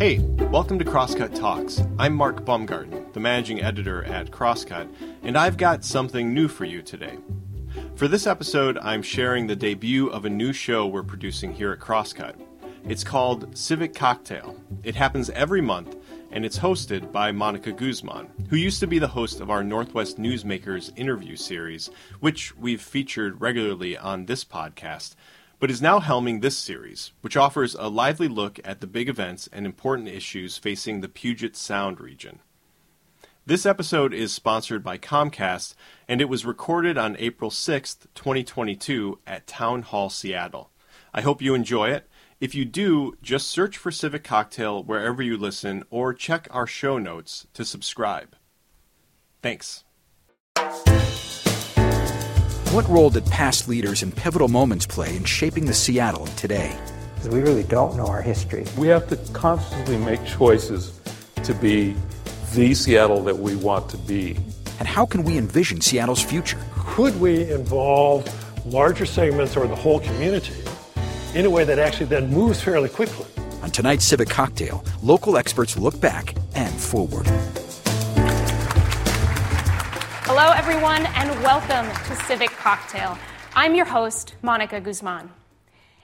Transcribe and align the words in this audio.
Hey, 0.00 0.18
welcome 0.50 0.80
to 0.80 0.84
Crosscut 0.84 1.38
Talks. 1.38 1.80
I'm 1.96 2.14
Mark 2.14 2.44
Baumgarten, 2.44 3.12
the 3.12 3.20
managing 3.20 3.62
editor 3.62 4.02
at 4.02 4.32
Crosscut, 4.32 4.88
and 5.22 5.38
I've 5.38 5.58
got 5.58 5.84
something 5.84 6.34
new 6.34 6.48
for 6.48 6.64
you 6.64 6.82
today. 6.82 7.18
For 7.94 8.08
this 8.08 8.26
episode, 8.26 8.78
I'm 8.78 9.02
sharing 9.02 9.46
the 9.46 9.54
debut 9.54 10.08
of 10.08 10.24
a 10.24 10.30
new 10.30 10.52
show 10.52 10.88
we're 10.88 11.04
producing 11.04 11.52
here 11.52 11.70
at 11.70 11.78
Crosscut. 11.78 12.34
It's 12.84 13.04
called 13.04 13.56
Civic 13.56 13.94
Cocktail. 13.94 14.56
It 14.82 14.96
happens 14.96 15.30
every 15.30 15.60
month, 15.60 15.94
and 16.38 16.46
it's 16.46 16.60
hosted 16.60 17.10
by 17.10 17.32
Monica 17.32 17.72
Guzman, 17.72 18.28
who 18.48 18.54
used 18.54 18.78
to 18.78 18.86
be 18.86 19.00
the 19.00 19.08
host 19.08 19.40
of 19.40 19.50
our 19.50 19.64
Northwest 19.64 20.18
Newsmakers 20.18 20.92
interview 20.94 21.34
series, 21.34 21.90
which 22.20 22.56
we've 22.56 22.80
featured 22.80 23.40
regularly 23.40 23.98
on 23.98 24.26
this 24.26 24.44
podcast 24.44 25.16
but 25.58 25.68
is 25.68 25.82
now 25.82 25.98
helming 25.98 26.40
this 26.40 26.56
series, 26.56 27.10
which 27.22 27.36
offers 27.36 27.74
a 27.74 27.88
lively 27.88 28.28
look 28.28 28.60
at 28.64 28.80
the 28.80 28.86
big 28.86 29.08
events 29.08 29.48
and 29.52 29.66
important 29.66 30.06
issues 30.06 30.56
facing 30.58 31.00
the 31.00 31.08
Puget 31.08 31.56
Sound 31.56 32.00
region. 32.00 32.38
This 33.44 33.66
episode 33.66 34.14
is 34.14 34.32
sponsored 34.32 34.84
by 34.84 34.96
Comcast, 34.96 35.74
and 36.06 36.20
it 36.20 36.28
was 36.28 36.46
recorded 36.46 36.96
on 36.96 37.16
April 37.18 37.50
6th, 37.50 38.06
2022, 38.14 39.18
at 39.26 39.48
Town 39.48 39.82
Hall 39.82 40.08
Seattle. 40.08 40.70
I 41.12 41.22
hope 41.22 41.42
you 41.42 41.54
enjoy 41.54 41.90
it. 41.90 42.07
If 42.40 42.54
you 42.54 42.64
do, 42.64 43.16
just 43.20 43.48
search 43.48 43.76
for 43.76 43.90
Civic 43.90 44.22
Cocktail 44.22 44.84
wherever 44.84 45.20
you 45.20 45.36
listen 45.36 45.82
or 45.90 46.14
check 46.14 46.46
our 46.52 46.68
show 46.68 46.96
notes 46.96 47.48
to 47.54 47.64
subscribe. 47.64 48.36
Thanks. 49.42 49.82
What 52.70 52.88
role 52.88 53.10
did 53.10 53.26
past 53.26 53.66
leaders 53.66 54.04
in 54.04 54.12
pivotal 54.12 54.46
moments 54.46 54.86
play 54.86 55.16
in 55.16 55.24
shaping 55.24 55.66
the 55.66 55.74
Seattle 55.74 56.22
of 56.22 56.36
today? 56.36 56.78
We 57.28 57.40
really 57.40 57.64
don't 57.64 57.96
know 57.96 58.06
our 58.06 58.22
history. 58.22 58.64
We 58.76 58.86
have 58.86 59.08
to 59.08 59.16
constantly 59.32 59.96
make 59.96 60.24
choices 60.24 61.00
to 61.42 61.52
be 61.54 61.96
the 62.54 62.72
Seattle 62.72 63.20
that 63.24 63.36
we 63.36 63.56
want 63.56 63.88
to 63.90 63.96
be. 63.96 64.38
And 64.78 64.86
how 64.86 65.06
can 65.06 65.24
we 65.24 65.38
envision 65.38 65.80
Seattle's 65.80 66.22
future? 66.22 66.60
Could 66.76 67.20
we 67.20 67.50
involve 67.50 68.32
larger 68.64 69.06
segments 69.06 69.56
or 69.56 69.66
the 69.66 69.74
whole 69.74 69.98
community 69.98 70.54
in 71.34 71.44
a 71.44 71.50
way 71.50 71.64
that 71.64 71.78
actually 71.78 72.06
then 72.06 72.30
moves 72.30 72.62
fairly 72.62 72.88
quickly? 72.88 73.26
On 73.62 73.70
tonight's 73.70 74.04
Civic 74.04 74.28
Cocktail, 74.28 74.84
local 75.02 75.36
experts 75.36 75.76
look 75.76 76.00
back 76.00 76.34
and 76.54 76.72
forward. 76.72 77.26
Hello, 80.24 80.52
everyone, 80.52 81.06
and 81.06 81.30
welcome 81.42 81.86
to 82.06 82.24
Civic 82.24 82.50
Cocktail. 82.50 83.18
I'm 83.54 83.74
your 83.74 83.86
host, 83.86 84.36
Monica 84.42 84.80
Guzman. 84.80 85.30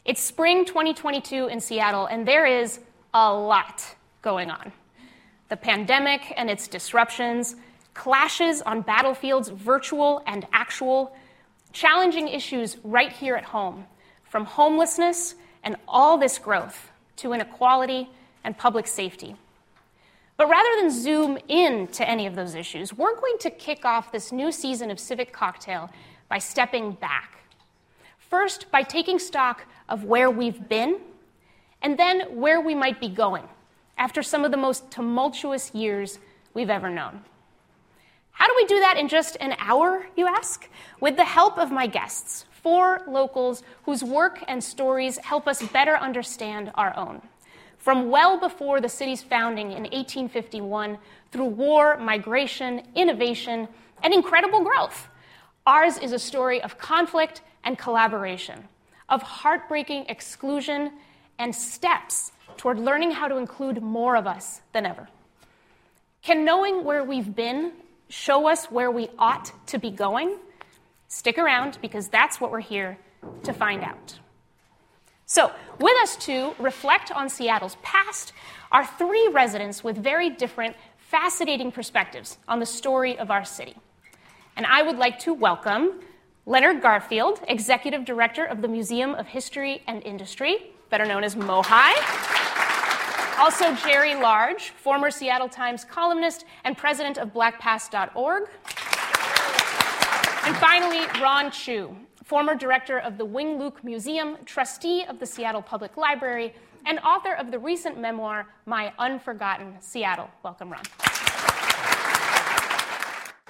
It's 0.05 0.20
spring 0.20 0.64
2022 0.64 1.47
in 1.47 1.61
Seattle, 1.61 2.06
and 2.06 2.27
there 2.28 2.45
is 2.45 2.80
a 3.14 3.33
lot 3.33 3.95
going 4.20 4.50
on. 4.50 4.72
The 5.48 5.56
pandemic 5.56 6.34
and 6.36 6.50
its 6.50 6.69
disruptions, 6.69 7.56
clashes 7.95 8.61
on 8.62 8.83
battlefields, 8.83 9.48
virtual 9.48 10.22
and 10.27 10.47
actual, 10.52 11.17
challenging 11.72 12.28
issues 12.28 12.77
right 12.83 13.12
here 13.12 13.36
at 13.36 13.45
home, 13.45 13.86
from 14.34 14.46
homelessness 14.46 15.36
and 15.62 15.77
all 15.86 16.18
this 16.18 16.38
growth 16.38 16.90
to 17.14 17.32
inequality 17.32 18.08
and 18.42 18.58
public 18.58 18.84
safety. 18.84 19.36
But 20.36 20.48
rather 20.48 20.68
than 20.80 20.90
zoom 20.90 21.38
in 21.46 21.86
to 21.92 22.10
any 22.10 22.27
of 22.27 22.34
those 22.34 22.56
issues, 22.56 22.92
we're 22.92 23.14
going 23.14 23.38
to 23.38 23.50
kick 23.50 23.84
off 23.84 24.10
this 24.10 24.32
new 24.32 24.50
season 24.50 24.90
of 24.90 24.98
Civic 24.98 25.32
Cocktail 25.32 25.88
by 26.28 26.38
stepping 26.38 26.90
back. 26.94 27.44
First, 28.18 28.72
by 28.72 28.82
taking 28.82 29.20
stock 29.20 29.66
of 29.88 30.02
where 30.02 30.32
we've 30.32 30.68
been, 30.68 30.98
and 31.80 31.96
then 31.96 32.22
where 32.34 32.60
we 32.60 32.74
might 32.74 33.00
be 33.00 33.08
going 33.08 33.44
after 33.98 34.20
some 34.20 34.44
of 34.44 34.50
the 34.50 34.56
most 34.56 34.90
tumultuous 34.90 35.72
years 35.72 36.18
we've 36.55 36.70
ever 36.70 36.90
known. 36.90 37.20
How 38.33 38.48
do 38.48 38.55
we 38.56 38.64
do 38.64 38.80
that 38.80 38.96
in 38.96 39.06
just 39.06 39.36
an 39.39 39.55
hour, 39.61 40.05
you 40.16 40.27
ask? 40.27 40.68
With 40.98 41.14
the 41.14 41.24
help 41.24 41.56
of 41.56 41.70
my 41.70 41.86
guests, 41.86 42.46
four 42.64 43.02
locals 43.07 43.63
whose 43.85 44.02
work 44.02 44.42
and 44.48 44.64
stories 44.64 45.19
help 45.19 45.47
us 45.47 45.63
better 45.69 45.97
understand 45.97 46.73
our 46.75 46.97
own 46.97 47.23
from 47.85 48.08
well 48.08 48.41
before 48.41 48.80
the 48.80 48.89
city's 48.89 49.23
founding 49.23 49.67
in 49.67 49.83
1851 49.83 50.97
through 51.30 51.45
war, 51.45 51.98
migration, 51.98 52.80
innovation, 52.95 53.69
and 54.02 54.14
incredible 54.14 54.64
growth. 54.64 55.08
Ours 55.67 55.98
is 55.98 56.13
a 56.13 56.19
story 56.19 56.63
of 56.63 56.79
conflict 56.79 57.42
and 57.63 57.77
collaboration, 57.77 58.64
of 59.11 59.20
heartbreaking 59.20 60.07
exclusion 60.08 60.92
and 61.39 61.55
steps 61.55 62.33
toward 62.57 62.79
learning 62.79 63.11
how 63.11 63.29
to 63.29 63.36
include 63.36 63.83
more 63.83 64.17
of 64.17 64.27
us 64.27 64.63
than 64.73 64.86
ever. 64.86 65.07
Can 66.23 66.42
knowing 66.42 66.85
where 66.85 67.05
we've 67.05 67.36
been 67.36 67.73
show 68.08 68.48
us 68.48 68.70
where 68.70 68.91
we 68.91 69.11
ought 69.19 69.52
to 69.67 69.79
be 69.79 69.91
going? 69.91 70.39
Stick 71.14 71.39
around 71.39 71.79
because 71.80 72.08
that's 72.08 72.41
what 72.41 72.51
we're 72.51 72.58
here 72.58 72.98
to 73.45 73.52
find 73.52 73.85
out. 73.85 74.19
So, 75.27 75.52
with 75.79 75.97
us 76.02 76.17
to 76.27 76.57
reflect 76.58 77.13
on 77.13 77.29
Seattle's 77.29 77.77
past 77.85 78.33
are 78.73 78.85
three 78.85 79.29
residents 79.29 79.85
with 79.85 79.97
very 79.97 80.29
different, 80.29 80.75
fascinating 80.98 81.70
perspectives 81.70 82.39
on 82.48 82.58
the 82.58 82.67
story 82.67 83.17
of 83.17 83.30
our 83.30 83.45
city. 83.45 83.77
And 84.57 84.67
I 84.67 84.83
would 84.83 84.98
like 84.98 85.20
to 85.20 85.33
welcome 85.33 86.01
Leonard 86.47 86.83
Garfield, 86.83 87.41
Executive 87.46 88.05
Director 88.05 88.45
of 88.45 88.61
the 88.61 88.67
Museum 88.67 89.14
of 89.14 89.29
History 89.29 89.83
and 89.86 90.02
Industry, 90.02 90.73
better 90.91 91.07
known 91.07 91.23
as 91.23 91.36
MOHAI. 91.36 91.92
Also, 93.39 93.73
Jerry 93.86 94.17
Large, 94.17 94.70
former 94.70 95.13
Seattle 95.13 95.48
Times 95.48 95.85
columnist 95.85 96.45
and 96.64 96.77
president 96.77 97.19
of 97.19 97.33
blackpast.org. 97.33 98.48
And 100.46 100.55
finally, 100.56 101.06
Ron 101.22 101.50
Chew, 101.50 101.96
former 102.22 102.55
director 102.55 102.98
of 102.98 103.16
the 103.16 103.24
Wing 103.24 103.58
Luke 103.58 103.82
Museum, 103.82 104.36
trustee 104.44 105.02
of 105.05 105.18
the 105.18 105.24
Seattle 105.24 105.62
Public 105.62 105.96
Library, 105.96 106.55
and 106.84 106.98
author 106.98 107.32
of 107.32 107.50
the 107.50 107.58
recent 107.58 107.98
memoir, 107.98 108.46
My 108.66 108.92
Unforgotten 108.98 109.77
Seattle. 109.80 110.28
Welcome, 110.42 110.70
Ron. 110.70 110.83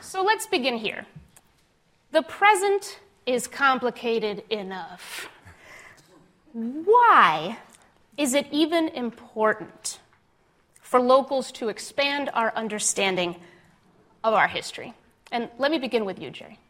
So 0.00 0.22
let's 0.22 0.46
begin 0.46 0.76
here. 0.76 1.04
The 2.12 2.22
present 2.22 3.00
is 3.26 3.48
complicated 3.48 4.44
enough. 4.48 5.28
Why 6.52 7.58
is 8.16 8.34
it 8.34 8.46
even 8.52 8.86
important 8.90 9.98
for 10.80 11.00
locals 11.00 11.50
to 11.52 11.70
expand 11.70 12.30
our 12.34 12.52
understanding 12.54 13.34
of 14.22 14.32
our 14.32 14.46
history? 14.46 14.94
And 15.32 15.48
let 15.58 15.72
me 15.72 15.80
begin 15.80 16.04
with 16.04 16.20
you, 16.20 16.30
Jerry. 16.30 16.60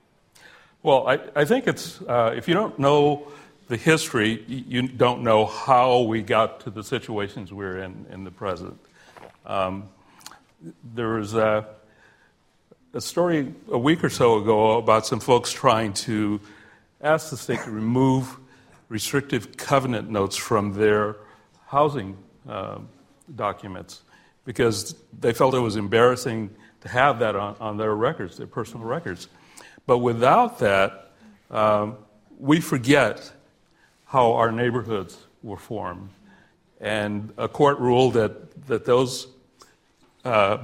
Well, 0.85 1.09
I, 1.09 1.19
I 1.35 1.47
think 1.47 1.67
it's, 1.67 2.03
uh, 2.03 2.35
if 2.37 2.47
you 2.47 2.53
don't 2.53 2.79
know 2.79 3.29
the 3.69 3.77
history, 3.79 4.45
you 4.47 4.87
don't 4.87 5.23
know 5.23 5.47
how 5.47 6.03
we 6.03 6.21
got 6.21 6.61
to 6.61 6.71
the 6.71 6.85
situations 6.85 7.55
we're 7.55 7.79
in 7.79 8.05
in 8.11 8.25
the 8.25 8.31
present. 8.31 8.79
Um, 9.47 9.89
there 10.93 11.15
was 11.15 11.33
a, 11.33 11.67
a, 12.93 13.01
story 13.01 13.55
a 13.71 13.79
week 13.79 14.05
or 14.05 14.11
so 14.11 14.37
ago 14.37 14.77
about 14.77 15.07
some 15.07 15.21
folks 15.21 15.51
trying 15.51 15.95
to 15.95 16.39
ask 17.01 17.31
the 17.31 17.39
state 17.39 17.61
to 17.61 17.71
remove 17.71 18.37
restrictive 18.91 19.57
covenant 19.57 20.11
notes 20.11 20.37
from 20.37 20.75
their 20.75 21.17
housing 21.67 22.15
uh, 22.47 22.77
documents 23.35 24.03
because 24.45 24.95
they 25.19 25.33
felt 25.33 25.55
it 25.55 25.61
was 25.61 25.77
embarrassing 25.77 26.51
to 26.83 26.89
have 26.89 27.21
that 27.21 27.37
on, 27.37 27.57
on 27.59 27.79
their 27.79 27.95
records, 27.95 28.37
their 28.37 28.47
personal 28.47 28.87
records. 28.87 29.29
But 29.87 29.99
without 29.99 30.59
that, 30.61 31.11
um, 31.51 31.97
we 32.39 32.61
forget 32.61 33.33
how 34.07 34.35
our 34.35 34.51
neighborhoods 34.53 35.17
were 35.43 35.57
formed. 35.57 36.11
And 36.81 37.33
a 37.37 37.49
court 37.49 37.79
ruled 37.79 38.15
that, 38.15 38.67
that 38.67 38.85
those 38.85 39.27
uh, 40.25 40.59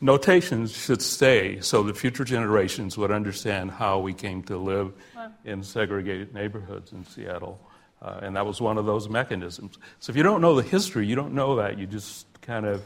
notations 0.00 0.72
should 0.72 1.02
stay 1.02 1.60
so 1.60 1.82
that 1.82 1.96
future 1.96 2.24
generations 2.24 2.96
would 2.96 3.10
understand 3.10 3.70
how 3.70 3.98
we 3.98 4.14
came 4.14 4.42
to 4.44 4.56
live 4.56 4.92
wow. 5.16 5.30
in 5.44 5.62
segregated 5.62 6.34
neighborhoods 6.34 6.92
in 6.92 7.04
Seattle. 7.04 7.60
Uh, 8.02 8.20
and 8.22 8.36
that 8.36 8.46
was 8.46 8.60
one 8.60 8.78
of 8.78 8.86
those 8.86 9.08
mechanisms. 9.08 9.78
So 9.98 10.10
if 10.10 10.16
you 10.16 10.22
don't 10.22 10.40
know 10.40 10.54
the 10.54 10.62
history, 10.62 11.06
you 11.06 11.16
don't 11.16 11.34
know 11.34 11.56
that. 11.56 11.78
You 11.78 11.86
just 11.86 12.26
kind 12.40 12.64
of 12.64 12.82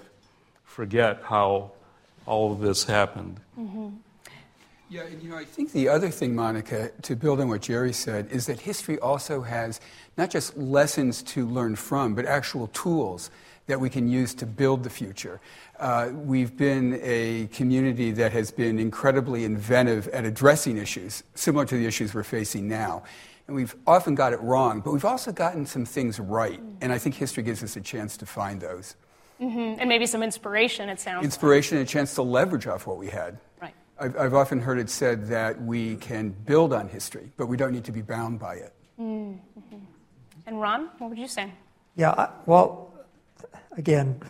forget 0.65 1.23
how 1.23 1.71
all 2.27 2.53
of 2.53 2.61
this 2.61 2.85
happened. 2.85 3.39
Mm-hmm. 3.59 3.89
Yeah, 4.91 5.03
and 5.03 5.23
you 5.23 5.31
know, 5.31 5.37
I 5.37 5.45
think 5.45 5.73
the 5.73 5.89
other 5.89 6.11
thing, 6.11 6.35
Monica, 6.35 6.91
to 7.03 7.17
build 7.17 7.41
on 7.41 7.49
what 7.49 7.63
Jerry 7.63 7.93
said, 7.93 8.29
is 8.31 8.47
that 8.47 8.61
history 8.61 8.99
also 8.99 9.41
has 9.43 9.81
not 10.17 10.31
just 10.31 10.57
lessons 10.57 11.23
to 11.25 11.47
learn 11.47 11.75
from, 11.75 12.15
but 12.15 12.27
actual 12.27 12.69
tools 12.69 13.31
that 13.67 13.81
we 13.81 13.89
can 13.89 14.07
use 14.09 14.35
to 14.35 14.47
build 14.47 14.83
the 14.83 14.91
future. 14.91 15.41
Uh, 15.81 16.11
we've 16.13 16.57
been 16.57 17.01
a 17.03 17.47
community 17.47 18.11
that 18.13 18.33
has 18.33 18.51
been 18.51 18.79
incredibly 18.79 19.45
inventive 19.45 20.07
at 20.09 20.25
addressing 20.25 20.77
issues, 20.77 21.23
similar 21.35 21.65
to 21.65 21.77
the 21.77 21.87
issues 21.87 22.15
we're 22.15 22.23
facing 22.23 22.69
now. 22.69 23.03
And 23.47 23.57
we've 23.57 23.75
often 23.87 24.15
got 24.15 24.33
it 24.33 24.41
wrong, 24.41 24.81
but 24.81 24.93
we've 24.93 25.05
also 25.05 25.33
gotten 25.33 25.67
some 25.67 25.85
things 25.85 26.21
right. 26.21 26.61
And 26.81 26.93
I 26.93 26.99
think 26.99 27.15
history 27.15 27.43
gives 27.43 27.63
us 27.63 27.77
a 27.77 27.81
chance 27.81 28.17
to 28.19 28.27
find 28.27 28.61
those. 28.61 28.97
Mm-hmm. 29.41 29.81
And 29.81 29.89
maybe 29.89 30.07
some 30.07 30.23
inspiration, 30.23 30.89
it 30.89 31.01
sounds 31.01 31.25
Inspiration 31.25 31.77
like. 31.77 31.83
and 31.83 31.89
a 31.89 31.93
chance 31.93 32.15
to 32.15 32.23
leverage 32.23 32.67
off 32.67 32.87
what 32.87 32.99
we 32.99 33.09
had. 33.09 33.39
Right. 34.01 34.07
I've, 34.07 34.17
I've, 34.19 34.35
often 34.35 34.61
heard 34.61 34.79
it 34.79 34.91
said 34.91 35.27
that 35.29 35.61
we 35.63 35.97
can 35.97 36.31
build 36.31 36.73
on 36.73 36.89
history, 36.89 37.31
but 37.37 37.47
we 37.47 37.57
don't 37.57 37.73
need 37.73 37.85
to 37.85 37.93
be 37.93 38.03
bound 38.03 38.39
by 38.39 38.55
it. 38.55 38.73
Mm-hmm. 39.01 39.77
And 40.47 40.61
Ron, 40.61 40.91
what 40.99 41.11
would 41.11 41.19
you 41.19 41.29
say? 41.29 41.53
Yeah, 41.97 42.31
well, 42.47 42.93
again, 43.77 44.21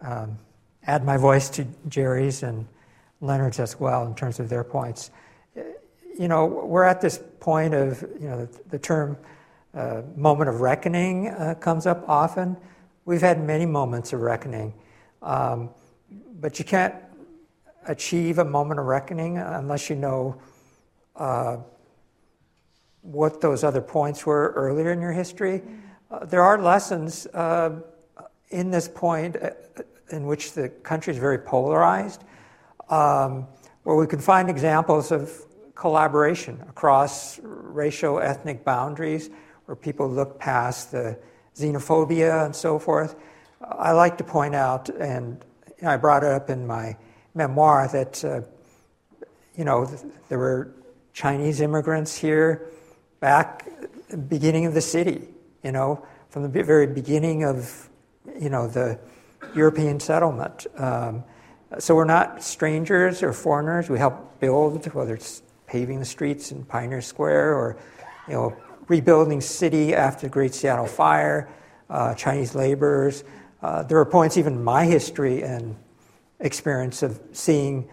um, 0.00 0.38
add 0.86 1.04
my 1.04 1.16
voice 1.16 1.48
to 1.50 1.66
Jerry's 1.88 2.42
and 2.42 2.66
Leonard's 3.20 3.60
as 3.60 3.78
well 3.78 4.06
in 4.06 4.14
terms 4.14 4.40
of 4.40 4.48
their 4.48 4.64
points. 4.64 5.10
You 5.54 6.28
know, 6.28 6.46
we're 6.46 6.84
at 6.84 7.00
this 7.00 7.22
point 7.40 7.74
of, 7.74 8.02
you 8.20 8.28
know, 8.28 8.46
the, 8.46 8.60
the 8.70 8.78
term 8.78 9.16
uh, 9.74 10.02
moment 10.16 10.50
of 10.50 10.60
reckoning 10.60 11.28
uh, 11.28 11.54
comes 11.54 11.86
up 11.86 12.06
often. 12.08 12.56
We've 13.04 13.20
had 13.20 13.42
many 13.42 13.66
moments 13.66 14.12
of 14.12 14.20
reckoning, 14.20 14.74
um, 15.22 15.70
but 16.40 16.58
you 16.58 16.64
can't 16.64 16.94
achieve 17.86 18.38
a 18.38 18.44
moment 18.44 18.80
of 18.80 18.86
reckoning 18.86 19.38
unless 19.38 19.90
you 19.90 19.96
know 19.96 20.40
uh, 21.16 21.56
what 23.02 23.40
those 23.40 23.64
other 23.64 23.80
points 23.80 24.24
were 24.24 24.52
earlier 24.54 24.92
in 24.92 25.00
your 25.00 25.12
history. 25.12 25.62
Uh, 26.10 26.24
there 26.24 26.42
are 26.42 26.60
lessons 26.60 27.26
uh, 27.28 27.80
in 28.50 28.70
this 28.70 28.88
point 28.88 29.36
uh, 29.36 29.50
in 30.10 30.26
which 30.26 30.52
the 30.52 30.68
country 30.68 31.12
is 31.12 31.18
very 31.18 31.38
polarized, 31.38 32.24
um, 32.90 33.46
where 33.82 33.96
we 33.96 34.06
can 34.06 34.20
find 34.20 34.48
examples 34.48 35.10
of 35.10 35.32
collaboration 35.74 36.62
across 36.68 37.40
racial 37.42 38.20
ethnic 38.20 38.64
boundaries, 38.64 39.30
where 39.66 39.74
people 39.74 40.08
look 40.08 40.38
past 40.38 40.92
the 40.92 41.18
xenophobia 41.56 42.44
and 42.44 42.54
so 42.54 42.78
forth. 42.78 43.16
I 43.60 43.92
like 43.92 44.18
to 44.18 44.24
point 44.24 44.54
out, 44.54 44.88
and 44.90 45.44
I 45.84 45.96
brought 45.96 46.24
it 46.24 46.30
up 46.30 46.50
in 46.50 46.66
my 46.66 46.96
memoir, 47.34 47.88
that 47.88 48.24
uh, 48.24 48.40
you 49.56 49.64
know 49.64 49.86
there 50.28 50.38
were 50.38 50.74
Chinese 51.12 51.60
immigrants 51.60 52.16
here 52.16 52.68
back 53.20 53.68
beginning 54.28 54.66
of 54.66 54.74
the 54.74 54.80
city. 54.80 55.28
You 55.62 55.72
know, 55.72 56.04
from 56.30 56.42
the 56.42 56.62
very 56.62 56.86
beginning 56.86 57.44
of 57.44 57.88
you 58.38 58.50
know 58.50 58.66
the 58.66 58.98
European 59.54 60.00
settlement. 60.00 60.66
Um, 60.76 61.24
so 61.78 61.94
we're 61.94 62.04
not 62.04 62.42
strangers 62.42 63.22
or 63.22 63.32
foreigners. 63.32 63.88
We 63.88 63.98
help 63.98 64.40
build, 64.40 64.84
whether 64.94 65.14
it's 65.14 65.42
paving 65.66 65.98
the 65.98 66.04
streets 66.04 66.52
in 66.52 66.64
Pioneer 66.64 67.00
Square 67.00 67.54
or 67.54 67.76
you 68.28 68.34
know 68.34 68.56
rebuilding 68.88 69.40
city 69.40 69.94
after 69.94 70.26
the 70.26 70.30
Great 70.30 70.54
Seattle 70.54 70.86
Fire, 70.86 71.48
uh, 71.88 72.14
Chinese 72.14 72.54
laborers. 72.54 73.24
Uh, 73.62 73.82
there 73.84 73.98
are 73.98 74.04
points 74.04 74.36
even 74.36 74.54
in 74.54 74.64
my 74.64 74.84
history 74.84 75.42
and 75.42 75.76
experience 76.42 77.02
of 77.02 77.18
seeing 77.32 77.88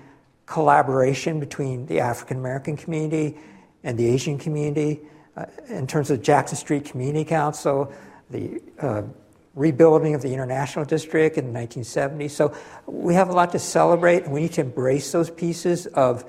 collaboration 0.45 1.39
between 1.39 1.85
the 1.85 2.01
African 2.01 2.37
American 2.37 2.75
community 2.75 3.37
and 3.83 3.97
the 3.97 4.07
Asian 4.07 4.37
community. 4.37 4.99
Uh, 5.37 5.45
in 5.69 5.87
terms 5.87 6.11
of 6.11 6.21
Jackson 6.21 6.57
Street 6.57 6.83
Community 6.83 7.23
Council, 7.23 7.93
the 8.29 8.61
uh, 8.79 9.03
rebuilding 9.55 10.15
of 10.15 10.21
the 10.21 10.33
International 10.33 10.85
District 10.85 11.37
in 11.37 11.53
the 11.53 11.59
1970s. 11.59 12.31
So 12.31 12.53
we 12.85 13.13
have 13.13 13.29
a 13.29 13.33
lot 13.33 13.51
to 13.53 13.59
celebrate, 13.59 14.23
and 14.23 14.33
we 14.33 14.41
need 14.41 14.53
to 14.53 14.61
embrace 14.61 15.11
those 15.11 15.29
pieces 15.29 15.85
of, 15.87 16.25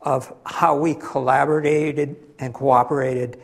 of 0.00 0.32
how 0.44 0.76
we 0.76 0.94
collaborated 0.94 2.16
and 2.38 2.54
cooperated 2.54 3.40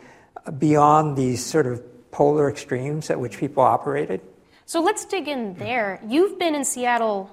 beyond 0.57 1.17
these 1.17 1.45
sort 1.45 1.67
of 1.67 1.81
polar 2.11 2.49
extremes 2.49 3.09
at 3.09 3.19
which 3.19 3.37
people 3.37 3.63
operated. 3.63 4.21
So 4.65 4.81
let's 4.81 5.05
dig 5.05 5.27
in 5.27 5.55
there. 5.55 5.99
You've 6.07 6.39
been 6.39 6.55
in 6.55 6.65
Seattle, 6.65 7.29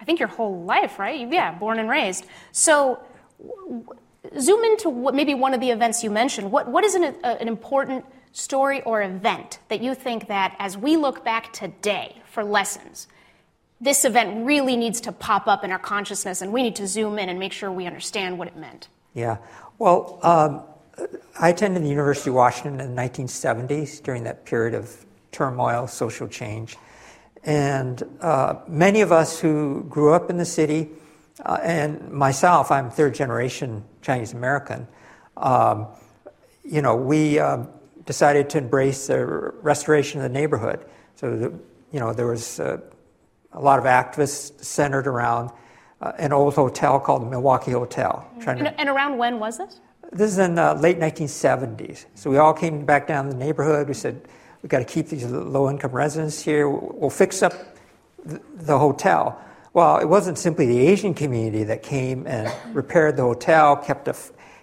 I 0.00 0.04
think, 0.04 0.18
your 0.18 0.28
whole 0.28 0.62
life, 0.62 0.98
right? 0.98 1.30
Yeah, 1.30 1.52
born 1.52 1.78
and 1.78 1.88
raised. 1.88 2.26
So 2.52 3.00
zoom 4.38 4.64
into 4.64 4.90
what, 4.90 5.14
maybe 5.14 5.34
one 5.34 5.54
of 5.54 5.60
the 5.60 5.70
events 5.70 6.02
you 6.02 6.10
mentioned. 6.10 6.50
What, 6.50 6.68
what 6.68 6.84
is 6.84 6.94
an, 6.94 7.04
a, 7.24 7.40
an 7.40 7.48
important 7.48 8.04
story 8.32 8.82
or 8.82 9.02
event 9.02 9.58
that 9.68 9.80
you 9.82 9.94
think 9.94 10.28
that 10.28 10.54
as 10.58 10.76
we 10.76 10.96
look 10.96 11.24
back 11.24 11.52
today 11.52 12.16
for 12.24 12.44
lessons, 12.44 13.08
this 13.80 14.04
event 14.04 14.44
really 14.44 14.76
needs 14.76 15.00
to 15.02 15.12
pop 15.12 15.46
up 15.46 15.64
in 15.64 15.70
our 15.70 15.78
consciousness 15.78 16.42
and 16.42 16.52
we 16.52 16.62
need 16.62 16.76
to 16.76 16.86
zoom 16.86 17.18
in 17.18 17.28
and 17.28 17.38
make 17.38 17.52
sure 17.52 17.70
we 17.70 17.86
understand 17.86 18.38
what 18.38 18.48
it 18.48 18.56
meant? 18.56 18.88
Yeah. 19.14 19.38
Well, 19.78 20.18
um, 20.22 20.62
I 21.38 21.50
attended 21.50 21.84
the 21.84 21.88
University 21.88 22.30
of 22.30 22.34
Washington 22.34 22.80
in 22.80 22.94
the 22.94 23.02
1970s 23.02 24.02
during 24.02 24.24
that 24.24 24.44
period 24.44 24.74
of 24.74 25.04
turmoil, 25.30 25.86
social 25.86 26.26
change. 26.26 26.76
And 27.44 28.02
uh, 28.20 28.56
many 28.66 29.00
of 29.00 29.12
us 29.12 29.40
who 29.40 29.84
grew 29.88 30.12
up 30.12 30.30
in 30.30 30.36
the 30.36 30.44
city, 30.44 30.90
uh, 31.44 31.58
and 31.62 32.10
myself, 32.10 32.70
I'm 32.70 32.90
third 32.90 33.14
generation 33.14 33.84
Chinese 34.02 34.32
American, 34.32 34.88
um, 35.36 35.86
you 36.64 36.82
know, 36.82 36.96
we 36.96 37.38
um, 37.38 37.68
decided 38.04 38.50
to 38.50 38.58
embrace 38.58 39.06
the 39.06 39.24
restoration 39.62 40.20
of 40.20 40.24
the 40.24 40.38
neighborhood. 40.38 40.84
So, 41.14 41.36
the, 41.36 41.58
you 41.92 42.00
know, 42.00 42.12
there 42.12 42.26
was 42.26 42.60
uh, 42.60 42.78
a 43.52 43.60
lot 43.60 43.78
of 43.78 43.84
activists 43.84 44.62
centered 44.64 45.06
around 45.06 45.50
uh, 46.00 46.12
an 46.18 46.32
old 46.32 46.54
hotel 46.54 47.00
called 47.00 47.22
the 47.22 47.26
Milwaukee 47.26 47.72
Hotel. 47.72 48.28
And, 48.46 48.58
to, 48.60 48.80
and, 48.80 48.88
around 48.88 49.18
when 49.18 49.38
was 49.38 49.58
this? 49.58 49.80
This 50.12 50.32
is 50.32 50.38
in 50.38 50.54
the 50.54 50.74
late 50.74 50.98
1970s. 50.98 52.06
So 52.14 52.30
we 52.30 52.38
all 52.38 52.54
came 52.54 52.84
back 52.84 53.06
down 53.06 53.26
to 53.26 53.32
the 53.32 53.36
neighborhood. 53.36 53.88
We 53.88 53.94
said, 53.94 54.28
we've 54.62 54.70
got 54.70 54.78
to 54.78 54.84
keep 54.84 55.08
these 55.08 55.24
low 55.24 55.70
income 55.70 55.92
residents 55.92 56.40
here. 56.42 56.68
We'll 56.68 57.10
fix 57.10 57.42
up 57.42 57.52
the 58.24 58.78
hotel. 58.78 59.40
Well, 59.72 59.98
it 59.98 60.06
wasn't 60.06 60.38
simply 60.38 60.66
the 60.66 60.86
Asian 60.86 61.14
community 61.14 61.64
that 61.64 61.82
came 61.82 62.26
and 62.26 62.52
repaired 62.74 63.16
the 63.16 63.22
hotel, 63.22 63.76
kept 63.76 64.08
a 64.08 64.16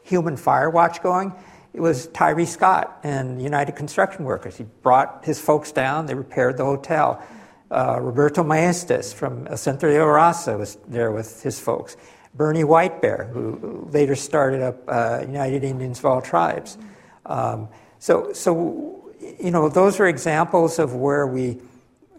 human 0.03 0.38
fire 0.38 0.69
watch 0.69 1.01
going 1.01 1.33
it 1.75 1.81
was 1.81 2.07
Tyree 2.07 2.45
Scott 2.45 3.01
and 3.03 3.42
United 3.42 3.75
Construction 3.75 4.24
Workers. 4.24 4.56
He 4.56 4.63
brought 4.81 5.25
his 5.25 5.42
folks 5.42 5.74
down, 5.74 6.06
they 6.06 6.15
repaired 6.15 6.56
the 6.56 6.63
hotel. 6.63 7.21
Uh, 7.69 8.00
Roberto 8.00 8.44
Maestas 8.44 9.13
from 9.13 9.45
El 9.48 9.57
Centro 9.57 9.91
de 9.91 9.98
Raza 9.98 10.57
was 10.57 10.77
there 10.88 11.12
with 11.12 11.44
his 11.44 11.59
folks. 11.59 11.98
Bernie 12.33 12.63
Whitebear, 12.63 13.30
who 13.30 13.89
later 13.91 14.15
started 14.15 14.62
up 14.62 14.83
uh, 14.88 15.25
United 15.27 15.65
Indians 15.65 16.00
of 16.00 16.06
All 16.06 16.21
Tribes. 16.21 16.77
Um, 17.25 17.68
so, 18.00 18.31
so, 18.31 19.05
you 19.40 19.52
know, 19.52 19.70
those 19.70 20.00
are 20.00 20.08
examples 20.08 20.80
of 20.80 20.96
where 20.96 21.27
we 21.27 21.60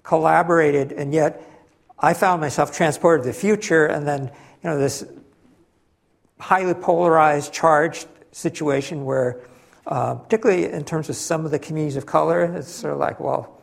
collaborated, 0.03 0.93
and 0.93 1.13
yet 1.13 1.43
I 1.99 2.15
found 2.15 2.41
myself 2.41 2.77
transported 2.77 3.25
to 3.25 3.31
the 3.31 3.35
future, 3.35 3.87
and 3.87 4.07
then, 4.07 4.25
you 4.63 4.71
know, 4.71 4.79
this 4.79 5.05
highly 6.39 6.75
polarized, 6.75 7.53
charged 7.53 8.07
situation 8.33 9.05
where, 9.05 9.41
uh, 9.87 10.15
particularly 10.15 10.67
in 10.67 10.85
terms 10.85 11.09
of 11.09 11.17
some 11.17 11.45
of 11.45 11.51
the 11.51 11.59
communities 11.59 11.97
of 11.97 12.07
color, 12.07 12.45
it's 12.45 12.71
sort 12.71 12.93
of 12.93 12.99
like, 12.99 13.19
well, 13.19 13.63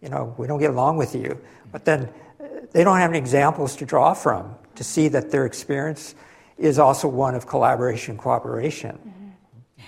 you 0.00 0.08
know, 0.08 0.34
we 0.38 0.46
don't 0.46 0.60
get 0.60 0.70
along 0.70 0.96
with 0.96 1.14
you. 1.14 1.38
But 1.72 1.84
then 1.84 2.08
uh, 2.40 2.44
they 2.72 2.84
don't 2.84 2.98
have 2.98 3.10
any 3.10 3.18
examples 3.18 3.76
to 3.76 3.86
draw 3.86 4.14
from 4.14 4.54
to 4.76 4.84
see 4.84 5.08
that 5.08 5.30
their 5.30 5.44
experience 5.46 6.14
is 6.58 6.78
also 6.78 7.08
one 7.08 7.34
of 7.34 7.46
collaboration 7.46 8.16
cooperation. 8.16 8.96
Mm-hmm. 8.96 9.25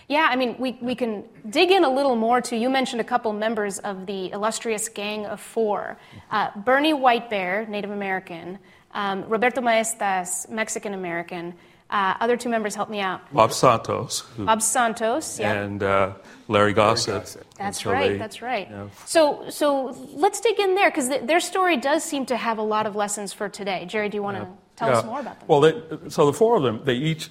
Yeah, 0.06 0.28
I 0.30 0.36
mean, 0.36 0.56
we, 0.58 0.78
we 0.80 0.94
can 0.94 1.24
dig 1.48 1.70
in 1.70 1.84
a 1.84 1.90
little 1.90 2.16
more 2.16 2.40
to. 2.42 2.56
You 2.56 2.70
mentioned 2.70 3.00
a 3.00 3.04
couple 3.04 3.32
members 3.32 3.78
of 3.78 4.06
the 4.06 4.30
illustrious 4.32 4.88
Gang 4.88 5.26
of 5.26 5.40
Four 5.40 5.98
uh, 6.30 6.50
Bernie 6.56 6.92
Whitebear, 6.92 7.68
Native 7.68 7.90
American, 7.90 8.58
um, 8.92 9.24
Roberto 9.28 9.60
Maestas, 9.60 10.48
Mexican 10.48 10.94
American, 10.94 11.54
uh, 11.90 12.14
other 12.20 12.36
two 12.36 12.50
members 12.50 12.74
help 12.74 12.90
me 12.90 13.00
out. 13.00 13.32
Bob 13.32 13.52
Santos. 13.52 14.20
Who, 14.36 14.44
Bob 14.44 14.60
Santos, 14.60 15.40
yeah. 15.40 15.52
And 15.52 15.82
uh, 15.82 16.14
Larry 16.46 16.74
Gossett. 16.74 17.36
That's 17.56 17.82
so 17.82 17.90
right, 17.90 18.12
they, 18.12 18.18
that's 18.18 18.42
right. 18.42 18.68
Yeah. 18.70 18.88
So, 19.06 19.48
so 19.48 19.96
let's 20.12 20.40
dig 20.40 20.58
in 20.60 20.74
there 20.74 20.90
because 20.90 21.08
th- 21.08 21.22
their 21.22 21.40
story 21.40 21.78
does 21.78 22.04
seem 22.04 22.26
to 22.26 22.36
have 22.36 22.58
a 22.58 22.62
lot 22.62 22.86
of 22.86 22.94
lessons 22.94 23.32
for 23.32 23.48
today. 23.48 23.86
Jerry, 23.86 24.10
do 24.10 24.16
you 24.16 24.22
want 24.22 24.36
to 24.36 24.42
yeah. 24.42 24.48
tell 24.76 24.88
yeah. 24.88 24.98
us 24.98 25.04
more 25.06 25.20
about 25.20 25.40
them? 25.40 25.48
Well, 25.48 25.60
they, 25.62 26.10
so 26.10 26.26
the 26.26 26.34
four 26.34 26.58
of 26.58 26.62
them, 26.62 26.82
they 26.84 26.94
each 26.94 27.30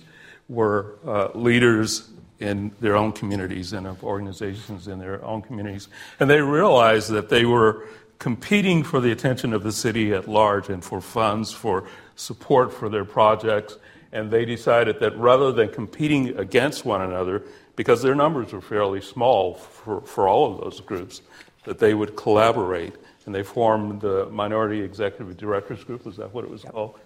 were 0.50 0.97
uh, 1.05 1.29
leaders 1.36 2.09
in 2.39 2.72
their 2.79 2.96
own 2.96 3.12
communities 3.12 3.74
and 3.74 3.88
of 3.88 4.03
organizations 4.03 4.88
in 4.88 5.00
their 5.00 5.24
own 5.25 5.41
communities. 5.41 5.88
And 6.20 6.29
they 6.29 6.41
realized 6.41 7.10
that 7.12 7.29
they 7.29 7.46
were 7.46 7.88
competing 8.20 8.84
for 8.84 9.00
the 9.00 9.12
attention 9.12 9.53
of 9.53 9.63
the 9.63 9.72
city 9.72 10.13
at 10.13 10.27
large 10.27 10.70
and 10.70 10.84
for 10.84 11.01
funds, 11.01 11.51
for 11.51 11.86
support 12.15 12.74
for 12.74 12.89
their 12.89 13.06
projects 13.06 13.77
and 14.12 14.32
they 14.32 14.46
decided 14.46 15.00
that 15.00 15.17
rather 15.17 15.51
than 15.51 15.70
competing 15.70 16.38
against 16.39 16.86
one 16.86 17.01
another, 17.01 17.44
because 17.75 18.01
their 18.01 18.15
numbers 18.15 18.53
were 18.53 18.62
fairly 18.62 19.01
small 19.01 19.56
for, 19.56 20.01
for 20.01 20.27
all 20.27 20.51
of 20.51 20.62
those 20.62 20.79
groups, 20.82 21.22
that 21.65 21.79
they 21.79 21.94
would 21.94 22.15
collaborate. 22.15 22.96
And 23.25 23.36
they 23.36 23.44
formed 23.44 24.01
the 24.01 24.27
Minority 24.27 24.82
Executive 24.82 25.36
Directors 25.36 25.84
Group. 25.84 26.06
Was 26.06 26.15
that 26.15 26.34
what 26.34 26.46
it 26.46 26.50
was 26.50 26.63
called? 26.63 26.98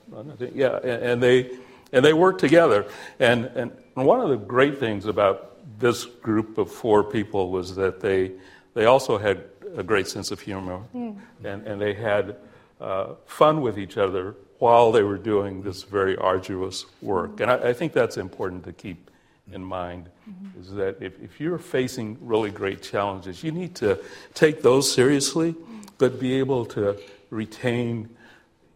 Yeah, 0.53 0.77
and, 0.77 1.03
and 1.03 1.23
they 1.23 1.57
and 1.91 2.03
they 2.03 2.13
worked 2.13 2.39
together. 2.39 2.85
And, 3.19 3.45
and 3.45 3.71
one 3.93 4.19
of 4.21 4.29
the 4.29 4.37
great 4.37 4.79
things 4.79 5.05
about 5.05 5.79
this 5.79 6.05
group 6.05 6.57
of 6.57 6.71
four 6.71 7.03
people 7.03 7.49
was 7.49 7.75
that 7.75 7.99
they, 7.99 8.31
they 8.73 8.85
also 8.85 9.17
had 9.17 9.43
a 9.75 9.83
great 9.83 10.07
sense 10.07 10.31
of 10.31 10.39
humor 10.39 10.81
mm. 10.93 11.17
and, 11.43 11.65
and 11.65 11.81
they 11.81 11.93
had 11.93 12.35
uh, 12.79 13.13
fun 13.25 13.61
with 13.61 13.77
each 13.77 13.97
other 13.97 14.35
while 14.59 14.91
they 14.91 15.03
were 15.03 15.17
doing 15.17 15.61
this 15.61 15.83
very 15.83 16.15
arduous 16.17 16.85
work. 17.01 17.39
And 17.39 17.49
I, 17.49 17.69
I 17.69 17.73
think 17.73 17.93
that's 17.93 18.17
important 18.17 18.63
to 18.65 18.73
keep 18.73 19.09
in 19.51 19.63
mind 19.63 20.09
mm-hmm. 20.29 20.61
is 20.61 20.71
that 20.73 21.01
if, 21.01 21.19
if 21.21 21.39
you're 21.39 21.57
facing 21.57 22.17
really 22.21 22.51
great 22.51 22.81
challenges, 22.81 23.43
you 23.43 23.51
need 23.51 23.75
to 23.75 23.99
take 24.33 24.61
those 24.61 24.91
seriously, 24.91 25.55
but 25.97 26.19
be 26.19 26.33
able 26.33 26.65
to 26.65 26.97
retain 27.29 28.09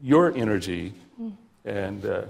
your 0.01 0.35
energy 0.35 0.93
mm. 1.21 1.33
and 1.65 2.05
uh, 2.05 2.23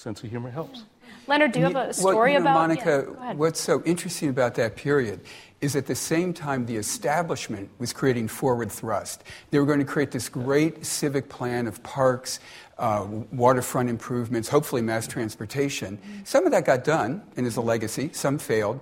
sense 0.00 0.22
of 0.22 0.30
humor 0.30 0.50
helps. 0.50 0.84
Leonard, 1.26 1.52
do 1.52 1.60
you 1.60 1.66
have 1.66 1.76
a 1.76 1.92
story 1.92 2.16
well, 2.16 2.28
you 2.28 2.34
know, 2.34 2.40
about 2.40 2.54
Monica? 2.54 3.06
Yeah, 3.20 3.32
what's 3.34 3.60
so 3.60 3.82
interesting 3.84 4.30
about 4.30 4.54
that 4.54 4.74
period 4.74 5.20
is 5.60 5.76
at 5.76 5.86
the 5.86 5.94
same 5.94 6.32
time 6.32 6.66
the 6.66 6.76
establishment 6.76 7.68
was 7.78 7.92
creating 7.92 8.28
forward 8.28 8.72
thrust. 8.72 9.22
They 9.50 9.58
were 9.58 9.66
going 9.66 9.78
to 9.78 9.84
create 9.84 10.10
this 10.10 10.28
great 10.28 10.84
civic 10.86 11.28
plan 11.28 11.66
of 11.66 11.82
parks, 11.82 12.40
uh, 12.78 13.06
waterfront 13.30 13.90
improvements, 13.90 14.48
hopefully 14.48 14.80
mass 14.80 15.06
transportation. 15.06 15.98
Some 16.24 16.46
of 16.46 16.52
that 16.52 16.64
got 16.64 16.82
done 16.82 17.22
and 17.36 17.46
is 17.46 17.56
a 17.56 17.60
legacy, 17.60 18.10
some 18.12 18.38
failed. 18.38 18.80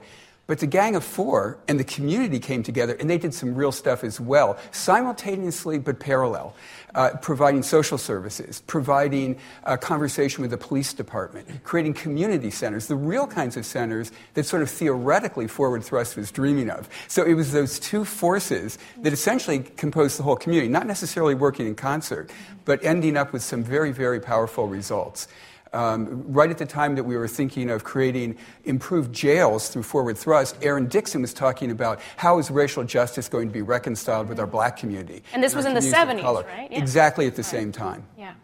But 0.49 0.61
the 0.61 0.67
Gang 0.67 0.97
of 0.97 1.05
Four 1.05 1.59
and 1.69 1.79
the 1.79 1.85
community 1.85 2.39
came 2.39 2.63
together 2.63 2.97
and 2.99 3.11
they 3.11 3.19
did 3.19 3.35
some 3.35 3.55
real 3.55 3.71
stuff 3.71 4.03
as 4.03 4.19
well, 4.19 4.57
simultaneously 4.71 5.79
but 5.79 6.01
parallel, 6.01 6.57
uh, 6.95 7.11
providing 7.21 7.63
social 7.63 7.99
services, 7.99 8.63
providing 8.67 9.37
a 9.65 9.77
conversation 9.77 10.41
with 10.41 10.51
the 10.51 10.57
police 10.57 10.95
department, 10.95 11.63
creating 11.65 11.93
community 11.93 12.51
centers, 12.51 12.87
the 12.87 12.97
real 12.97 13.27
kinds 13.27 13.59
of 13.59 13.67
centers 13.67 14.11
that 14.33 14.45
sort 14.45 14.63
of 14.63 14.71
theoretically 14.71 15.47
Forward 15.47 15.85
Thrust 15.85 16.17
was 16.17 16.31
dreaming 16.31 16.71
of. 16.71 16.89
So 17.09 17.25
it 17.25 17.35
was 17.35 17.53
those 17.53 17.79
two 17.79 18.07
forces 18.07 18.79
that 19.03 19.13
essentially 19.13 19.59
composed 19.77 20.19
the 20.19 20.23
whole 20.23 20.37
community, 20.37 20.71
not 20.71 20.87
necessarily 20.87 21.35
working 21.35 21.67
in 21.67 21.75
concert, 21.75 22.31
but 22.65 22.83
ending 22.83 23.19
up 23.19 23.35
with 23.35 23.43
some 23.43 23.63
very, 23.63 23.93
very 23.93 24.19
powerful 24.19 24.67
results. 24.67 25.29
Um, 25.73 26.25
right 26.33 26.51
at 26.51 26.59
the 26.59 26.67
time 26.67 26.95
that 26.95 27.05
we 27.05 27.17
were 27.17 27.29
thinking 27.29 27.71
of 27.71 27.85
creating 27.85 28.39
improved 28.65 29.13
jails 29.13 29.69
through 29.69 29.83
Forward 29.83 30.17
Thrust, 30.17 30.57
Aaron 30.63 30.87
Dixon 30.87 31.23
was 31.23 31.35
talking 31.35 31.71
about 31.71 32.01
how 32.17 32.39
is 32.39 32.51
racial 32.51 32.85
justice 32.85 33.29
going 33.29 33.49
to 33.49 33.53
be 33.53 33.63
reconciled 33.63 34.29
with 34.29 34.41
our 34.41 34.47
black 34.47 34.77
community. 34.77 35.23
And 35.33 35.43
this 35.43 35.55
was 35.55 35.67
in 35.67 35.75
the 35.75 35.81
70s, 35.81 36.23
right? 36.47 36.71
Yeah. 36.71 36.79
Exactly 36.79 37.27
at 37.27 37.35
the 37.35 37.43
right. 37.43 37.51
same 37.51 37.73
time. 37.73 38.07
Yeah. 38.17 38.35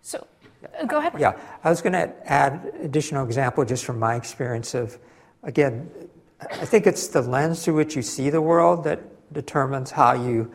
So, 0.00 0.26
uh, 0.80 0.86
go 0.86 0.98
ahead. 0.98 1.12
Yeah, 1.18 1.38
I 1.62 1.70
was 1.70 1.82
going 1.82 1.92
to 1.92 2.12
add 2.30 2.72
additional 2.80 3.26
example 3.26 3.64
just 3.64 3.84
from 3.84 3.98
my 3.98 4.14
experience 4.14 4.74
of, 4.74 4.98
again, 5.42 5.90
I 6.40 6.64
think 6.64 6.86
it's 6.86 7.08
the 7.08 7.22
lens 7.22 7.64
through 7.64 7.74
which 7.74 7.96
you 7.96 8.02
see 8.02 8.30
the 8.30 8.40
world 8.40 8.84
that 8.84 9.00
determines 9.32 9.90
how 9.90 10.12
you 10.12 10.52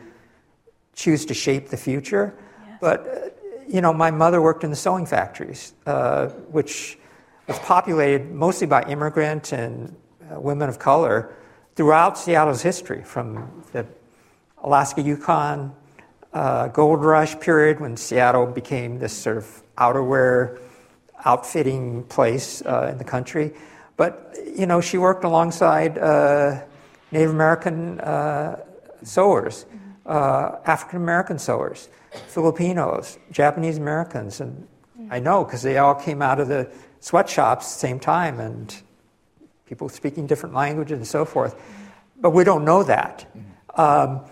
choose 0.94 1.24
to 1.26 1.34
shape 1.34 1.68
the 1.68 1.76
future. 1.76 2.34
Yes. 2.66 2.78
But 2.80 3.00
uh, 3.06 3.39
you 3.70 3.80
know, 3.80 3.92
my 3.92 4.10
mother 4.10 4.42
worked 4.42 4.64
in 4.64 4.70
the 4.70 4.76
sewing 4.76 5.06
factories, 5.06 5.74
uh, 5.86 6.26
which 6.50 6.98
was 7.46 7.58
populated 7.60 8.32
mostly 8.32 8.66
by 8.66 8.82
immigrant 8.82 9.52
and 9.52 9.94
uh, 10.30 10.40
women 10.40 10.68
of 10.68 10.78
color 10.78 11.32
throughout 11.76 12.18
Seattle's 12.18 12.62
history, 12.62 13.02
from 13.04 13.64
the 13.72 13.86
Alaska 14.64 15.00
Yukon 15.00 15.72
uh, 16.32 16.66
gold 16.68 17.04
rush 17.04 17.38
period 17.38 17.78
when 17.80 17.96
Seattle 17.96 18.46
became 18.46 18.98
this 18.98 19.12
sort 19.12 19.36
of 19.36 19.62
outerwear 19.78 20.58
outfitting 21.24 22.02
place 22.04 22.62
uh, 22.62 22.88
in 22.90 22.98
the 22.98 23.04
country. 23.04 23.52
But, 23.96 24.34
you 24.56 24.66
know, 24.66 24.80
she 24.80 24.98
worked 24.98 25.24
alongside 25.24 25.96
uh, 25.96 26.60
Native 27.12 27.30
American 27.30 28.00
uh, 28.00 28.58
sewers, 29.04 29.64
African 30.06 30.96
American 30.96 31.38
sewers. 31.38 31.88
Filipinos, 32.28 33.18
Japanese 33.30 33.78
Americans, 33.78 34.40
and 34.40 34.66
I 35.10 35.18
know 35.18 35.44
because 35.44 35.62
they 35.62 35.78
all 35.78 35.94
came 35.94 36.22
out 36.22 36.40
of 36.40 36.48
the 36.48 36.70
sweatshops 37.00 37.66
at 37.66 37.72
the 37.72 37.78
same 37.78 38.00
time 38.00 38.40
and 38.40 38.74
people 39.66 39.88
speaking 39.88 40.26
different 40.26 40.54
languages 40.54 40.98
and 40.98 41.06
so 41.06 41.24
forth. 41.24 41.54
But 42.20 42.30
we 42.30 42.44
don't 42.44 42.64
know 42.64 42.82
that. 42.82 43.26
Um, 43.76 44.24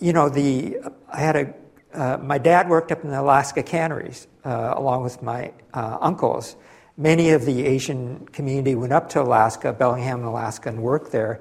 you 0.00 0.12
know, 0.12 0.28
the, 0.28 0.78
I 1.12 1.20
had 1.20 1.36
a, 1.36 1.54
uh, 1.94 2.18
my 2.18 2.38
dad 2.38 2.68
worked 2.68 2.90
up 2.90 3.04
in 3.04 3.10
the 3.10 3.20
Alaska 3.20 3.62
canneries 3.62 4.26
uh, 4.44 4.74
along 4.76 5.04
with 5.04 5.22
my 5.22 5.52
uh, 5.74 5.98
uncles. 6.00 6.56
Many 6.96 7.30
of 7.30 7.44
the 7.44 7.64
Asian 7.64 8.26
community 8.28 8.74
went 8.74 8.92
up 8.92 9.08
to 9.10 9.22
Alaska, 9.22 9.72
Bellingham, 9.72 10.24
Alaska, 10.24 10.70
and 10.70 10.82
worked 10.82 11.12
there 11.12 11.40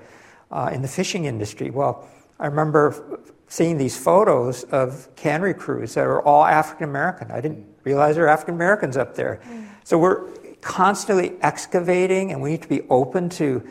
uh, 0.51 0.70
in 0.72 0.82
the 0.82 0.88
fishing 0.88 1.25
industry. 1.25 1.72
Well, 1.72 2.08
I 2.39 2.48
remember 2.48 3.20
seeing 3.48 3.77
these 3.77 3.98
photos 3.98 4.63
of 4.65 5.08
cannery 5.15 5.53
crews 5.53 5.94
that 5.94 6.06
are 6.06 6.22
all 6.22 6.46
African 6.46 6.89
American. 6.89 7.32
I 7.32 7.41
didn't 7.41 7.65
realize 7.84 8.15
there 8.15 8.25
were 8.25 8.29
African 8.29 8.56
Americans 8.56 8.98
up 8.98 9.15
there. 9.15 9.39
Mm. 9.50 9.67
So 9.84 9.98
we're 9.98 10.27
constantly 10.62 11.34
excavating, 11.41 12.32
and 12.32 12.41
we 12.41 12.51
need 12.51 12.62
to 12.62 12.67
be 12.67 12.82
open 12.89 13.29
to 13.29 13.63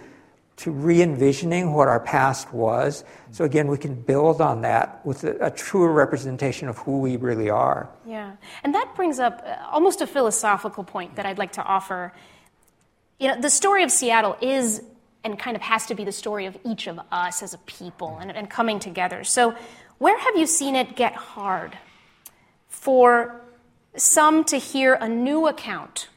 to 0.56 0.70
re-envisioning 0.70 1.74
what 1.74 1.86
our 1.86 2.00
past 2.00 2.50
was. 2.52 3.04
So 3.30 3.44
again, 3.44 3.68
we 3.68 3.76
can 3.76 3.94
build 3.94 4.40
on 4.40 4.62
that 4.62 5.04
with 5.04 5.22
a, 5.24 5.36
a, 5.44 5.50
truer 5.50 5.92
representation 5.92 6.66
of 6.66 6.78
who 6.78 6.98
we 7.00 7.18
really 7.18 7.50
are. 7.50 7.90
Yeah, 8.06 8.36
and 8.64 8.74
that 8.74 8.94
brings 8.96 9.18
up 9.18 9.44
uh, 9.46 9.56
almost 9.70 10.00
a 10.00 10.06
philosophical 10.06 10.82
point 10.82 11.16
that 11.16 11.26
I'd 11.26 11.36
like 11.36 11.52
to 11.52 11.62
offer. 11.62 12.14
You 13.20 13.28
know, 13.28 13.40
the 13.40 13.50
story 13.50 13.82
of 13.82 13.90
Seattle 13.90 14.36
is 14.40 14.82
and 15.26 15.38
kind 15.38 15.56
of 15.56 15.62
has 15.62 15.86
to 15.86 15.94
be 15.94 16.04
the 16.04 16.12
story 16.12 16.46
of 16.46 16.56
each 16.64 16.86
of 16.86 17.00
us 17.10 17.42
as 17.42 17.52
a 17.52 17.58
people 17.58 18.18
and, 18.20 18.30
and 18.30 18.48
coming 18.48 18.78
together. 18.78 19.24
So, 19.24 19.54
where 19.98 20.18
have 20.18 20.36
you 20.36 20.46
seen 20.46 20.76
it 20.76 20.94
get 20.94 21.14
hard 21.14 21.76
for 22.68 23.40
some 23.96 24.44
to 24.44 24.56
hear 24.56 24.94
a 24.94 25.08
new 25.08 25.48
account 25.48 26.08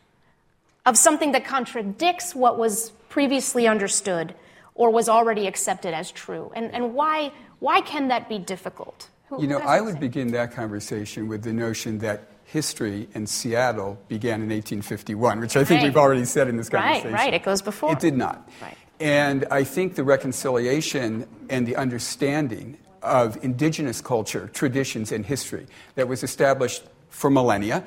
of 0.86 0.98
something 0.98 1.32
that 1.32 1.46
contradicts 1.46 2.36
what 2.36 2.60
was 2.60 2.92
previously 3.10 3.68
understood 3.68 4.36
or 4.76 4.90
was 4.92 5.10
already 5.10 5.48
accepted 5.48 5.94
as 5.94 6.12
true? 6.12 6.52
And, 6.56 6.72
and 6.74 6.94
why, 6.94 7.32
why 7.60 7.82
can 7.82 8.10
that 8.10 8.30
be 8.30 8.38
difficult? 8.38 9.10
Who, 9.30 9.42
you 9.42 9.48
know, 9.48 9.60
I 9.60 9.82
would 9.82 9.94
say? 9.94 10.00
begin 10.00 10.32
that 10.34 10.52
conversation 10.52 11.28
with 11.28 11.44
the 11.44 11.54
notion 11.54 12.00
that 12.00 12.30
history 12.44 13.08
in 13.14 13.28
Seattle 13.28 13.98
began 14.08 14.42
in 14.42 14.50
1851, 14.50 15.40
which 15.40 15.56
I 15.56 15.64
think 15.64 15.82
right. 15.82 15.88
we've 15.88 15.98
already 15.98 16.26
said 16.26 16.48
in 16.48 16.58
this 16.58 16.68
conversation. 16.68 17.14
Right, 17.14 17.26
right. 17.26 17.34
It 17.34 17.44
goes 17.44 17.62
before. 17.62 17.94
It 17.94 18.00
did 18.00 18.18
not. 18.18 18.50
Right. 18.62 18.76
And 19.00 19.46
I 19.50 19.64
think 19.64 19.96
the 19.96 20.04
reconciliation 20.04 21.28
and 21.50 21.66
the 21.66 21.76
understanding 21.76 22.78
of 23.02 23.42
indigenous 23.44 24.02
culture, 24.02 24.50
traditions, 24.54 25.12
and 25.12 25.26
history 25.26 25.68
that 25.96 26.08
was 26.08 26.24
established 26.24 26.84
for 27.10 27.30
millennia 27.30 27.84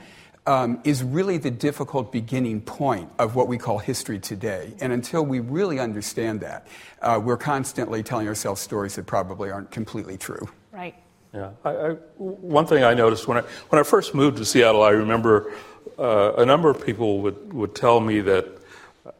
um, 0.47 0.81
is 0.85 1.05
really 1.05 1.39
the 1.39 1.51
difficult 1.51 2.11
beginning 2.11 2.61
point 2.61 3.11
of 3.19 3.37
what 3.37 3.47
we 3.47 3.59
call 3.59 3.79
history 3.79 4.19
today. 4.19 4.75
And 4.81 4.93
until 4.93 5.25
we 5.25 5.41
really 5.41 5.79
understand 5.79 6.41
that, 6.41 6.67
uh, 7.01 7.21
we're 7.23 7.37
constantly 7.37 8.03
telling 8.03 8.27
ourselves 8.27 8.61
stories 8.61 8.97
that 8.97 9.07
probably 9.07 9.51
aren't 9.51 9.71
completely 9.71 10.17
true. 10.17 10.49
Right. 10.73 10.95
Yeah. 11.33 11.51
I, 11.65 11.71
I, 11.71 11.91
one 12.19 12.67
thing 12.67 12.83
I 12.83 12.95
noticed 12.95 13.29
when 13.29 13.39
I, 13.39 13.43
when 13.69 13.81
I 13.81 13.85
first 13.85 14.15
moved 14.15 14.39
to 14.39 14.45
Seattle, 14.45 14.83
I 14.83 14.91
remember 14.91 15.53
uh, 15.99 16.33
a 16.35 16.45
number 16.45 16.71
of 16.71 16.85
people 16.85 17.21
would, 17.21 17.53
would 17.53 17.75
tell 17.75 18.01
me 18.01 18.21
that 18.23 18.62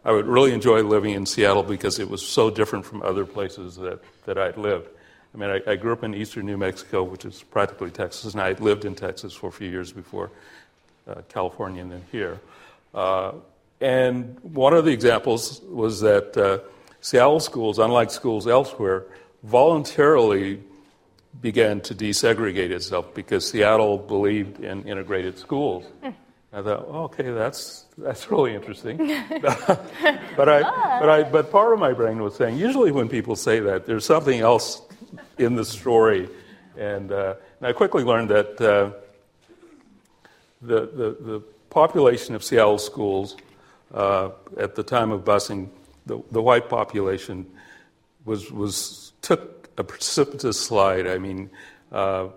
I 0.05 0.13
would 0.13 0.27
really 0.27 0.53
enjoy 0.53 0.83
living 0.83 1.15
in 1.15 1.27
Seattle 1.27 1.63
because 1.63 1.99
it 1.99 2.09
was 2.09 2.25
so 2.25 2.51
different 2.51 2.85
from 2.85 3.03
other 3.03 3.25
places 3.25 3.77
that, 3.77 4.01
that 4.27 4.39
I'd 4.39 4.57
lived. 4.57 4.89
I 5.35 5.39
mean, 5.39 5.51
I, 5.51 5.73
I 5.73 5.77
grew 5.77 5.93
up 5.93 6.05
in 6.05 6.15
eastern 6.15 6.47
New 6.47 6.57
Mexico, 6.57 7.03
which 7.03 7.25
is 7.25 7.43
practically 7.43 7.91
Texas, 7.91 8.33
and 8.33 8.43
I 8.43 8.53
lived 8.53 8.85
in 8.85 8.95
Texas 8.95 9.33
for 9.33 9.49
a 9.49 9.53
few 9.53 9.69
years 9.69 9.93
before 9.93 10.31
uh, 11.09 11.23
California 11.29 11.83
and 11.83 11.91
then 11.91 12.05
here. 12.13 12.39
Uh, 12.95 13.33
and 13.81 14.39
one 14.43 14.75
of 14.75 14.85
the 14.85 14.93
examples 14.93 15.61
was 15.63 16.01
that 16.01 16.37
uh, 16.37 16.59
Seattle 17.01 17.41
schools, 17.41 17.79
unlike 17.79 18.11
schools 18.11 18.47
elsewhere, 18.47 19.05
voluntarily 19.43 20.63
began 21.41 21.81
to 21.81 21.95
desegregate 21.95 22.71
itself 22.71 23.13
because 23.15 23.49
Seattle 23.49 23.99
believed 23.99 24.61
in 24.61 24.85
integrated 24.87 25.39
schools. 25.39 25.85
Mm. 26.05 26.15
I 26.55 26.61
thought, 26.61 26.85
oh, 26.87 27.05
okay, 27.05 27.31
that's 27.31 27.87
that's 27.97 28.31
really 28.31 28.55
interesting. 28.55 28.99
but 29.41 30.49
I, 30.49 30.99
but 31.01 31.09
I, 31.09 31.23
but 31.23 31.51
part 31.51 31.73
of 31.73 31.79
my 31.79 31.95
brain 31.95 32.23
was 32.23 32.37
saying, 32.37 32.59
usually 32.59 32.93
when 32.93 33.09
people 33.09 33.37
say 33.37 33.61
that, 33.61 33.87
there's 33.87 34.05
something 34.05 34.41
else 34.41 34.83
in 35.39 35.55
the 35.55 35.65
story, 35.65 36.29
and, 36.77 37.11
uh, 37.11 37.35
and 37.61 37.69
I 37.69 37.73
quickly 37.73 38.05
learned 38.05 38.29
that 38.31 38.61
uh, 38.61 38.91
the, 40.61 40.81
the 40.81 41.17
the 41.21 41.43
population 41.71 42.35
of 42.35 42.45
Seattle 42.45 42.79
schools 42.79 43.37
uh, 43.95 44.31
at 44.59 44.75
the 44.75 44.83
time 44.83 45.11
of 45.11 45.25
busing, 45.25 45.71
the, 46.05 46.23
the 46.31 46.43
white 46.43 46.69
population 46.69 47.47
was 48.27 48.53
was 48.53 49.13
took 49.23 49.71
a 49.79 49.85
precipitous 49.85 50.61
slide. 50.61 51.07
I 51.07 51.17
mean, 51.17 51.51
uh, 51.91 52.29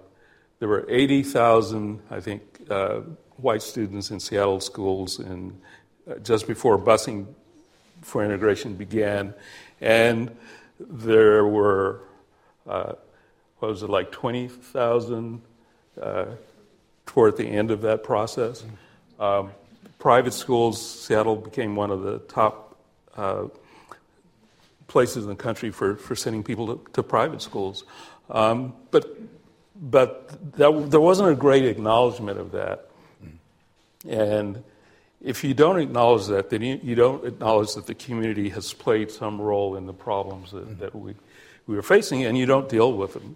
there 0.60 0.69
were 0.69 0.86
eighty 0.89 1.22
thousand, 1.22 2.00
I 2.10 2.22
think 2.22 2.43
uh, 2.69 3.01
white 3.38 3.62
students 3.62 4.12
in 4.12 4.20
Seattle 4.20 4.60
schools, 4.60 5.20
and 5.20 5.60
uh, 6.10 6.15
just 6.20 6.48
before 6.48 6.77
busing 6.77 7.25
for 8.01 8.24
integration 8.24 8.75
began, 8.75 9.34
and 9.82 10.36
there 10.80 11.46
were 11.46 12.01
uh, 12.68 12.94
what 13.60 13.72
was 13.72 13.84
it 13.84 13.89
like 13.89 14.12
twenty 14.12 14.48
thousand 14.48 15.42
uh, 16.01 16.25
toward 17.06 17.38
the 17.38 17.46
end 17.46 17.72
of 17.72 17.82
that 17.82 18.04
process. 18.04 18.63
Um, 19.20 19.51
private 20.00 20.34
schools, 20.34 20.82
Seattle 21.06 21.36
became 21.36 21.75
one 21.75 21.92
of 21.92 22.01
the 22.04 22.20
top 22.20 22.77
uh, 23.15 23.46
places 24.88 25.24
in 25.24 25.30
the 25.30 25.36
country 25.36 25.72
for, 25.72 25.96
for 25.96 26.15
sending 26.15 26.44
people 26.44 26.75
to, 26.75 26.92
to 26.94 27.04
private 27.04 27.42
schools. 27.42 27.84
Um, 28.30 28.74
but 28.92 29.06
but 29.75 30.30
that, 30.54 30.89
there 30.89 31.01
wasn't 31.01 31.30
a 31.30 31.36
great 31.36 31.65
acknowledgement 31.65 32.39
of 32.39 32.51
that. 32.51 32.85
And 34.07 34.63
if 35.21 35.43
you 35.43 35.53
don't 35.53 35.79
acknowledge 35.79 36.27
that, 36.27 36.50
then 36.50 36.62
you, 36.62 36.79
you, 36.83 36.95
don't 36.95 37.25
acknowledge 37.25 37.74
that 37.74 37.88
the 37.88 37.95
community 37.95 38.50
has 38.50 38.74
played 38.74 39.12
some 39.12 39.41
role 39.41 39.75
in 39.75 39.85
the 39.85 39.93
problems 39.93 40.51
that, 40.51 40.79
that 40.79 40.95
we, 40.95 41.15
we 41.67 41.77
are 41.77 41.81
facing, 41.81 42.25
and 42.25 42.38
you 42.38 42.45
don't 42.45 42.69
deal 42.69 42.93
with 42.93 43.13
them. 43.13 43.35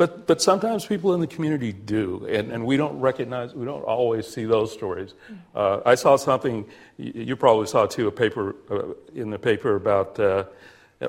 But, 0.00 0.26
but 0.26 0.40
sometimes 0.40 0.86
people 0.86 1.12
in 1.12 1.20
the 1.20 1.26
community 1.26 1.72
do, 1.72 2.26
and, 2.26 2.50
and 2.50 2.64
we 2.64 2.78
don't 2.78 2.98
recognize, 3.00 3.54
we 3.54 3.66
don't 3.66 3.82
always 3.82 4.26
see 4.26 4.46
those 4.46 4.72
stories. 4.72 5.12
Uh, 5.54 5.80
I 5.84 5.94
saw 5.94 6.16
something, 6.16 6.64
you 6.96 7.36
probably 7.36 7.66
saw 7.66 7.84
too, 7.84 8.08
a 8.08 8.10
paper 8.10 8.56
uh, 8.70 8.94
in 9.14 9.28
the 9.28 9.38
paper 9.38 9.76
about, 9.76 10.18
uh, 10.18 10.44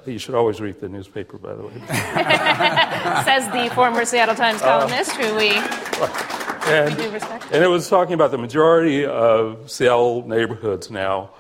you 0.05 0.19
should 0.19 0.35
always 0.35 0.59
read 0.59 0.81
the 0.81 0.89
newspaper, 0.89 1.37
by 1.37 1.53
the 1.53 1.63
way. 1.63 1.73
Says 3.23 3.47
the 3.53 3.71
former 3.73 4.03
Seattle 4.03 4.35
Times 4.35 4.61
uh, 4.61 4.65
columnist, 4.65 5.11
who 5.11 5.35
we, 5.35 5.51
and, 6.71 6.95
we 6.95 7.03
do 7.03 7.11
respect. 7.11 7.45
And 7.51 7.63
it 7.63 7.67
was 7.67 7.89
talking 7.89 8.13
about 8.13 8.31
the 8.31 8.37
majority 8.37 9.05
of 9.05 9.69
Seattle 9.69 10.27
neighborhoods 10.27 10.89
now 10.91 11.31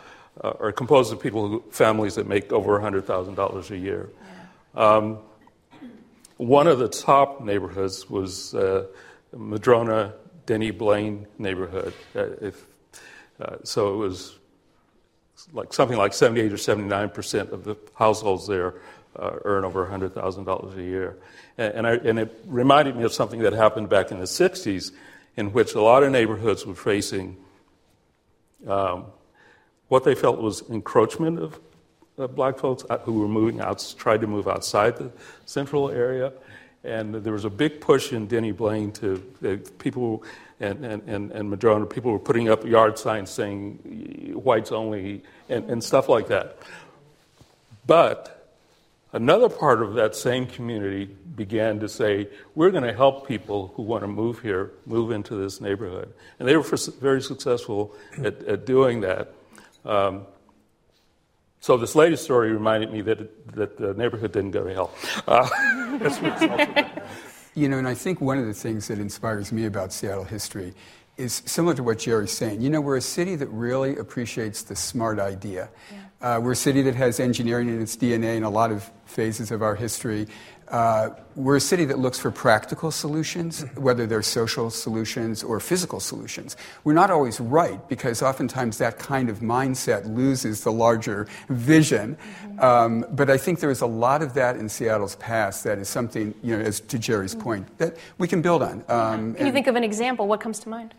uh, 0.43 0.53
are 0.59 0.71
composed 0.71 1.11
of 1.11 1.19
people, 1.19 1.47
who, 1.47 1.63
families 1.71 2.15
that 2.15 2.27
make 2.27 2.51
over 2.51 2.79
$100,000 2.79 3.71
a 3.71 3.77
year. 3.77 4.09
Yeah. 4.75 4.81
Um, 4.81 5.19
one 6.37 6.67
of 6.67 6.79
the 6.79 6.87
top 6.87 7.41
neighborhoods 7.41 8.09
was 8.09 8.55
uh, 8.55 8.85
Madrona 9.35 10.13
Denny 10.45 10.71
Blaine 10.71 11.27
neighborhood. 11.37 11.93
Uh, 12.15 12.25
if, 12.41 12.65
uh, 13.39 13.57
so 13.63 13.93
it 13.93 13.97
was 13.97 14.37
like 15.53 15.73
something 15.73 15.97
like 15.97 16.13
78 16.13 16.53
or 16.53 16.57
79 16.57 17.09
percent 17.09 17.51
of 17.51 17.63
the 17.63 17.75
households 17.95 18.47
there 18.47 18.75
uh, 19.17 19.31
earn 19.43 19.65
over 19.65 19.85
$100,000 19.85 20.77
a 20.77 20.83
year. 20.83 21.17
And, 21.57 21.73
and, 21.73 21.87
I, 21.87 21.91
and, 21.95 22.19
it 22.19 22.41
reminded 22.45 22.95
me 22.95 23.03
of 23.03 23.13
something 23.13 23.41
that 23.41 23.53
happened 23.53 23.89
back 23.89 24.11
in 24.11 24.19
the 24.19 24.25
60s, 24.25 24.91
in 25.37 25.53
which 25.53 25.73
a 25.75 25.81
lot 25.81 26.03
of 26.03 26.11
neighborhoods 26.11 26.65
were 26.65 26.75
facing 26.75 27.37
um, 28.67 29.05
what 29.87 30.03
they 30.03 30.15
felt 30.15 30.39
was 30.39 30.61
encroachment 30.69 31.39
of 31.39 31.59
uh, 32.17 32.27
black 32.27 32.57
folks 32.57 32.85
who 33.03 33.19
were 33.19 33.27
moving 33.27 33.59
out, 33.61 33.93
tried 33.97 34.21
to 34.21 34.27
move 34.27 34.47
outside 34.47 34.97
the 34.97 35.11
central 35.45 35.89
area. 35.89 36.31
And 36.83 37.15
there 37.15 37.33
was 37.33 37.45
a 37.45 37.49
big 37.49 37.79
push 37.79 38.11
in 38.11 38.27
Denny 38.27 38.51
Blaine 38.51 38.91
to 38.93 39.23
uh, 39.45 39.55
people 39.79 40.23
and, 40.61 40.85
and, 40.85 41.09
and, 41.09 41.31
and 41.31 41.49
Madrona, 41.49 41.85
people 41.87 42.11
were 42.11 42.19
putting 42.19 42.47
up 42.47 42.63
yard 42.65 42.97
signs 42.97 43.31
saying 43.31 44.33
whites 44.35 44.71
only 44.71 45.23
and, 45.49 45.69
and 45.69 45.83
stuff 45.83 46.07
like 46.07 46.27
that. 46.27 46.57
But 47.87 48.40
another 49.13 49.49
part 49.49 49.81
of 49.81 49.93
that 49.95 50.15
same 50.15 50.45
community 50.45 51.05
began 51.35 51.79
to 51.79 51.89
say, 51.89 52.27
we're 52.55 52.71
going 52.71 52.83
to 52.83 52.93
help 52.93 53.27
people 53.27 53.73
who 53.75 53.83
want 53.83 54.03
to 54.03 54.07
move 54.07 54.39
here, 54.39 54.71
move 54.85 55.11
into 55.11 55.35
this 55.35 55.61
neighborhood. 55.61 56.13
And 56.39 56.47
they 56.47 56.55
were 56.55 56.63
very 56.99 57.21
successful 57.21 57.95
at, 58.23 58.41
at 58.43 58.65
doing 58.65 59.01
that. 59.01 59.33
Um, 59.85 60.25
so 61.59 61.77
this 61.77 61.95
latest 61.95 62.23
story 62.23 62.51
reminded 62.51 62.91
me 62.91 63.01
that, 63.01 63.21
it, 63.21 63.55
that 63.55 63.77
the 63.77 63.93
neighborhood 63.93 64.31
didn't 64.31 64.51
go 64.51 64.63
to 64.63 64.73
hell. 64.73 64.91
Uh, 65.27 65.47
you 67.53 67.69
know, 67.69 67.77
and 67.77 67.87
I 67.87 67.93
think 67.93 68.19
one 68.19 68.39
of 68.39 68.47
the 68.47 68.53
things 68.53 68.87
that 68.87 68.97
inspires 68.97 69.51
me 69.51 69.65
about 69.65 69.93
Seattle 69.93 70.23
history 70.23 70.73
is 71.17 71.43
similar 71.45 71.75
to 71.75 71.83
what 71.83 71.99
Jerry's 71.99 72.31
saying. 72.31 72.61
You 72.61 72.69
know, 72.69 72.81
we're 72.81 72.97
a 72.97 73.01
city 73.01 73.35
that 73.35 73.47
really 73.47 73.95
appreciates 73.97 74.63
the 74.63 74.75
smart 74.75 75.19
idea. 75.19 75.69
Yeah. 75.91 75.99
Uh, 76.21 76.39
we're 76.41 76.51
a 76.51 76.55
city 76.55 76.81
that 76.83 76.95
has 76.95 77.19
engineering 77.19 77.67
in 77.69 77.81
its 77.81 77.97
DNA 77.97 78.35
in 78.35 78.43
a 78.43 78.49
lot 78.49 78.71
of 78.71 78.89
phases 79.05 79.51
of 79.51 79.61
our 79.61 79.75
history. 79.75 80.27
Uh, 80.71 81.09
we're 81.35 81.57
a 81.57 81.61
city 81.61 81.83
that 81.83 81.99
looks 81.99 82.17
for 82.17 82.31
practical 82.31 82.91
solutions, 82.91 83.65
whether 83.75 84.07
they're 84.07 84.21
social 84.21 84.69
solutions 84.69 85.43
or 85.43 85.59
physical 85.59 85.99
solutions. 85.99 86.55
We're 86.85 86.93
not 86.93 87.11
always 87.11 87.41
right 87.41 87.85
because 87.89 88.21
oftentimes 88.21 88.77
that 88.77 88.97
kind 88.97 89.29
of 89.29 89.39
mindset 89.39 90.15
loses 90.15 90.63
the 90.63 90.71
larger 90.71 91.27
vision. 91.49 92.15
Mm-hmm. 92.15 92.59
Um, 92.61 93.05
but 93.11 93.29
I 93.29 93.37
think 93.37 93.59
there 93.59 93.71
is 93.71 93.81
a 93.81 93.85
lot 93.85 94.21
of 94.21 94.33
that 94.35 94.55
in 94.55 94.69
Seattle's 94.69 95.17
past 95.17 95.65
that 95.65 95.77
is 95.77 95.89
something, 95.89 96.33
you 96.41 96.57
know, 96.57 96.63
as 96.63 96.79
to 96.79 96.97
Jerry's 96.97 97.33
mm-hmm. 97.33 97.43
point, 97.43 97.77
that 97.77 97.97
we 98.17 98.29
can 98.29 98.41
build 98.41 98.63
on. 98.63 98.85
Um, 98.87 99.33
can 99.33 99.47
you 99.47 99.51
think 99.51 99.67
of 99.67 99.75
an 99.75 99.83
example? 99.83 100.25
What 100.25 100.39
comes 100.39 100.59
to 100.59 100.69
mind? 100.69 100.93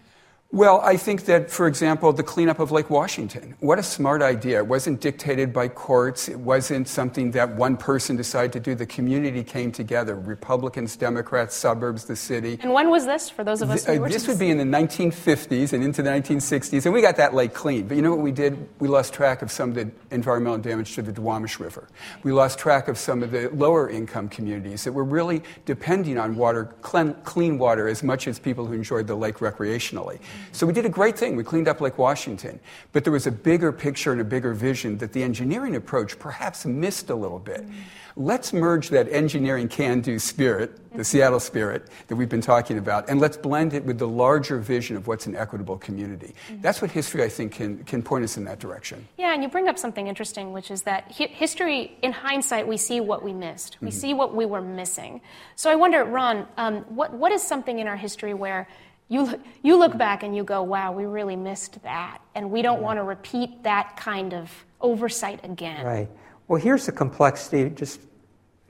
Well, 0.55 0.83
I 0.83 0.99
think 0.99 1.25
that, 1.25 1.51
for 1.51 1.67
example, 1.67 2.13
the 2.13 2.23
cleanup 2.23 2.59
of 2.59 2.71
Lake 2.71 2.91
Washington. 2.91 3.57
What 3.61 3.79
a 3.79 3.83
smart 3.83 4.21
idea. 4.21 4.59
It 4.59 4.67
wasn't 4.67 5.01
dictated 5.01 5.51
by 5.51 5.69
courts. 5.69 6.29
It 6.29 6.39
wasn't 6.39 6.89
something 6.89 7.31
that 7.31 7.57
one 7.57 7.79
person 7.79 8.17
decided 8.17 8.53
to 8.53 8.61
do. 8.61 8.75
The 8.75 8.85
community 8.85 9.45
came 9.45 9.73
together 9.73 10.15
Republicans, 10.15 10.95
Democrats, 10.95 11.57
suburbs, 11.57 12.05
the 12.05 12.17
city. 12.17 12.59
And 12.61 12.75
when 12.75 12.91
was 12.91 13.07
this 13.07 13.31
for 13.31 13.45
those 13.45 13.63
of 13.63 13.71
us 13.71 13.87
who 13.87 14.05
uh, 14.05 14.09
This 14.09 14.29
would 14.29 14.39
be 14.39 14.51
in 14.51 14.59
the 14.59 14.65
1950s 14.65 15.73
and 15.73 15.83
into 15.83 16.03
the 16.03 16.11
1960s. 16.11 16.85
And 16.85 16.93
we 16.93 17.01
got 17.01 17.17
that 17.17 17.33
lake 17.33 17.55
clean. 17.55 17.89
But 17.89 17.97
you 17.97 18.03
know 18.03 18.11
what 18.11 18.21
we 18.21 18.31
did? 18.31 18.69
We 18.79 18.89
lost 18.89 19.15
track 19.15 19.41
of 19.41 19.51
some 19.51 19.71
of 19.71 19.75
the 19.77 19.91
environmental 20.11 20.59
damage 20.59 20.95
to 20.97 21.03
the 21.03 21.13
Duwamish 21.13 21.61
River. 21.61 21.89
We 22.25 22.33
lost 22.33 22.59
track 22.59 22.89
of 22.89 22.99
some 22.99 23.23
of 23.23 23.31
the 23.31 23.49
lower 23.55 23.89
income 23.89 24.29
communities 24.29 24.85
that 24.85 24.93
were 24.93 25.05
really 25.05 25.43
depending 25.65 26.19
on 26.19 26.37
water, 26.37 26.67
clean 26.83 27.57
water, 27.57 27.89
as 27.89 28.03
much 28.03 28.29
as 28.29 28.39
people 28.39 28.67
who 28.67 28.75
enjoyed 28.75 29.07
the 29.07 29.15
lake 29.15 29.37
recreationally. 29.37 30.21
So 30.51 30.67
we 30.67 30.73
did 30.73 30.85
a 30.85 30.91
great 30.91 31.19
thing. 31.19 31.37
We 31.37 31.45
cleaned 31.45 31.69
up 31.69 31.81
Lake 31.81 31.99
Washington. 31.99 32.59
But 32.93 33.05
there 33.05 33.13
was 33.13 33.27
a 33.27 33.33
bigger 33.33 33.73
picture 33.73 34.13
and 34.13 34.21
a 34.21 34.25
bigger 34.25 34.53
vision 34.55 34.99
that 34.99 35.13
the 35.13 35.23
engineering 35.23 35.77
approach 35.77 36.19
perhaps 36.19 36.67
missed 36.67 37.11
a 37.11 37.15
little 37.15 37.39
bit. 37.39 37.67
Mm. 37.67 37.75
Let's 38.17 38.53
merge 38.53 38.91
that 38.91 39.11
engineering 39.11 39.69
can 39.69 40.01
do 40.01 40.19
spirit, 40.19 40.77
the 40.77 40.99
mm-hmm. 40.99 41.03
Seattle 41.03 41.41
spirit 41.41 41.89
that 42.09 42.17
we've 42.17 42.29
been 42.29 42.43
talking 42.43 42.77
about, 42.77 43.09
and 43.09 43.19
let's 43.19 43.39
blend 43.39 43.73
it 43.73 43.85
with 43.85 43.99
the 43.99 44.09
larger 44.09 44.59
vision 44.59 44.97
of 44.97 45.07
what's 45.07 45.27
an 45.27 45.35
equitable 45.35 45.79
community. 45.79 46.35
Mm-hmm. 46.49 46.61
That's 46.61 46.83
what 46.83 46.91
history, 46.91 47.23
I 47.23 47.31
think, 47.31 47.53
can, 47.53 47.83
can 47.85 48.03
point 48.03 48.25
us 48.25 48.37
in 48.37 48.45
that 48.45 48.59
direction. 48.59 49.09
Yeah, 49.17 49.33
and 49.33 49.43
you 49.43 49.49
bring 49.49 49.69
up 49.69 49.79
something 49.79 50.09
interesting, 50.09 50.53
which 50.53 50.71
is 50.71 50.83
that 50.83 51.11
hi- 51.17 51.31
history, 51.33 51.97
in 52.03 52.13
hindsight, 52.13 52.69
we 52.69 52.77
see 52.77 53.01
what 53.01 53.23
we 53.23 53.33
missed. 53.33 53.79
We 53.81 53.89
mm-hmm. 53.89 53.99
see 53.99 54.15
what 54.15 54.35
we 54.35 54.45
were 54.45 54.61
missing. 54.61 55.23
So 55.57 55.71
I 55.71 55.77
wonder, 55.77 56.05
Ron, 56.05 56.47
um, 56.59 56.83
what, 56.95 57.15
what 57.15 57.33
is 57.33 57.43
something 57.43 57.79
in 57.79 57.89
our 57.89 57.97
history 57.97 58.35
where 58.35 58.69
you, 59.13 59.39
you 59.63 59.79
look 59.79 59.97
back 59.99 60.23
and 60.23 60.35
you 60.35 60.43
go, 60.43 60.63
wow, 60.63 60.91
we 60.93 61.05
really 61.05 61.37
missed 61.37 61.83
that. 61.83 62.23
And 62.35 62.51
we 62.51 62.63
don't 62.63 62.81
want 62.81 62.99
to 62.99 63.03
repeat 63.03 63.63
that 63.65 63.95
kind 63.97 64.33
of 64.33 64.51
oversight 64.81 65.41
again. 65.45 65.85
Right. 65.85 66.09
Well, 66.49 66.61
here's 66.61 66.87
the 66.87 66.93
complexity, 66.93 67.69
just 67.69 68.01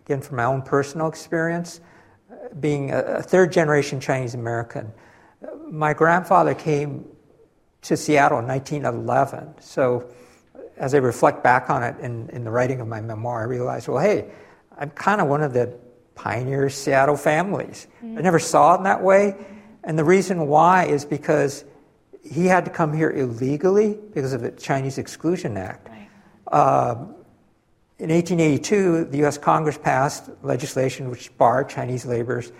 again 0.04 0.20
from 0.20 0.36
my 0.36 0.44
own 0.44 0.62
personal 0.62 1.06
experience. 1.06 1.80
Being 2.58 2.90
a 2.90 3.22
third 3.22 3.52
generation 3.52 4.00
Chinese 4.00 4.34
American, 4.34 4.92
my 5.70 5.94
grandfather 5.94 6.54
came 6.54 7.06
to 7.82 7.96
Seattle 7.96 8.40
in 8.40 8.46
1911. 8.46 9.54
So, 9.60 10.10
as 10.76 10.94
I 10.94 10.98
reflect 10.98 11.44
back 11.44 11.70
on 11.70 11.84
it 11.84 11.98
in, 12.00 12.28
in 12.30 12.42
the 12.42 12.50
writing 12.50 12.80
of 12.80 12.88
my 12.88 13.00
memoir, 13.00 13.42
I 13.42 13.44
realized, 13.44 13.86
well, 13.86 14.02
hey, 14.02 14.30
I'm 14.76 14.90
kind 14.90 15.20
of 15.20 15.28
one 15.28 15.42
of 15.42 15.52
the 15.52 15.78
pioneer 16.14 16.68
Seattle 16.68 17.16
families. 17.16 17.86
Mm-hmm. 17.98 18.18
I 18.18 18.20
never 18.22 18.38
saw 18.38 18.74
it 18.74 18.78
in 18.78 18.84
that 18.84 19.02
way. 19.02 19.36
And 19.84 19.98
the 19.98 20.04
reason 20.04 20.46
why 20.46 20.84
is 20.86 21.04
because 21.04 21.64
he 22.22 22.46
had 22.46 22.64
to 22.64 22.70
come 22.70 22.92
here 22.92 23.10
illegally 23.10 23.98
because 24.14 24.32
of 24.32 24.42
the 24.42 24.52
Chinese 24.52 24.98
Exclusion 24.98 25.56
Act. 25.56 25.88
Right. 25.88 26.08
Uh, 26.46 26.94
in 27.98 28.10
1882, 28.10 29.06
the 29.06 29.18
U.S. 29.18 29.38
Congress 29.38 29.78
passed 29.78 30.28
legislation 30.42 31.10
which 31.10 31.36
barred 31.38 31.68
Chinese 31.68 32.04
laborers 32.04 32.52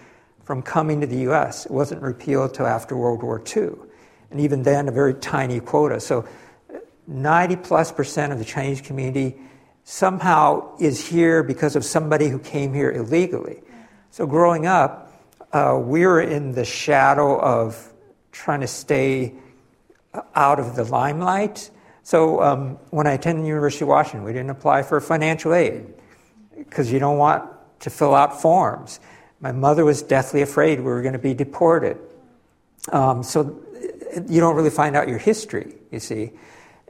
from 0.45 0.63
coming 0.63 1.01
to 1.01 1.07
the 1.07 1.19
U.S. 1.19 1.67
It 1.67 1.73
wasn't 1.73 2.03
repealed 2.03 2.51
until 2.51 2.67
after 2.67 2.97
World 2.97 3.23
War 3.23 3.43
II, 3.57 3.71
and 4.31 4.41
even 4.41 4.63
then, 4.63 4.89
a 4.89 4.93
very 4.93 5.15
tiny 5.15 5.61
quota. 5.61 6.01
So, 6.01 6.27
90 7.09 7.57
plus 7.57 7.91
percent 7.91 8.33
of 8.33 8.39
the 8.39 8.45
Chinese 8.45 8.81
community 8.81 9.37
somehow 9.85 10.77
is 10.79 11.09
here 11.09 11.43
because 11.43 11.75
of 11.75 11.85
somebody 11.85 12.29
who 12.29 12.39
came 12.39 12.73
here 12.73 12.93
illegally. 12.93 13.63
So, 14.11 14.27
growing 14.27 14.67
up, 14.67 15.12
uh, 15.53 15.79
we're 15.81 16.21
in 16.21 16.53
the 16.53 16.65
shadow 16.65 17.39
of 17.41 17.93
trying 18.31 18.61
to 18.61 18.67
stay 18.67 19.35
out 20.35 20.59
of 20.59 20.77
the 20.77 20.85
limelight. 20.85 21.71
So 22.03 22.43
um, 22.43 22.79
when 22.91 23.07
I 23.07 23.13
attended 23.13 23.45
the 23.45 23.49
University 23.49 23.85
of 23.85 23.89
Washington, 23.89 24.25
we 24.25 24.33
didn't 24.33 24.51
apply 24.51 24.83
for 24.83 25.01
financial 25.01 25.55
aid 25.55 25.87
because 26.57 26.91
you 26.91 26.99
don't 26.99 27.19
want 27.19 27.49
to 27.81 27.91
fill 27.91 28.15
out 28.15 28.41
forms. 28.41 29.01
My 29.41 29.53
mother 29.53 29.85
was 29.85 30.03
deathly 30.03 30.43
afraid 30.43 30.79
we 30.79 30.87
were 30.87 31.03
going 31.03 31.15
to 31.15 31.19
be 31.19 31.35
deported. 31.35 31.99
Um, 32.91 33.23
so 33.23 33.61
you 34.29 34.41
don't 34.41 34.57
really 34.57 34.71
find 34.71 34.97
out 34.97 35.09
your 35.09 35.19
history, 35.19 35.75
you 35.91 36.01
see. 36.01 36.33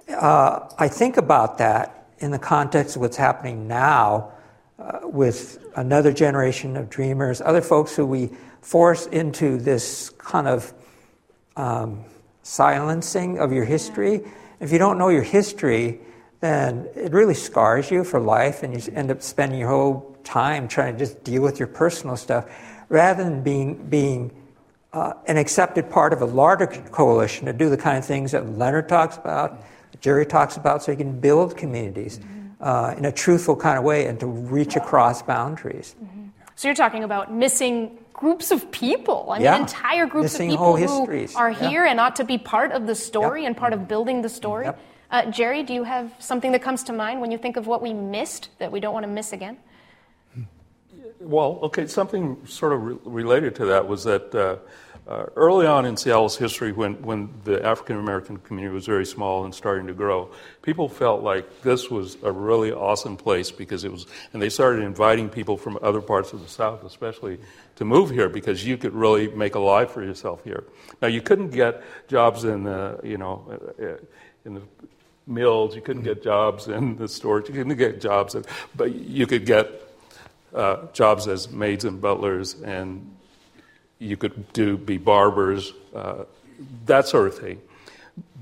Uh, 0.09 0.69
I 0.79 0.89
think 0.89 1.17
about 1.17 1.59
that, 1.59 1.99
in 2.19 2.31
the 2.31 2.39
context 2.39 2.97
of 2.97 3.03
what's 3.03 3.17
happening 3.17 3.67
now 3.67 4.31
uh, 4.79 5.01
with 5.03 5.59
another 5.77 6.13
generation 6.13 6.77
of 6.77 6.89
dreamers, 6.89 7.41
other 7.41 7.61
folks 7.61 7.97
who 7.97 8.07
we 8.07 8.31
force 8.63 9.07
into 9.07 9.59
this 9.59 10.11
kind 10.11 10.49
of 10.49 10.73
um, 11.57 12.05
silencing 12.43 13.39
of 13.39 13.53
your 13.53 13.65
history. 13.65 14.23
If 14.61 14.73
you 14.73 14.79
don't 14.79 14.97
know 14.97 15.11
your 15.11 15.23
history, 15.23 16.01
then 16.41 16.89
it 16.95 17.13
really 17.13 17.35
scars 17.35 17.91
you 17.91 18.05
for 18.05 18.19
life, 18.19 18.63
and 18.63 18.75
you 18.75 18.93
end 18.95 19.11
up 19.11 19.23
spending 19.23 19.61
your 19.61 19.69
whole 19.69 20.17
time 20.25 20.69
trying 20.69 20.95
to 20.95 20.99
just 20.99 21.23
deal 21.25 21.43
with 21.43 21.59
your 21.59 21.69
personal 21.69 22.17
stuff 22.17 22.47
rather 22.89 23.25
than 23.25 23.43
being, 23.43 23.87
being 23.89 24.33
uh, 24.93 25.15
an 25.27 25.37
accepted 25.37 25.91
part 25.91 26.13
of 26.13 26.23
a 26.23 26.25
larger 26.25 26.67
coalition 26.67 27.47
to 27.47 27.53
do 27.53 27.71
the 27.71 27.77
kind 27.77 27.99
of 27.99 28.05
things 28.05 28.33
that 28.33 28.59
Leonard 28.59 28.89
talks 28.89 29.17
about, 29.17 29.63
Jerry 30.01 30.27
talks 30.27 30.57
about, 30.57 30.83
so 30.83 30.93
you 30.93 30.99
can 30.99 31.21
build 31.21 31.57
communities 31.57 32.19
mm-hmm. 32.19 32.49
uh, 32.61 32.95
in 32.99 33.05
a 33.05 33.13
truthful 33.13 33.57
kind 33.57 33.79
of 33.79 33.85
way 33.85 34.07
and 34.07 34.19
to 34.21 34.27
reach 34.27 34.77
across 34.77 35.23
boundaries. 35.23 35.95
Mm-hmm. 36.03 36.29
So 36.55 36.69
you're 36.69 36.75
talking 36.75 37.05
about 37.05 37.33
missing 37.33 37.99
groups 38.23 38.53
of 38.53 38.71
people. 38.71 39.27
I 39.31 39.41
yeah. 39.41 39.55
mean, 39.55 39.63
entire 39.63 40.07
groups 40.07 40.35
missing 40.35 40.51
of 40.51 40.55
people 40.55 40.77
who 40.77 40.83
histories. 40.83 41.35
are 41.35 41.51
yeah. 41.51 41.69
here 41.69 41.85
and 41.85 41.99
ought 41.99 42.15
to 42.17 42.25
be 42.25 42.39
part 42.39 42.71
of 42.71 42.87
the 42.87 42.95
story 42.95 43.47
and 43.47 43.57
part 43.57 43.73
of 43.73 43.89
building 43.89 44.23
the 44.23 44.29
story. 44.29 44.67
Yep. 44.67 44.79
Uh, 45.11 45.31
Jerry, 45.33 45.65
do 45.65 45.75
you 45.75 45.83
have 45.83 46.13
something 46.21 46.53
that 46.53 46.63
comes 46.63 46.85
to 46.85 46.93
mind 46.93 47.21
when 47.21 47.33
you 47.33 47.39
think 47.39 47.57
of 47.57 47.67
what 47.67 47.83
we 47.83 47.93
missed 47.93 48.51
that 48.61 48.71
we 48.71 48.79
don't 48.79 48.95
want 48.95 49.03
to 49.03 49.11
miss 49.11 49.33
again? 49.33 49.59
Well, 51.19 51.59
okay, 51.65 51.89
something 51.89 52.47
sort 52.47 52.73
of 52.73 52.83
re- 52.85 52.99
related 53.05 53.57
to 53.57 53.65
that 53.67 53.89
was 53.89 54.05
that 54.05 54.33
uh, 54.35 54.57
uh, 55.09 55.25
early 55.35 55.67
on 55.67 55.85
in 55.85 55.97
Seattle's 55.97 56.37
history, 56.37 56.71
when, 56.71 57.03
when 57.03 57.29
the 57.45 57.65
African 57.65 57.99
American 57.99 58.37
community 58.39 58.73
was 58.73 58.87
very 58.87 59.05
small 59.05 59.45
and 59.45 59.55
starting 59.55 59.87
to 59.89 59.93
grow, 59.93 60.31
people 60.63 60.89
felt 60.89 61.23
like 61.23 61.63
this 61.63 61.91
was 61.91 62.17
a 62.23 62.31
really 62.31 62.73
awesome 62.73 63.17
place 63.17 63.51
because 63.51 63.85
it 63.85 63.91
was, 63.91 64.07
and 64.33 64.41
they 64.41 64.49
started 64.49 64.83
inviting 64.83 65.29
people 65.29 65.57
from 65.57 65.77
other 65.83 66.01
parts 66.01 66.33
of 66.33 66.41
the 66.41 66.49
South, 66.49 66.85
especially, 66.85 67.39
to 67.77 67.85
move 67.85 68.11
here 68.11 68.29
because 68.29 68.65
you 68.65 68.77
could 68.77 68.95
really 68.95 69.29
make 69.29 69.57
a 69.57 69.61
life 69.61 69.91
for 69.91 70.05
yourself 70.05 70.45
here. 70.45 70.65
Now, 71.01 71.09
you 71.09 71.21
couldn't 71.21 71.51
get 71.51 71.83
jobs 72.09 72.45
in 72.45 72.63
the, 72.63 73.01
you 73.03 73.19
know, 73.19 73.61
uh, 73.83 73.97
in 74.45 74.55
the 74.55 74.63
mills. 75.27 75.75
You 75.75 75.83
couldn't 75.83 76.05
get 76.05 76.23
jobs 76.23 76.69
in 76.69 76.97
the 76.97 77.09
stores. 77.09 77.49
You 77.49 77.55
couldn't 77.55 77.77
get 77.77 78.01
jobs, 78.01 78.37
in, 78.37 78.45
but 78.77 78.95
you 78.95 79.27
could 79.27 79.47
get 79.47 79.69
uh, 80.55 80.87
jobs 80.93 81.27
as 81.27 81.51
maids 81.51 81.85
and 81.85 82.01
butlers, 82.01 82.55
and 82.63 83.17
you 84.03 84.17
could 84.17 84.53
do 84.53 84.77
be 84.77 84.99
barbers, 84.99 85.73
uh, 85.95 86.25
that 86.87 87.07
sort 87.07 87.29
of 87.29 87.39
thing. 87.39 87.61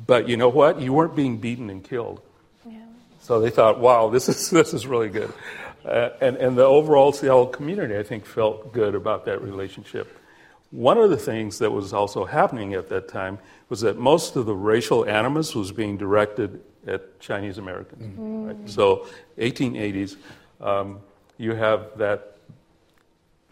But 0.06 0.28
you 0.28 0.36
know 0.36 0.48
what? 0.48 0.80
You 0.80 0.92
weren't 0.92 1.14
being 1.14 1.38
beaten 1.38 1.70
and 1.70 1.84
killed. 1.84 2.20
Yeah. 2.66 2.78
So 3.20 3.40
they 3.40 3.50
thought, 3.50 3.78
"Wow, 3.78 4.10
this 4.10 4.28
is 4.28 4.50
this 4.60 4.74
is 4.74 4.86
really 4.86 5.10
good." 5.10 5.32
Uh, 5.84 6.10
and 6.20 6.36
and 6.36 6.56
the 6.56 6.64
overall 6.64 7.12
Seattle 7.12 7.46
community, 7.46 7.96
I 7.96 8.02
think, 8.02 8.26
felt 8.26 8.72
good 8.72 8.94
about 8.94 9.26
that 9.26 9.42
relationship. 9.42 10.16
One 10.70 10.98
of 10.98 11.10
the 11.10 11.16
things 11.16 11.58
that 11.58 11.72
was 11.72 11.92
also 11.92 12.24
happening 12.24 12.74
at 12.74 12.88
that 12.90 13.08
time 13.08 13.38
was 13.68 13.80
that 13.80 13.98
most 13.98 14.36
of 14.36 14.46
the 14.46 14.54
racial 14.54 15.04
animus 15.04 15.54
was 15.54 15.72
being 15.72 15.96
directed 15.96 16.60
at 16.86 17.18
Chinese 17.20 17.58
Americans. 17.58 18.02
Mm-hmm. 18.02 18.44
Right? 18.46 18.70
So, 18.70 19.06
1880s, 19.38 20.16
um, 20.60 21.00
you 21.38 21.54
have 21.54 21.98
that 21.98 22.36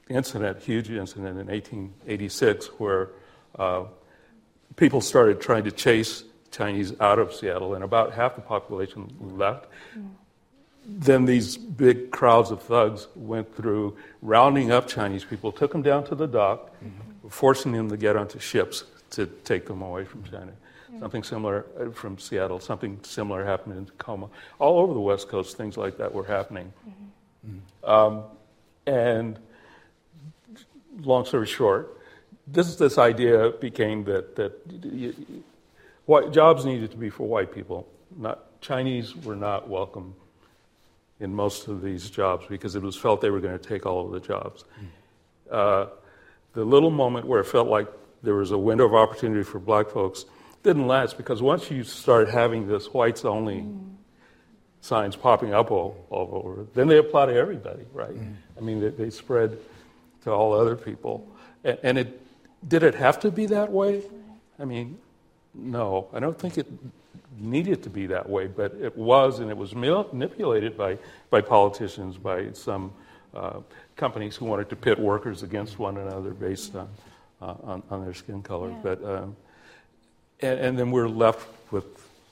incident, 0.08 0.62
huge 0.62 0.90
incident 0.90 1.38
in 1.38 1.46
1886, 1.46 2.66
where 2.78 3.10
uh, 3.58 3.84
people 4.76 5.00
started 5.00 5.40
trying 5.40 5.64
to 5.64 5.70
chase 5.70 6.24
Chinese 6.50 6.98
out 7.00 7.18
of 7.18 7.34
Seattle, 7.34 7.74
and 7.74 7.84
about 7.84 8.12
half 8.12 8.34
the 8.34 8.40
population 8.40 9.12
left. 9.20 9.66
Mm-hmm. 9.96 10.08
Then 10.86 11.26
these 11.26 11.56
big 11.58 12.10
crowds 12.10 12.50
of 12.50 12.62
thugs 12.62 13.08
went 13.14 13.54
through 13.54 13.96
rounding 14.22 14.72
up 14.72 14.88
Chinese 14.88 15.24
people, 15.24 15.52
took 15.52 15.72
them 15.72 15.82
down 15.82 16.04
to 16.04 16.14
the 16.14 16.26
dock, 16.26 16.70
mm-hmm. 16.82 17.28
forcing 17.28 17.72
them 17.72 17.90
to 17.90 17.96
get 17.96 18.16
onto 18.16 18.38
ships 18.38 18.84
to 19.10 19.26
take 19.26 19.66
them 19.66 19.82
away 19.82 20.04
from 20.04 20.24
China. 20.24 20.52
Something 20.98 21.22
similar 21.22 21.66
uh, 21.78 21.90
from 21.90 22.18
Seattle, 22.18 22.58
something 22.58 22.98
similar 23.02 23.44
happened 23.44 23.76
in 23.76 23.86
Tacoma. 23.86 24.28
All 24.58 24.80
over 24.80 24.94
the 24.94 25.00
West 25.00 25.28
Coast, 25.28 25.56
things 25.56 25.76
like 25.76 25.98
that 25.98 26.12
were 26.12 26.24
happening. 26.24 26.72
Mm-hmm. 27.46 27.90
Um, 27.90 28.24
and 28.86 29.38
long 31.02 31.24
story 31.24 31.46
short, 31.46 31.98
this 32.46 32.76
this 32.76 32.98
idea 32.98 33.50
became 33.60 34.04
that 34.04 34.36
that 34.36 34.52
you, 34.82 35.14
white, 36.06 36.32
jobs 36.32 36.64
needed 36.64 36.90
to 36.90 36.96
be 36.96 37.10
for 37.10 37.26
white 37.26 37.52
people. 37.52 37.86
Not 38.16 38.60
Chinese 38.60 39.14
were 39.14 39.36
not 39.36 39.68
welcome 39.68 40.14
in 41.20 41.34
most 41.34 41.68
of 41.68 41.82
these 41.82 42.10
jobs 42.10 42.46
because 42.48 42.74
it 42.74 42.82
was 42.82 42.96
felt 42.96 43.20
they 43.20 43.30
were 43.30 43.40
going 43.40 43.58
to 43.58 43.64
take 43.64 43.86
all 43.86 44.06
of 44.06 44.12
the 44.12 44.20
jobs. 44.20 44.64
Mm. 45.50 45.54
Uh, 45.54 45.86
the 46.54 46.64
little 46.64 46.90
moment 46.90 47.26
where 47.26 47.40
it 47.40 47.44
felt 47.44 47.68
like 47.68 47.88
there 48.22 48.34
was 48.34 48.50
a 48.50 48.58
window 48.58 48.84
of 48.84 48.94
opportunity 48.94 49.42
for 49.42 49.58
black 49.58 49.90
folks 49.90 50.24
didn't 50.62 50.86
last 50.86 51.16
because 51.16 51.40
once 51.40 51.70
you 51.70 51.84
start 51.84 52.28
having 52.28 52.66
this 52.66 52.92
whites 52.92 53.24
only 53.24 53.60
mm. 53.60 53.94
signs 54.80 55.16
popping 55.16 55.54
up 55.54 55.70
all, 55.70 56.06
all, 56.10 56.30
over, 56.32 56.66
then 56.74 56.88
they 56.88 56.98
apply 56.98 57.26
to 57.26 57.34
everybody, 57.34 57.84
right? 57.92 58.14
Mm. 58.14 58.34
I 58.56 58.60
mean, 58.60 58.80
they, 58.80 58.90
they, 58.90 59.10
spread 59.10 59.58
to 60.24 60.30
all 60.30 60.52
other 60.52 60.76
people. 60.76 61.26
And, 61.64 61.78
and, 61.82 61.98
it 61.98 62.20
did 62.66 62.82
it 62.82 62.94
have 62.94 63.20
to 63.20 63.30
be 63.30 63.46
that 63.46 63.70
way? 63.70 64.02
I 64.58 64.64
mean, 64.64 64.98
no, 65.54 66.08
I 66.12 66.20
don't 66.20 66.38
think 66.38 66.58
it 66.58 66.66
needed 67.38 67.82
to 67.84 67.90
be 67.90 68.06
that 68.06 68.28
way, 68.28 68.46
but 68.46 68.74
it 68.74 68.96
was, 68.96 69.38
and 69.38 69.50
it 69.50 69.56
was 69.56 69.74
manipulated 69.74 70.76
by, 70.76 70.98
by 71.30 71.40
politicians, 71.40 72.16
by 72.16 72.52
some 72.52 72.92
uh, 73.34 73.60
companies 73.96 74.36
who 74.36 74.44
wanted 74.46 74.68
to 74.70 74.76
pit 74.76 74.98
workers 74.98 75.42
against 75.42 75.78
one 75.78 75.96
another 75.96 76.30
based 76.30 76.74
on, 76.74 76.88
uh, 77.40 77.54
on, 77.62 77.82
on, 77.90 78.04
their 78.04 78.14
skin 78.14 78.42
color. 78.42 78.70
Yeah. 78.70 78.76
But 78.82 79.04
um, 79.04 79.36
and, 80.40 80.58
and, 80.60 80.78
then 80.78 80.90
we're 80.90 81.08
left 81.08 81.46
with 81.70 81.84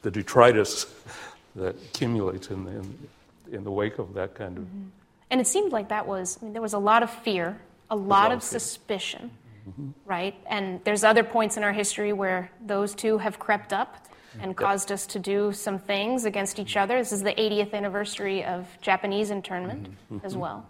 the 0.03 0.11
detritus 0.11 0.87
that 1.57 1.77
accumulates 1.77 2.49
in 2.49 2.64
the, 2.64 2.70
in, 2.70 2.99
in 3.53 3.64
the 3.64 3.70
wake 3.70 3.99
of 3.99 4.14
that 4.14 4.35
kind 4.35 4.59
of. 4.59 4.64
Mm-hmm. 4.64 4.85
And 5.31 5.40
it 5.40 5.46
seemed 5.46 5.72
like 5.72 5.88
that 5.88 6.07
was, 6.07 6.38
I 6.40 6.44
mean, 6.44 6.53
there 6.53 6.62
was 6.62 6.72
a 6.72 6.79
lot 6.79 7.03
of 7.03 7.11
fear, 7.11 7.59
a 7.90 7.96
lot, 7.96 8.33
of, 8.33 8.42
suspicion, 8.42 9.31
mm-hmm. 9.68 9.90
right? 10.05 10.35
And 10.46 10.81
there's 10.85 11.05
other 11.05 11.25
points 11.25 11.57
in 11.57 11.64
our 11.64 11.72
history 11.72 12.12
where 12.12 12.51
those 12.64 12.94
two 12.94 13.18
have 13.18 13.38
crept 13.38 13.72
up 13.72 14.07
and 14.40 14.51
yep. 14.51 14.57
caused 14.57 14.92
us 14.92 15.07
to 15.07 15.18
do 15.18 15.53
some 15.53 15.79
things 15.79 16.25
against 16.25 16.59
each 16.59 16.77
other. 16.77 16.99
This 16.99 17.12
is 17.12 17.22
the 17.22 17.33
80th 17.33 17.72
anniversary 17.72 18.44
of 18.44 18.66
Japanese 18.81 19.31
internment 19.31 19.88
mm-hmm. 20.11 20.25
as 20.25 20.37
well. 20.37 20.68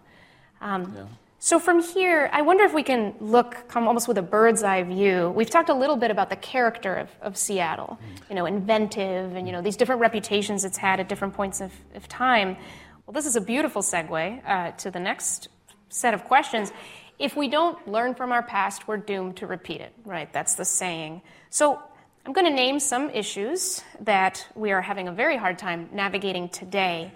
Um, 0.61 0.93
yeah. 0.95 1.03
So 1.39 1.59
from 1.59 1.83
here, 1.83 2.29
I 2.33 2.41
wonder 2.41 2.63
if 2.63 2.73
we 2.73 2.81
can 2.81 3.13
look 3.19 3.67
come 3.67 3.87
almost 3.87 4.07
with 4.07 4.17
a 4.17 4.23
bird's 4.23 4.63
eye 4.63 4.81
view. 4.81 5.29
We've 5.35 5.49
talked 5.49 5.69
a 5.69 5.73
little 5.73 5.95
bit 5.95 6.09
about 6.09 6.31
the 6.31 6.35
character 6.35 6.95
of, 6.95 7.09
of 7.21 7.37
Seattle, 7.37 7.99
you 8.27 8.35
know, 8.35 8.47
inventive 8.47 9.35
and 9.35 9.45
you 9.45 9.53
know 9.53 9.61
these 9.61 9.77
different 9.77 10.01
reputations 10.01 10.65
it's 10.65 10.77
had 10.77 10.99
at 10.99 11.07
different 11.07 11.35
points 11.35 11.61
of, 11.61 11.71
of 11.93 12.07
time. 12.07 12.57
Well, 13.05 13.13
this 13.13 13.27
is 13.27 13.35
a 13.35 13.41
beautiful 13.41 13.83
segue 13.83 14.41
uh, 14.45 14.71
to 14.71 14.89
the 14.89 14.99
next 14.99 15.49
set 15.89 16.15
of 16.15 16.23
questions. 16.23 16.71
If 17.19 17.35
we 17.35 17.47
don't 17.47 17.87
learn 17.87 18.13
from 18.15 18.31
our 18.31 18.43
past, 18.43 18.87
we're 18.87 18.97
doomed 18.97 19.37
to 19.37 19.47
repeat 19.47 19.81
it, 19.81 19.93
right? 20.05 20.31
That's 20.31 20.55
the 20.55 20.65
saying. 20.65 21.21
So 21.49 21.81
I'm 22.25 22.33
going 22.33 22.45
to 22.45 22.53
name 22.53 22.79
some 22.79 23.09
issues 23.09 23.83
that 24.01 24.45
we 24.55 24.71
are 24.71 24.81
having 24.81 25.07
a 25.07 25.11
very 25.11 25.37
hard 25.37 25.57
time 25.57 25.89
navigating 25.91 26.49
today, 26.49 27.11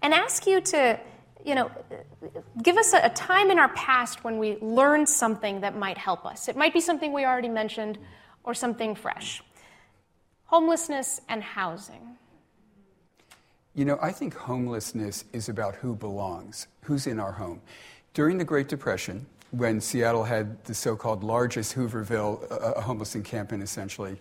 and 0.00 0.14
ask 0.14 0.46
you 0.46 0.60
to 0.60 0.98
you 1.44 1.54
know, 1.54 1.70
give 2.62 2.76
us 2.76 2.92
a, 2.92 3.00
a, 3.04 3.10
time 3.10 3.50
in 3.50 3.58
our 3.58 3.68
past 3.70 4.22
when 4.24 4.38
we 4.38 4.56
learned 4.60 5.08
something 5.08 5.60
that 5.62 5.76
might 5.76 5.98
help 5.98 6.24
us. 6.24 6.48
It 6.48 6.56
might 6.56 6.72
be 6.72 6.80
something 6.80 7.12
we 7.12 7.24
already 7.24 7.48
mentioned 7.48 7.98
or 8.44 8.54
something 8.54 8.94
fresh. 8.94 9.42
Homelessness 10.44 11.20
and 11.28 11.42
housing. 11.42 12.16
You 13.74 13.84
know, 13.86 13.98
I 14.02 14.12
think 14.12 14.34
homelessness 14.34 15.24
is 15.32 15.48
about 15.48 15.76
who 15.76 15.96
belongs, 15.96 16.68
who's 16.82 17.06
in 17.06 17.18
our 17.18 17.32
home. 17.32 17.62
During 18.14 18.36
the 18.38 18.44
Great 18.44 18.68
Depression, 18.68 19.26
when 19.52 19.80
Seattle 19.80 20.24
had 20.24 20.62
the 20.64 20.74
so 20.74 20.96
called 20.96 21.22
largest 21.22 21.74
Hooverville 21.74 22.50
uh, 22.50 22.80
homeless 22.80 23.14
encampment, 23.14 23.62
essentially, 23.62 24.16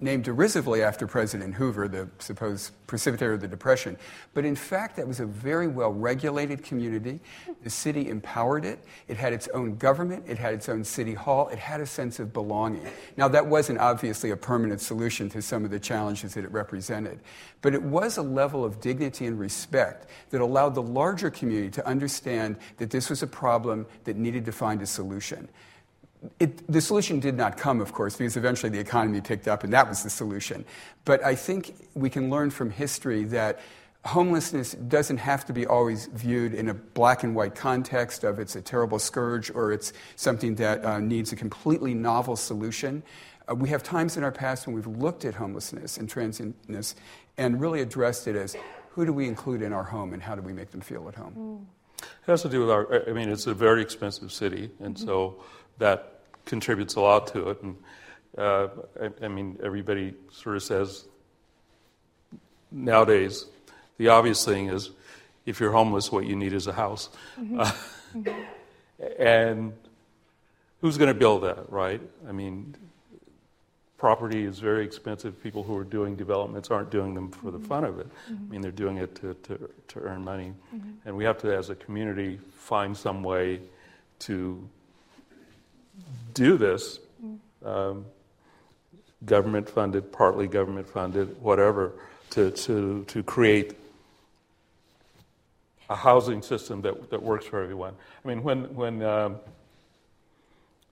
named 0.00 0.24
derisively 0.24 0.82
after 0.82 1.06
President 1.06 1.54
Hoover, 1.54 1.88
the 1.88 2.08
supposed 2.18 2.72
precipitator 2.86 3.34
of 3.34 3.40
the 3.40 3.48
Depression. 3.48 3.96
But 4.34 4.44
in 4.44 4.56
fact, 4.56 4.96
that 4.96 5.06
was 5.06 5.20
a 5.20 5.26
very 5.26 5.68
well 5.68 5.92
regulated 5.92 6.62
community. 6.62 7.20
The 7.62 7.70
city 7.70 8.08
empowered 8.08 8.64
it. 8.64 8.84
It 9.08 9.16
had 9.16 9.32
its 9.32 9.48
own 9.48 9.76
government. 9.76 10.24
It 10.26 10.38
had 10.38 10.54
its 10.54 10.68
own 10.68 10.84
city 10.84 11.14
hall. 11.14 11.48
It 11.48 11.58
had 11.58 11.80
a 11.80 11.86
sense 11.86 12.18
of 12.18 12.32
belonging. 12.32 12.86
Now, 13.16 13.28
that 13.28 13.46
wasn't 13.46 13.78
obviously 13.78 14.30
a 14.30 14.36
permanent 14.36 14.80
solution 14.80 15.28
to 15.30 15.42
some 15.42 15.64
of 15.64 15.70
the 15.70 15.80
challenges 15.80 16.34
that 16.34 16.44
it 16.44 16.50
represented, 16.52 17.20
but 17.62 17.74
it 17.74 17.82
was 17.82 18.16
a 18.16 18.22
level 18.22 18.64
of 18.64 18.80
dignity 18.80 19.26
and 19.26 19.38
respect 19.38 20.08
that 20.30 20.40
allowed 20.40 20.74
the 20.74 20.82
larger 20.82 21.30
community 21.30 21.70
to 21.70 21.86
understand 21.86 22.56
that 22.78 22.90
this 22.90 23.08
was 23.08 23.22
a 23.22 23.26
problem 23.26 23.86
that 24.04 24.16
needed 24.16 24.44
to 24.44 24.52
find 24.52 24.82
a 24.82 24.86
solution. 24.86 25.48
It, 26.40 26.70
the 26.70 26.80
solution 26.80 27.20
did 27.20 27.36
not 27.36 27.56
come, 27.56 27.80
of 27.80 27.92
course, 27.92 28.16
because 28.16 28.36
eventually 28.36 28.70
the 28.70 28.78
economy 28.78 29.20
picked 29.20 29.48
up 29.48 29.64
and 29.64 29.72
that 29.72 29.88
was 29.88 30.02
the 30.02 30.10
solution. 30.10 30.64
But 31.04 31.24
I 31.24 31.34
think 31.34 31.74
we 31.94 32.10
can 32.10 32.30
learn 32.30 32.50
from 32.50 32.70
history 32.70 33.24
that 33.24 33.60
homelessness 34.04 34.72
doesn't 34.72 35.18
have 35.18 35.44
to 35.46 35.52
be 35.52 35.66
always 35.66 36.06
viewed 36.06 36.54
in 36.54 36.68
a 36.68 36.74
black 36.74 37.24
and 37.24 37.34
white 37.34 37.54
context 37.54 38.24
of 38.24 38.38
it's 38.38 38.54
a 38.54 38.62
terrible 38.62 38.98
scourge 38.98 39.50
or 39.50 39.72
it's 39.72 39.92
something 40.14 40.54
that 40.54 40.84
uh, 40.84 41.00
needs 41.00 41.32
a 41.32 41.36
completely 41.36 41.92
novel 41.92 42.36
solution. 42.36 43.02
Uh, 43.50 43.54
we 43.54 43.68
have 43.68 43.82
times 43.82 44.16
in 44.16 44.22
our 44.22 44.32
past 44.32 44.66
when 44.66 44.74
we've 44.74 44.86
looked 44.86 45.24
at 45.24 45.34
homelessness 45.34 45.98
and 45.98 46.08
transientness 46.08 46.94
and 47.36 47.60
really 47.60 47.80
addressed 47.80 48.28
it 48.28 48.36
as 48.36 48.56
who 48.90 49.04
do 49.04 49.12
we 49.12 49.26
include 49.26 49.60
in 49.60 49.72
our 49.72 49.82
home 49.82 50.14
and 50.14 50.22
how 50.22 50.34
do 50.34 50.40
we 50.40 50.52
make 50.52 50.70
them 50.70 50.80
feel 50.80 51.08
at 51.08 51.14
home? 51.14 51.34
Mm. 51.36 51.76
It 51.98 52.30
has 52.30 52.42
to 52.42 52.48
do 52.48 52.60
with 52.60 52.70
our, 52.70 53.08
I 53.08 53.12
mean, 53.12 53.28
it's 53.28 53.46
a 53.46 53.54
very 53.54 53.82
expensive 53.82 54.32
city, 54.32 54.70
and 54.80 54.94
mm-hmm. 54.94 55.06
so 55.06 55.42
that 55.78 56.15
contributes 56.46 56.94
a 56.94 57.00
lot 57.00 57.26
to 57.28 57.50
it. 57.50 57.62
And 57.62 57.76
uh, 58.38 58.68
I, 59.00 59.24
I 59.26 59.28
mean, 59.28 59.58
everybody 59.62 60.14
sort 60.32 60.56
of 60.56 60.62
says 60.62 61.04
nowadays 62.72 63.44
the 63.98 64.08
obvious 64.08 64.44
thing 64.44 64.68
is 64.68 64.90
if 65.44 65.60
you're 65.60 65.72
homeless, 65.72 66.10
what 66.10 66.26
you 66.26 66.36
need 66.36 66.52
is 66.52 66.66
a 66.66 66.72
house. 66.72 67.08
Mm-hmm. 67.38 67.60
Uh, 67.60 67.72
mm-hmm. 68.14 69.22
And 69.22 69.72
who's 70.80 70.98
going 70.98 71.08
to 71.08 71.18
build 71.18 71.42
that, 71.44 71.70
right? 71.70 72.00
I 72.28 72.32
mean, 72.32 72.74
property 73.96 74.44
is 74.44 74.58
very 74.58 74.84
expensive. 74.84 75.40
People 75.42 75.62
who 75.62 75.76
are 75.76 75.84
doing 75.84 76.16
developments 76.16 76.70
aren't 76.70 76.90
doing 76.90 77.14
them 77.14 77.30
for 77.30 77.50
the 77.50 77.58
fun 77.58 77.84
of 77.84 78.00
it. 78.00 78.08
Mm-hmm. 78.30 78.44
I 78.44 78.50
mean, 78.50 78.60
they're 78.60 78.70
doing 78.72 78.96
it 78.96 79.14
to, 79.16 79.34
to, 79.34 79.70
to 79.88 80.00
earn 80.00 80.24
money. 80.24 80.52
Mm-hmm. 80.74 80.90
And 81.04 81.16
we 81.16 81.24
have 81.24 81.38
to, 81.38 81.54
as 81.54 81.70
a 81.70 81.74
community, 81.74 82.38
find 82.56 82.96
some 82.96 83.22
way 83.22 83.60
to 84.20 84.68
do 86.34 86.56
this. 86.56 86.98
Um, 87.64 88.06
government 89.24 89.68
funded, 89.68 90.12
partly 90.12 90.46
government 90.46 90.88
funded, 90.88 91.40
whatever, 91.42 91.92
to, 92.30 92.50
to, 92.50 93.04
to 93.08 93.22
create 93.22 93.74
a 95.88 95.96
housing 95.96 96.42
system 96.42 96.82
that, 96.82 97.10
that 97.10 97.22
works 97.22 97.46
for 97.46 97.62
everyone. 97.62 97.94
I 98.24 98.28
mean, 98.28 98.42
when, 98.42 98.74
when, 98.74 99.02
um, 99.02 99.36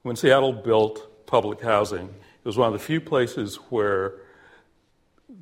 when 0.02 0.16
Seattle 0.16 0.52
built 0.52 1.26
public 1.26 1.60
housing, 1.60 2.06
it 2.06 2.44
was 2.44 2.56
one 2.56 2.68
of 2.68 2.72
the 2.72 2.84
few 2.84 3.00
places 3.00 3.56
where 3.70 4.14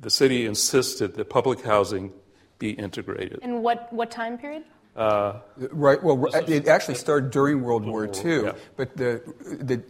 the 0.01 0.09
city 0.09 0.45
insisted 0.45 1.15
that 1.15 1.29
public 1.29 1.61
housing 1.61 2.11
be 2.59 2.71
integrated. 2.71 3.39
In 3.41 3.61
what, 3.61 3.91
what 3.91 4.09
time 4.09 4.37
period? 4.37 4.63
Uh, 4.95 5.39
right. 5.71 6.01
Well, 6.03 6.27
it 6.47 6.67
actually 6.67 6.95
started 6.95 7.31
during 7.31 7.63
World 7.63 7.83
War 7.83 8.05
II, 8.05 8.43
yeah. 8.43 8.51
but 8.75 8.95
the, 8.95 9.23
the, 9.59 9.81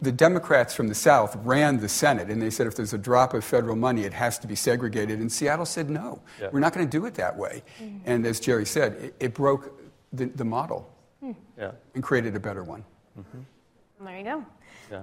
the 0.00 0.12
Democrats 0.12 0.72
from 0.72 0.86
the 0.86 0.94
South 0.94 1.36
ran 1.42 1.80
the 1.80 1.88
Senate, 1.88 2.28
and 2.30 2.40
they 2.40 2.50
said 2.50 2.68
if 2.68 2.76
there's 2.76 2.92
a 2.92 2.98
drop 2.98 3.34
of 3.34 3.44
federal 3.44 3.74
money, 3.74 4.04
it 4.04 4.12
has 4.12 4.38
to 4.38 4.46
be 4.46 4.54
segregated. 4.54 5.18
And 5.18 5.32
Seattle 5.32 5.66
said, 5.66 5.90
no, 5.90 6.22
yeah. 6.40 6.50
we're 6.52 6.60
not 6.60 6.72
going 6.72 6.86
to 6.86 6.90
do 6.90 7.06
it 7.06 7.14
that 7.14 7.36
way. 7.36 7.64
Mm. 7.80 8.00
And 8.06 8.26
as 8.26 8.38
Jerry 8.38 8.66
said, 8.66 8.92
it, 8.94 9.14
it 9.18 9.34
broke 9.34 9.80
the, 10.12 10.26
the 10.26 10.44
model 10.44 10.88
mm. 11.22 11.34
yeah. 11.58 11.72
and 11.94 12.02
created 12.02 12.36
a 12.36 12.40
better 12.40 12.62
one. 12.62 12.84
Mm-hmm. 13.18 14.04
There 14.04 14.18
you 14.18 14.24
go. 14.24 14.44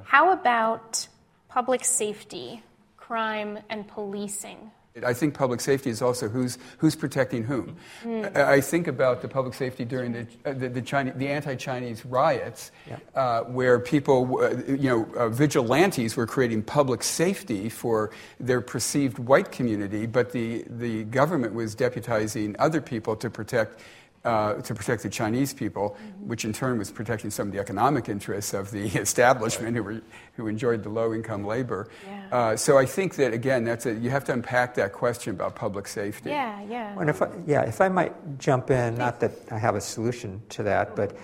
How 0.06 0.32
about 0.32 1.06
public 1.50 1.84
safety, 1.84 2.64
crime, 2.96 3.60
and 3.70 3.86
policing? 3.88 4.72
I 5.02 5.14
think 5.14 5.34
public 5.34 5.60
safety 5.60 5.90
is 5.90 6.04
also 6.04 6.30
who's, 6.30 6.60
who's 6.78 6.96
protecting 6.96 7.44
whom. 7.44 7.78
Mm. 8.04 8.36
I, 8.36 8.62
think 8.62 8.88
about 8.88 9.24
the 9.24 9.28
public 9.28 9.56
safety 9.56 9.86
during 9.86 10.12
the, 10.12 10.28
uh, 10.46 10.54
the, 10.54 10.70
the, 10.70 10.82
Chinese, 10.84 11.14
the 11.16 11.28
anti-Chinese 11.28 12.06
riots, 12.06 12.72
yeah. 12.88 13.00
uh, 13.16 13.42
where 13.44 13.80
people, 13.80 14.40
uh, 14.40 14.52
you 14.68 14.90
know, 14.90 15.08
uh, 15.18 15.30
vigilantes 15.30 16.16
were 16.16 16.28
creating 16.28 16.62
public 16.62 17.02
safety 17.02 17.70
for 17.70 18.12
their 18.40 18.62
perceived 18.62 19.18
white 19.18 19.52
community, 19.52 20.06
but 20.06 20.32
the, 20.32 20.64
the 20.68 21.06
government 21.06 21.56
was 21.56 21.76
deputizing 21.76 22.56
other 22.60 22.80
people 22.80 23.16
to 23.16 23.32
protect 23.32 23.80
uh, 24.26 24.54
to 24.56 24.74
protect 24.74 25.04
the 25.04 25.10
Chinese 25.10 25.54
people, 25.54 25.90
mm-hmm. 25.90 26.28
which 26.30 26.46
in 26.46 26.54
turn 26.54 26.78
was 26.78 26.90
protecting 26.90 27.30
some 27.30 27.48
of 27.48 27.54
the 27.54 27.60
economic 27.60 28.08
interests 28.08 28.54
of 28.54 28.72
the 28.72 28.86
establishment 29.00 29.76
who, 29.76 29.84
were, 29.84 30.02
who 30.34 30.48
enjoyed 30.48 30.84
the 30.84 30.90
low 30.90 31.14
income 31.14 31.46
labor. 31.46 31.90
Yeah. 32.06 32.28
Uh, 32.32 32.56
so 32.56 32.78
I 32.78 32.86
think 32.86 33.16
that, 33.16 33.34
again, 33.34 33.64
that's 33.64 33.86
a, 33.86 33.94
you 33.94 34.10
have 34.10 34.24
to 34.26 34.34
unpack 34.34 34.76
that 34.76 34.94
question 34.94 35.34
about 35.36 35.56
public 35.56 35.88
safety. 35.88 36.30
Yeah, 36.30 36.62
yeah. 36.64 36.98
And 37.00 37.10
if 37.10 37.22
I, 37.22 37.30
yeah, 37.46 37.62
if 37.64 37.82
I 37.82 37.90
might 37.90 38.40
jump 38.40 38.72
in, 38.72 38.96
not 38.96 39.20
that 39.20 39.32
I 39.52 39.58
have 39.58 39.76
a 39.76 39.82
solution 39.82 40.42
to 40.50 40.64
that, 40.64 40.96
but, 40.96 41.18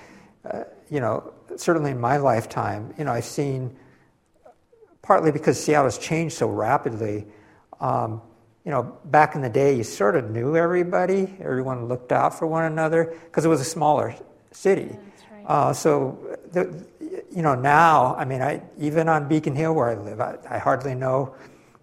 uh, 0.46 0.64
you 0.90 1.00
know, 1.00 1.34
certainly 1.56 1.92
in 1.92 2.00
my 2.00 2.18
lifetime, 2.18 2.94
you 2.98 3.06
know, 3.06 3.14
I've 3.14 3.26
seen, 3.26 3.76
partly 5.02 5.32
because 5.32 5.62
Seattle 5.62 5.86
has 5.86 5.98
changed 5.98 6.36
so 6.36 6.50
rapidly, 6.50 7.28
um, 7.80 8.22
you 8.66 8.72
know, 8.72 8.84
back 9.06 9.36
in 9.36 9.42
the 9.42 9.50
day, 9.50 9.76
you 9.76 9.84
sort 9.84 10.16
of 10.16 10.30
knew 10.30 10.56
everybody. 10.56 11.36
Everyone 11.40 11.86
looked 11.86 12.12
out 12.12 12.38
for 12.38 12.46
one 12.46 12.66
another 12.66 13.16
because 13.26 13.46
it 13.46 13.48
was 13.48 13.62
a 13.62 13.66
smaller 13.66 14.16
city. 14.52 14.90
Yeah, 14.92 14.98
right. 15.32 15.46
uh, 15.46 15.74
so, 15.74 16.38
the, 16.52 16.86
you 17.32 17.42
know, 17.42 17.56
now, 17.56 18.16
I 18.16 18.26
mean, 18.26 18.42
I, 18.42 18.62
even 18.78 19.08
on 19.08 19.28
Beacon 19.28 19.56
Hill 19.56 19.74
where 19.74 19.90
I 19.90 19.96
live, 19.96 20.20
I, 20.20 20.38
I 20.50 20.58
hardly 20.58 20.94
know 20.94 21.36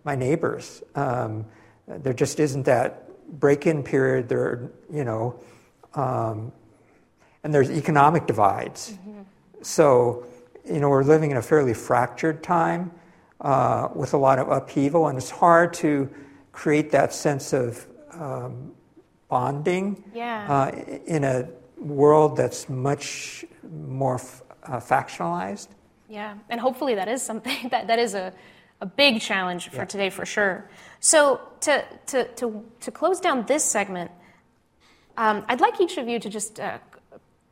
my 0.04 0.14
neighbors. 0.14 0.82
Um, 0.94 1.46
there 1.88 2.12
just 2.12 2.40
isn't 2.40 2.64
that 2.64 3.08
break-in 3.40 3.82
period. 3.82 4.28
There, 4.28 4.70
you 4.92 5.04
know, 5.04 5.40
um, 5.94 6.52
and 7.42 7.54
there's 7.54 7.70
economic 7.70 8.26
divides. 8.26 8.92
Mm-hmm. 8.92 9.22
So, 9.62 10.26
you 10.64 10.80
know, 10.80 10.88
we're 10.88 11.04
living 11.04 11.30
in 11.30 11.36
a 11.36 11.42
fairly 11.42 11.74
fractured 11.74 12.42
time 12.42 12.92
uh, 13.40 13.88
with 13.94 14.14
a 14.14 14.16
lot 14.16 14.38
of 14.38 14.48
upheaval, 14.48 15.08
and 15.08 15.16
it's 15.16 15.30
hard 15.30 15.72
to 15.74 16.08
create 16.56 16.90
that 16.90 17.12
sense 17.12 17.52
of 17.52 17.86
um, 18.12 18.72
bonding 19.28 20.02
yeah. 20.14 20.50
uh, 20.50 20.70
in 21.06 21.22
a 21.22 21.46
world 21.78 22.34
that's 22.34 22.68
much 22.70 23.44
more 23.62 24.14
f- 24.14 24.42
uh, 24.64 24.80
factionalized. 24.80 25.68
Yeah, 26.08 26.34
and 26.48 26.58
hopefully 26.58 26.94
that 26.94 27.08
is 27.08 27.20
something 27.22 27.68
that, 27.70 27.88
that 27.88 27.98
is 27.98 28.14
a, 28.14 28.32
a 28.80 28.86
big 28.86 29.20
challenge 29.20 29.68
for 29.68 29.76
yeah. 29.76 29.84
today 29.84 30.10
for 30.10 30.24
sure. 30.24 30.70
So 30.98 31.40
to, 31.60 31.84
to, 32.06 32.24
to, 32.24 32.64
to 32.80 32.90
close 32.90 33.20
down 33.20 33.44
this 33.44 33.62
segment, 33.62 34.10
um, 35.18 35.44
I'd 35.48 35.60
like 35.60 35.78
each 35.78 35.98
of 35.98 36.08
you 36.08 36.18
to 36.18 36.30
just 36.30 36.58
uh, 36.58 36.78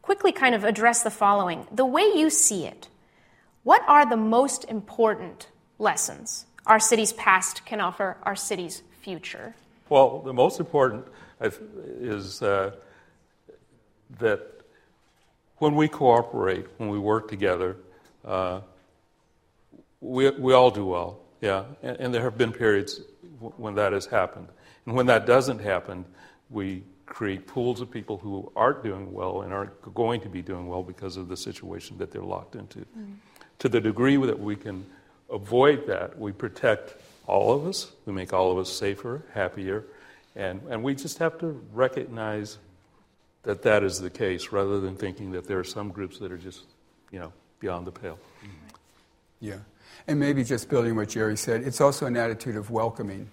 quickly 0.01 0.33
kind 0.33 0.55
of 0.55 0.65
address 0.65 1.03
the 1.03 1.11
following. 1.11 1.67
The 1.71 1.85
way 1.85 2.11
you 2.15 2.31
see 2.31 2.65
it, 2.65 2.89
what 3.65 3.83
are 3.87 4.09
the 4.09 4.17
most 4.17 4.65
important 4.65 5.49
lessons 5.79 6.47
our 6.65 6.81
city's 6.81 7.13
past 7.13 7.67
can 7.67 7.83
offer 7.83 8.17
our 8.23 8.35
city's 8.35 8.83
future? 9.05 9.55
Well, 9.91 10.21
the 10.21 10.33
most 10.33 10.61
important 10.61 11.07
is 12.01 12.43
uh, 12.43 12.73
that 14.19 14.41
when 15.59 15.77
we 15.77 15.89
cooperate, 15.89 16.67
when 16.79 16.89
we 16.89 16.99
work 16.99 17.29
together, 17.29 17.77
uh, 18.25 18.61
we, 20.01 20.31
we 20.31 20.55
all 20.55 20.71
do 20.71 20.87
well, 20.87 21.21
yeah. 21.41 21.65
And, 21.83 21.97
and 22.01 22.15
there 22.15 22.23
have 22.23 22.39
been 22.39 22.53
periods 22.53 23.01
w- 23.35 23.53
when 23.59 23.75
that 23.75 23.93
has 23.93 24.07
happened. 24.07 24.49
And 24.87 24.95
when 24.95 25.07
that 25.07 25.27
doesn't 25.27 25.61
happen, 25.61 26.05
we 26.51 26.83
create 27.07 27.47
pools 27.47 27.81
of 27.83 27.91
people 27.91 28.17
who 28.17 28.51
aren't 28.57 28.83
doing 28.83 29.13
well 29.13 29.43
and 29.43 29.53
aren't 29.53 29.95
going 29.95 30.21
to 30.23 30.29
be 30.29 30.41
doing 30.41 30.67
well 30.67 30.83
because 30.83 31.19
of 31.19 31.29
the 31.29 31.37
situation 31.37 31.99
that 31.99 32.11
they're 32.11 32.23
locked 32.23 32.57
into. 32.57 32.81
Mm. 32.81 33.17
To 33.59 33.69
the 33.69 33.81
degree 33.81 34.17
that 34.17 34.41
we 34.41 34.57
can 34.57 34.87
avoid 35.31 35.87
that, 35.87 36.19
we 36.19 36.33
protect 36.33 36.97
all 37.27 37.53
of 37.53 37.67
us. 37.67 37.91
We 38.07 38.13
make 38.13 38.33
all 38.33 38.53
of 38.53 38.59
us 38.59 38.71
safer, 38.71 39.23
happier, 39.33 39.85
and, 40.37 40.61
and 40.69 40.83
we 40.83 40.95
just 40.95 41.19
have 41.19 41.39
to 41.39 41.61
recognize 41.73 42.59
that 43.45 43.63
that 43.63 43.83
is 43.83 44.01
the 44.01 44.11
case 44.11 44.53
rather 44.53 44.81
than 44.81 44.97
thinking 44.97 45.33
that 45.33 45.47
there 45.47 45.59
are 45.59 45.65
some 45.65 45.91
groups 45.91 46.19
that 46.19 46.33
are 46.33 46.39
just, 46.39 46.63
you 47.11 47.19
know, 47.19 47.33
beyond 47.61 47.87
the 47.87 47.93
pale. 47.93 48.19
Yeah. 49.41 49.59
And 50.07 50.19
maybe 50.19 50.45
just 50.45 50.69
building 50.69 50.97
what 50.97 51.11
Jerry 51.11 51.37
said, 51.37 51.63
it's 51.63 51.81
also 51.81 52.07
an 52.07 52.17
attitude 52.17 52.57
of 52.57 52.71
welcoming. 52.71 53.29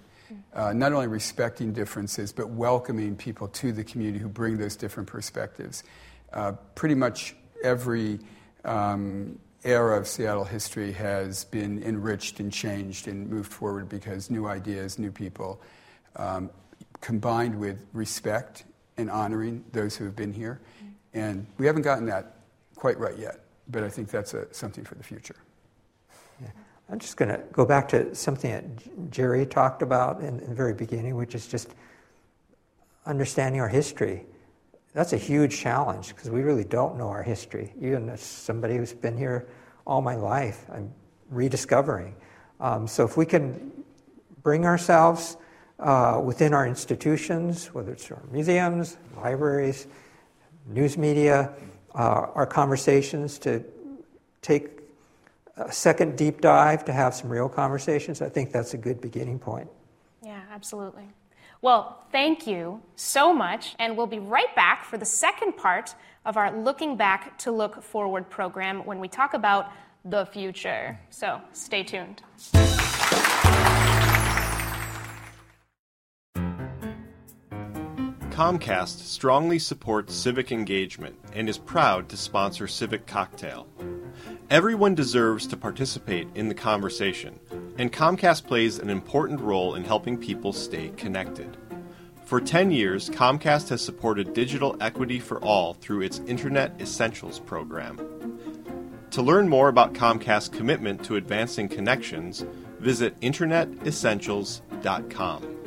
Uh, 0.53 0.71
not 0.71 0.93
only 0.93 1.07
respecting 1.07 1.73
differences, 1.73 2.31
but 2.31 2.49
welcoming 2.49 3.15
people 3.15 3.49
to 3.49 3.73
the 3.73 3.83
community 3.83 4.19
who 4.19 4.29
bring 4.29 4.57
those 4.57 4.77
different 4.77 5.07
perspectives. 5.07 5.83
Uh, 6.31 6.53
pretty 6.75 6.95
much 6.95 7.35
every 7.63 8.19
um, 8.63 9.37
era 9.63 9.97
of 9.97 10.07
Seattle 10.07 10.43
history 10.43 10.91
has 10.93 11.45
been 11.45 11.83
enriched 11.83 12.39
and 12.39 12.51
changed 12.51 13.07
and 13.07 13.29
moved 13.29 13.51
forward 13.51 13.89
because 13.89 14.29
new 14.29 14.47
ideas, 14.47 14.97
new 14.97 15.11
people, 15.11 15.61
um, 16.15 16.49
combined 16.99 17.59
with 17.59 17.85
respect 17.93 18.63
and 18.97 19.09
honoring 19.09 19.63
those 19.71 19.95
who 19.95 20.05
have 20.05 20.15
been 20.15 20.33
here. 20.33 20.59
And 21.13 21.45
we 21.57 21.65
haven't 21.65 21.83
gotten 21.83 22.05
that 22.07 22.37
quite 22.75 22.99
right 22.99 23.17
yet, 23.17 23.41
but 23.69 23.83
I 23.83 23.89
think 23.89 24.09
that's 24.09 24.33
a, 24.33 24.51
something 24.53 24.83
for 24.83 24.95
the 24.95 25.03
future. 25.03 25.35
Yeah. 26.41 26.47
I'm 26.89 26.99
just 26.99 27.17
going 27.17 27.29
to 27.29 27.41
go 27.51 27.65
back 27.65 27.87
to 27.89 28.13
something 28.15 28.51
that 28.51 29.11
Jerry 29.11 29.45
talked 29.45 29.81
about 29.81 30.21
in, 30.21 30.39
in 30.39 30.49
the 30.49 30.55
very 30.55 30.73
beginning, 30.73 31.15
which 31.15 31.35
is 31.35 31.47
just 31.47 31.69
understanding 33.05 33.61
our 33.61 33.69
history 33.69 34.25
that's 34.93 35.13
a 35.13 35.17
huge 35.17 35.57
challenge 35.57 36.09
because 36.09 36.29
we 36.29 36.41
really 36.41 36.63
don't 36.63 36.97
know 36.97 37.07
our 37.07 37.23
history. 37.23 37.73
Even 37.79 38.09
as 38.09 38.21
somebody 38.21 38.77
who's 38.77 38.93
been 38.93 39.17
here 39.17 39.47
all 39.87 40.01
my 40.01 40.15
life, 40.15 40.65
I'm 40.71 40.93
rediscovering. 41.29 42.15
Um, 42.59 42.87
so 42.87 43.05
if 43.05 43.17
we 43.17 43.25
can 43.25 43.71
bring 44.43 44.65
ourselves 44.65 45.37
uh, 45.79 46.21
within 46.23 46.53
our 46.53 46.67
institutions, 46.67 47.67
whether 47.73 47.93
it's 47.93 48.11
our 48.11 48.21
museums, 48.31 48.97
libraries, 49.17 49.87
news 50.67 50.97
media, 50.97 51.53
uh, 51.95 52.27
our 52.35 52.45
conversations 52.45 53.39
to 53.39 53.63
take 54.41 54.81
a 55.57 55.71
second 55.71 56.17
deep 56.17 56.41
dive 56.41 56.85
to 56.85 56.93
have 56.93 57.13
some 57.13 57.29
real 57.29 57.49
conversations. 57.49 58.21
I 58.21 58.29
think 58.29 58.51
that's 58.51 58.73
a 58.73 58.77
good 58.77 59.01
beginning 59.01 59.39
point. 59.39 59.69
Yeah, 60.23 60.41
absolutely. 60.51 61.07
Well, 61.63 62.03
thank 62.11 62.47
you 62.47 62.81
so 62.95 63.31
much, 63.31 63.75
and 63.77 63.95
we'll 63.95 64.07
be 64.07 64.17
right 64.17 64.53
back 64.55 64.83
for 64.83 64.97
the 64.97 65.05
second 65.05 65.57
part 65.57 65.93
of 66.25 66.35
our 66.35 66.51
Looking 66.51 66.97
Back 66.97 67.37
to 67.39 67.51
Look 67.51 67.83
Forward 67.83 68.27
program 68.31 68.83
when 68.83 68.99
we 68.99 69.07
talk 69.07 69.35
about 69.35 69.71
the 70.03 70.25
future. 70.25 70.99
So 71.11 71.39
stay 71.53 71.83
tuned. 71.83 72.23
Comcast 78.31 78.97
strongly 79.01 79.59
supports 79.59 80.15
civic 80.15 80.51
engagement 80.51 81.15
and 81.33 81.47
is 81.47 81.59
proud 81.59 82.09
to 82.09 82.17
sponsor 82.17 82.67
Civic 82.67 83.05
Cocktail. 83.05 83.67
Everyone 84.49 84.95
deserves 84.95 85.45
to 85.47 85.57
participate 85.57 86.27
in 86.35 86.47
the 86.47 86.55
conversation, 86.55 87.39
and 87.77 87.91
Comcast 87.91 88.45
plays 88.45 88.79
an 88.79 88.89
important 88.89 89.41
role 89.41 89.75
in 89.75 89.83
helping 89.83 90.17
people 90.17 90.53
stay 90.53 90.89
connected. 90.97 91.57
For 92.25 92.39
10 92.39 92.71
years, 92.71 93.09
Comcast 93.09 93.69
has 93.69 93.81
supported 93.81 94.33
digital 94.33 94.77
equity 94.79 95.19
for 95.19 95.39
all 95.39 95.73
through 95.73 96.01
its 96.01 96.19
Internet 96.27 96.79
Essentials 96.79 97.39
program. 97.39 97.97
To 99.11 99.21
learn 99.21 99.47
more 99.49 99.67
about 99.67 99.93
Comcast's 99.93 100.47
commitment 100.47 101.03
to 101.03 101.17
advancing 101.17 101.67
connections, 101.67 102.45
visit 102.79 103.19
InternetEssentials.com. 103.19 105.60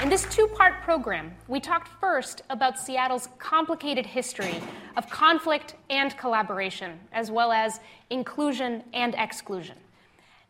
In 0.00 0.08
this 0.08 0.26
two 0.30 0.46
part 0.46 0.80
program, 0.82 1.34
we 1.48 1.58
talked 1.58 1.88
first 2.00 2.42
about 2.50 2.78
Seattle's 2.78 3.28
complicated 3.38 4.06
history 4.06 4.54
of 4.96 5.10
conflict 5.10 5.74
and 5.90 6.16
collaboration, 6.16 7.00
as 7.12 7.32
well 7.32 7.50
as 7.50 7.80
inclusion 8.08 8.84
and 8.94 9.16
exclusion. 9.18 9.76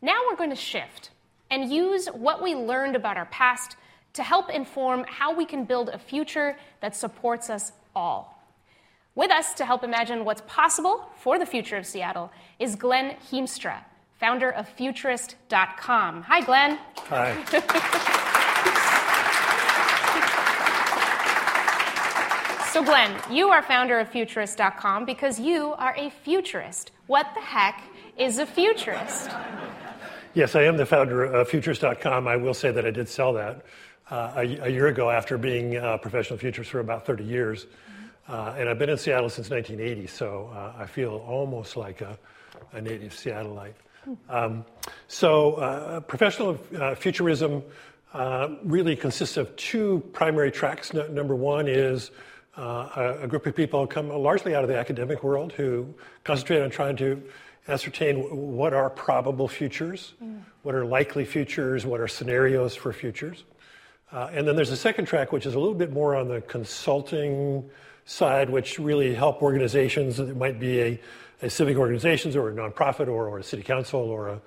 Now 0.02 0.20
we're 0.28 0.37
going 0.37 0.50
to 0.50 0.56
shift 0.56 1.11
and 1.50 1.72
use 1.72 2.08
what 2.08 2.42
we 2.42 2.54
learned 2.54 2.94
about 2.94 3.16
our 3.16 3.24
past 3.26 3.76
to 4.12 4.22
help 4.22 4.50
inform 4.50 5.06
how 5.08 5.34
we 5.34 5.46
can 5.46 5.64
build 5.64 5.88
a 5.88 5.98
future 5.98 6.58
that 6.82 6.94
supports 6.94 7.48
us 7.48 7.72
all. 7.96 8.44
With 9.14 9.30
us 9.30 9.54
to 9.54 9.64
help 9.64 9.82
imagine 9.82 10.26
what's 10.26 10.42
possible 10.46 11.08
for 11.20 11.38
the 11.38 11.46
future 11.46 11.78
of 11.78 11.87
Seattle 11.87 12.30
is 12.58 12.76
Glenn 12.76 13.16
Hiemstra, 13.30 13.78
founder 14.20 14.50
of 14.50 14.68
Futurist.com. 14.68 16.22
Hi, 16.24 16.40
Glenn. 16.42 16.78
Hi. 17.08 18.14
So, 22.70 22.85
Glenn, 22.85 23.18
you 23.31 23.48
are 23.48 23.62
founder 23.62 23.98
of 23.98 24.11
Futurist.com 24.11 25.07
because 25.07 25.40
you 25.40 25.72
are 25.78 25.94
a 25.96 26.11
futurist. 26.11 26.92
What 27.07 27.26
the 27.35 27.40
heck 27.40 27.83
is 28.18 28.38
a 28.38 28.44
futurist? 28.44 29.31
Yes, 30.35 30.54
I 30.54 30.64
am 30.64 30.76
the 30.76 30.85
founder 30.85 31.24
of 31.24 31.48
Futurist.com. 31.48 32.28
I 32.28 32.37
will 32.37 32.52
say 32.52 32.70
that 32.70 32.85
I 32.85 32.90
did 32.90 33.09
sell 33.09 33.33
that 33.33 33.64
uh, 34.11 34.33
a, 34.37 34.66
a, 34.66 34.68
year 34.68 34.88
ago 34.88 35.09
after 35.09 35.38
being 35.38 35.76
a 35.76 35.96
professional 35.96 36.38
futurist 36.38 36.70
for 36.70 36.81
about 36.81 37.07
30 37.07 37.24
years. 37.24 37.66
Uh, 38.28 38.54
and 38.59 38.68
I've 38.68 38.78
been 38.78 38.90
in 38.90 38.98
Seattle 38.98 39.31
since 39.31 39.48
1980, 39.48 40.07
so 40.07 40.50
uh, 40.54 40.74
I 40.78 40.85
feel 40.85 41.24
almost 41.26 41.74
like 41.74 42.02
a, 42.02 42.18
a 42.72 42.83
native 42.83 43.12
Seattleite. 43.14 43.72
Um, 44.28 44.66
so, 45.07 45.54
uh, 45.54 46.00
professional 46.00 46.59
uh, 46.78 46.94
futurism 46.94 47.62
uh, 48.12 48.48
really 48.62 48.94
consists 48.94 49.38
of 49.38 49.57
two 49.57 50.02
primary 50.12 50.50
tracks. 50.50 50.92
No, 50.92 51.07
number 51.09 51.35
one 51.35 51.66
is 51.66 52.11
uh, 52.59 53.18
a, 53.23 53.29
group 53.29 53.47
of 53.47 53.55
people 53.55 53.87
come 53.87 54.09
largely 54.09 54.55
out 54.55 54.64
of 54.64 54.68
the 54.68 54.77
academic 54.77 55.23
world 55.23 55.53
who 55.53 55.94
concentrate 56.25 56.61
on 56.61 56.71
trying 56.71 56.97
to 56.97 57.23
ascertain 57.68 58.18
what 58.57 58.75
are 58.75 58.90
probable 58.90 59.47
futures, 59.47 60.14
mm. 60.23 60.40
what 60.62 60.75
are 60.75 60.85
likely 60.85 61.25
futures, 61.25 61.87
what 61.87 62.01
are 62.01 62.09
scenarios 62.09 62.75
for 62.75 62.92
futures. 62.92 63.44
Uh, 64.11 64.31
and 64.33 64.49
then 64.49 64.57
there's 64.57 64.71
a 64.71 64.77
second 64.77 65.05
track, 65.05 65.31
which 65.31 65.47
is 65.47 65.55
a 65.55 65.59
little 65.59 65.75
bit 65.75 65.92
more 65.92 66.16
on 66.16 66.29
the 66.29 66.40
consulting 66.42 67.68
side, 68.07 68.51
which 68.51 68.79
really 68.79 69.14
help 69.14 69.42
organizations. 69.42 70.18
It 70.18 70.37
might 70.37 70.59
be 70.59 70.81
a, 70.81 71.01
a 71.42 71.51
civic 71.51 71.77
organizations 71.77 72.35
or 72.35 72.49
a 72.49 72.53
nonprofit 72.53 73.07
or, 73.07 73.29
or 73.29 73.38
a 73.38 73.44
city 73.44 73.62
council 73.62 74.01
or 74.01 74.29
a, 74.29 74.40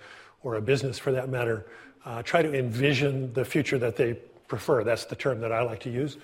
or 0.44 0.56
a 0.56 0.62
business 0.62 1.00
for 1.00 1.12
that 1.12 1.30
matter, 1.30 1.66
uh, 2.04 2.24
try 2.24 2.42
to 2.42 2.54
envision 2.54 3.32
the 3.34 3.46
future 3.46 3.78
that 3.78 3.96
they 3.96 4.16
prefer. 4.48 4.84
That's 4.84 5.06
the 5.06 5.16
term 5.16 5.40
that 5.42 5.52
I 5.52 5.62
like 5.62 5.80
to 5.82 5.92
use. 5.92 6.18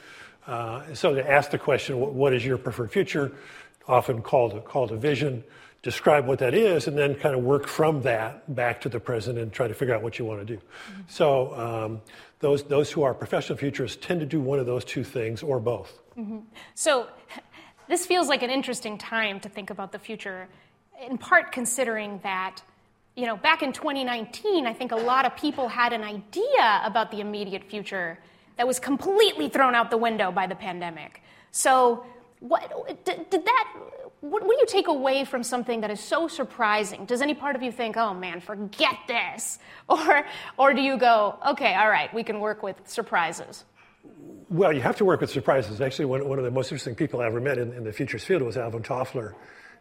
Uh, 0.48 0.94
so 0.94 1.14
to 1.14 1.30
ask 1.30 1.52
the 1.52 1.58
question, 1.58 2.00
what 2.00 2.34
is 2.34 2.46
your 2.46 2.58
preferred 2.58 2.92
future? 2.92 3.34
Often 3.88 4.22
called, 4.22 4.54
a, 4.54 4.62
called 4.62 4.92
a 4.92 4.98
vision. 4.98 5.44
Describe 5.84 6.26
what 6.26 6.40
that 6.40 6.54
is, 6.54 6.88
and 6.88 6.98
then 6.98 7.16
kind 7.16 7.36
of 7.36 7.44
work 7.44 7.68
from 7.68 8.02
that 8.02 8.54
back 8.54 8.82
to 8.82 8.90
the 8.90 9.00
present 9.00 9.38
and 9.38 9.54
try 9.54 9.68
to 9.68 9.74
figure 9.74 9.94
out 9.94 10.02
what 10.02 10.18
you 10.18 10.26
want 10.26 10.40
to 10.40 10.46
do. 10.46 10.58
Mm-hmm. 10.58 11.02
So 11.08 11.54
um, 11.54 12.02
those, 12.40 12.64
those 12.64 12.92
who 12.92 13.04
are 13.04 13.14
professional 13.14 13.58
futurists 13.58 13.98
tend 14.06 14.20
to 14.22 14.26
do 14.26 14.42
one 14.42 14.60
of 14.60 14.66
those 14.66 14.84
two 14.84 15.04
things 15.04 15.44
or 15.44 15.60
both. 15.60 16.00
Mm-hmm. 16.18 16.40
So 16.76 17.08
this 17.88 18.06
feels 18.06 18.28
like 18.28 18.42
an 18.42 18.50
interesting 18.50 18.98
time 18.98 19.40
to 19.42 19.50
think 19.50 19.70
about 19.70 19.92
the 19.92 20.00
future, 20.00 20.48
in 21.08 21.18
part 21.18 21.52
considering 21.52 22.20
that 22.24 22.62
you 23.16 23.26
know, 23.26 23.36
back 23.36 23.64
in 23.64 23.74
2019, 23.74 24.68
I 24.68 24.74
think 24.74 24.92
a 24.92 24.96
lot 24.96 25.26
of 25.26 25.36
people 25.36 25.68
had 25.68 25.92
an 25.92 26.04
idea 26.04 26.82
about 26.84 27.10
the 27.10 27.20
immediate 27.20 27.64
future 27.64 28.20
that 28.58 28.68
was 28.68 28.80
completely 28.80 29.50
thrown 29.50 29.76
out 29.76 29.90
the 29.90 29.98
window 29.98 30.32
by 30.32 30.48
the 30.48 30.56
pandemic. 30.56 31.22
So, 31.52 32.06
what 32.40 33.06
did, 33.06 33.30
did 33.30 33.46
that? 33.46 33.74
What, 34.22 34.44
what 34.44 34.56
do 34.56 34.60
you 34.60 34.66
take 34.68 34.88
away 34.88 35.26
from 35.26 35.44
something 35.44 35.82
that 35.82 35.92
is 35.92 36.00
so 36.00 36.28
surprising? 36.28 37.06
Does 37.06 37.22
any 37.22 37.34
part 37.34 37.56
of 37.56 37.64
you 37.64 37.72
think, 37.72 37.98
"Oh 37.98 38.14
man, 38.14 38.42
forget 38.42 38.96
this," 39.08 39.60
or 39.90 40.26
or 40.58 40.74
do 40.74 40.82
you 40.82 40.98
go, 40.98 41.38
"Okay, 41.48 41.76
all 41.76 41.90
right, 41.90 42.14
we 42.14 42.24
can 42.24 42.40
work 42.40 42.64
with 42.64 42.76
surprises"? 42.86 43.64
Well, 44.50 44.72
you 44.72 44.82
have 44.82 44.96
to 44.98 45.06
work 45.06 45.20
with 45.20 45.30
surprises. 45.30 45.82
Actually, 45.82 46.06
one, 46.06 46.28
one 46.28 46.38
of 46.38 46.46
the 46.46 46.52
most 46.52 46.68
interesting 46.68 46.96
people 46.96 47.20
I 47.20 47.26
ever 47.26 47.42
met 47.42 47.58
in, 47.58 47.74
in 47.74 47.84
the 47.84 47.92
futures 47.92 48.24
field 48.24 48.42
was 48.42 48.56
Alvin 48.56 48.82
Toffler. 48.82 49.34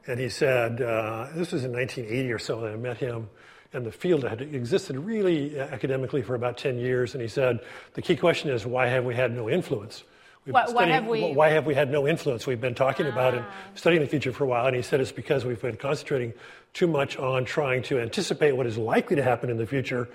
And 0.09 0.19
he 0.19 0.29
said, 0.29 0.83
uh, 0.83 1.29
this 1.35 1.53
was 1.53 1.65
in 1.65 1.73
1980 1.73 2.33
or 2.33 2.39
so 2.39 2.61
that 2.62 2.73
I 2.73 2.77
met 2.77 2.97
him 2.97 3.29
and 3.72 3.85
the 3.85 3.92
field 3.92 4.24
had 4.24 4.40
existed 4.40 4.96
really 4.96 5.59
academically 5.59 6.22
for 6.22 6.35
about 6.35 6.57
10 6.59 6.79
years. 6.79 7.14
And 7.14 7.22
he 7.22 7.29
said, 7.29 7.61
the 7.94 8.02
key 8.02 8.16
question 8.16 8.50
is, 8.50 8.66
why 8.66 8.87
have 8.87 9.05
we 9.05 9.14
had 9.14 9.35
no 9.35 9.48
influence? 9.48 10.05
Have 10.46 11.07
we... 11.07 11.33
why 11.35 11.48
have 11.48 11.66
we 11.66 11.74
had 11.74 11.90
no 11.90 12.07
influence? 12.07 12.46
We've 12.46 12.61
been 12.61 12.74
talking 12.74 13.07
ah. 13.07 13.11
about 13.11 13.35
and 13.35 13.44
studying 13.74 14.02
the 14.02 14.09
future 14.09 14.33
for 14.33 14.44
a 14.44 14.46
while. 14.46 14.66
And 14.66 14.76
he 14.76 14.83
said 14.83 15.00
it's 15.00 15.12
because 15.12 15.44
we've 15.44 15.61
been 15.61 15.76
concentrating 15.76 16.33
too 16.72 16.87
much 16.87 17.16
on 17.18 17.44
trying 17.44 17.83
to 17.85 17.98
anticipate 17.98 18.52
what 18.52 18.66
is 18.66 18.79
likely 18.79 19.16
to 19.16 19.22
happen 19.22 19.50
in 19.50 19.57
the 19.57 19.66
future 19.66 20.09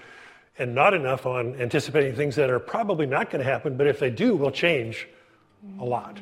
and 0.57 0.75
not 0.75 0.93
enough 0.93 1.25
on 1.25 1.55
anticipating 1.55 2.15
things 2.15 2.35
that 2.35 2.49
are 2.49 2.59
probably 2.59 3.05
not 3.05 3.29
going 3.29 3.43
to 3.43 3.49
happen, 3.49 3.77
but 3.77 3.87
if 3.87 3.99
they 3.99 4.09
do, 4.09 4.35
will 4.35 4.51
change 4.51 5.07
a 5.79 5.85
lot. 5.85 6.17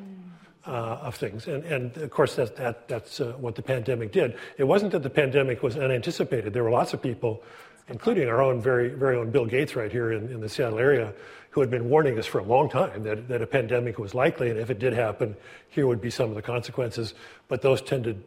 Uh, 0.69 0.99
of 1.01 1.15
things. 1.15 1.47
And, 1.47 1.63
and 1.63 1.97
of 1.97 2.11
course, 2.11 2.35
that, 2.35 2.55
that, 2.57 2.87
that's 2.87 3.19
uh, 3.19 3.33
what 3.39 3.55
the 3.55 3.61
pandemic 3.63 4.11
did. 4.11 4.37
It 4.59 4.65
wasn't 4.65 4.91
that 4.91 5.01
the 5.01 5.09
pandemic 5.09 5.63
was 5.63 5.75
unanticipated. 5.75 6.53
There 6.53 6.63
were 6.63 6.69
lots 6.69 6.93
of 6.93 7.01
people, 7.01 7.41
including 7.87 8.29
our 8.29 8.39
own 8.39 8.61
very, 8.61 8.89
very 8.89 9.17
own 9.17 9.31
Bill 9.31 9.47
Gates 9.47 9.75
right 9.75 9.91
here 9.91 10.11
in, 10.11 10.29
in 10.31 10.41
the 10.41 10.47
Seattle 10.47 10.77
area, 10.77 11.11
who 11.49 11.61
had 11.61 11.71
been 11.71 11.89
warning 11.89 12.19
us 12.19 12.27
for 12.27 12.37
a 12.37 12.43
long 12.43 12.69
time 12.69 13.01
that, 13.01 13.27
that 13.29 13.41
a 13.41 13.47
pandemic 13.47 13.97
was 13.97 14.13
likely, 14.13 14.51
and 14.51 14.59
if 14.59 14.69
it 14.69 14.77
did 14.77 14.93
happen, 14.93 15.35
here 15.69 15.87
would 15.87 16.01
be 16.01 16.11
some 16.11 16.29
of 16.29 16.35
the 16.35 16.41
consequences. 16.43 17.15
But 17.47 17.63
those 17.63 17.81
tended, 17.81 18.23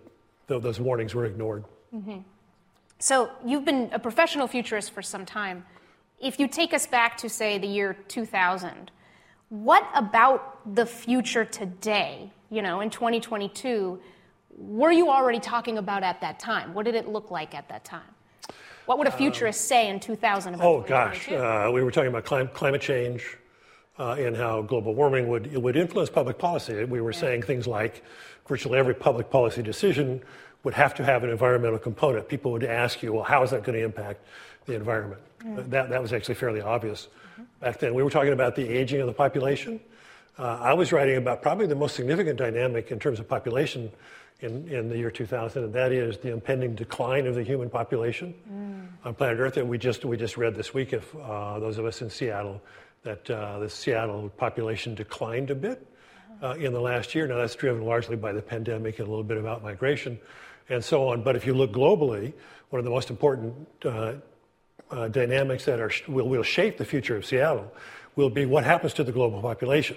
those 0.49 0.81
warnings 0.81 1.15
were 1.15 1.27
ignored. 1.27 1.63
Mm-hmm. 1.95 2.19
So 2.99 3.31
you've 3.47 3.65
been 3.65 3.89
a 3.93 4.01
professional 4.01 4.49
futurist 4.49 4.91
for 4.91 5.03
some 5.03 5.25
time. 5.25 5.65
If 6.19 6.41
you 6.41 6.49
take 6.49 6.75
us 6.75 6.89
back 6.89 7.19
to, 7.19 7.29
say, 7.29 7.59
the 7.59 7.69
year 7.69 7.97
2000, 8.09 8.91
what 9.53 9.87
about 9.95 10.75
the 10.75 10.87
future 10.87 11.45
today, 11.45 12.33
you 12.53 12.61
know, 12.61 12.83
in 12.83 12.91
2022, 12.91 13.99
were 14.59 14.93
you 14.93 15.09
already 15.09 15.41
talking 15.41 15.79
about 15.79 16.03
at 16.03 16.21
that 16.21 16.39
time? 16.39 16.75
What 16.75 16.85
did 16.85 16.95
it 16.95 17.09
look 17.09 17.31
like 17.31 17.55
at 17.55 17.67
that 17.71 17.83
time? 17.83 18.03
What 18.85 18.99
would 18.99 19.07
a 19.07 19.11
futurist 19.11 19.65
um, 19.65 19.69
say 19.69 19.89
in 19.89 19.99
2000 19.99 20.61
Oh, 20.61 20.83
gosh. 20.83 21.31
Uh, 21.31 21.71
we 21.73 21.83
were 21.83 21.91
talking 21.91 22.11
about 22.11 22.27
clim- 22.27 22.49
climate 22.49 22.83
change 22.83 23.39
uh, 23.99 24.17
and 24.19 24.37
how 24.37 24.61
global 24.61 24.95
warming 24.95 25.29
would, 25.29 25.57
would 25.57 25.77
influence 25.77 26.11
public 26.11 26.39
policy. 26.39 26.85
We 26.85 27.01
were 27.01 27.13
yeah. 27.13 27.21
saying 27.21 27.43
things 27.43 27.67
like 27.67 28.05
virtually 28.47 28.79
every 28.79 28.95
public 28.95 29.31
policy 29.31 29.63
decision 29.63 30.21
would 30.63 30.75
have 30.75 30.95
to 30.97 31.05
have 31.05 31.25
an 31.25 31.31
environmental 31.31 31.79
component. 31.79 32.29
People 32.29 32.53
would 32.53 32.65
ask 32.65 33.03
you, 33.03 33.15
well, 33.15 33.25
how 33.25 33.43
is 33.43 33.51
that 33.53 33.63
going 33.63 33.79
to 33.79 33.85
impact 33.85 34.21
the 34.67 34.75
environment? 34.75 35.23
Yeah. 35.43 35.63
That, 35.69 35.89
that 35.89 36.03
was 36.03 36.13
actually 36.13 36.35
fairly 36.35 36.61
obvious 36.61 37.09
back 37.61 37.79
then. 37.79 37.95
We 37.95 38.03
were 38.03 38.11
talking 38.11 38.35
about 38.35 38.57
the 38.57 38.69
aging 38.69 39.01
of 39.01 39.07
the 39.07 39.13
population. 39.15 39.81
Uh, 40.39 40.59
I 40.61 40.73
was 40.73 40.93
writing 40.93 41.17
about 41.17 41.43
probably 41.43 41.67
the 41.67 41.75
most 41.75 41.95
significant 41.95 42.39
dynamic 42.39 42.91
in 42.91 42.99
terms 42.99 43.21
of 43.21 43.29
population 43.29 43.91
in, 44.41 44.67
in 44.69 44.89
the 44.89 44.97
year 44.97 45.11
2000, 45.11 45.65
and 45.65 45.73
that 45.75 45.93
is 45.93 46.19
the 46.19 46.33
impending 46.33 46.75
decline 46.75 47.27
of 47.27 47.35
the 47.35 47.43
human 47.43 47.69
population 47.69 48.35
mm. 48.51 49.07
on 49.07 49.15
planet 49.15 49.39
Earth. 49.39 49.57
And 49.57 49.69
we 49.69 49.79
just, 49.79 50.05
we 50.05 50.17
just 50.17 50.37
read 50.37 50.55
this 50.55 50.73
week, 50.73 50.93
if 50.93 51.15
uh, 51.17 51.59
those 51.59 51.79
of 51.79 51.85
us 51.85 52.03
in 52.03 52.11
Seattle, 52.11 52.61
that 53.03 53.29
uh, 53.31 53.59
the 53.59 53.69
Seattle 53.69 54.31
population 54.31 54.95
declined 54.95 55.51
a 55.51 55.55
bit 55.55 55.87
uh, 56.43 56.55
in 56.55 56.73
the 56.73 56.81
last 56.81 57.15
year. 57.15 57.27
Now, 57.27 57.37
that's 57.37 57.55
driven 57.55 57.85
largely 57.85 58.17
by 58.17 58.33
the 58.33 58.43
pandemic 58.43 58.99
and 58.99 59.07
a 59.07 59.11
little 59.11 59.25
bit 59.25 59.39
about 59.39 59.63
migration 59.63 60.19
and 60.69 60.83
so 60.83 61.09
on. 61.09 61.23
But 61.23 61.37
if 61.37 61.47
you 61.47 61.55
look 61.55 61.73
globally, 61.73 62.33
one 62.71 62.79
of 62.79 62.85
the 62.85 62.91
most 62.91 63.11
important 63.11 63.69
uh, 63.85 64.15
uh, 64.91 65.09
dynamics 65.09 65.65
that 65.67 65.79
are, 65.79 65.91
will, 66.09 66.29
will 66.29 66.43
shape 66.43 66.79
the 66.79 66.85
future 66.85 67.17
of 67.17 67.27
Seattle 67.27 67.71
will 68.17 68.31
be 68.31 68.47
what 68.47 68.65
happens 68.65 68.93
to 68.95 69.05
the 69.05 69.13
global 69.13 69.41
population. 69.41 69.97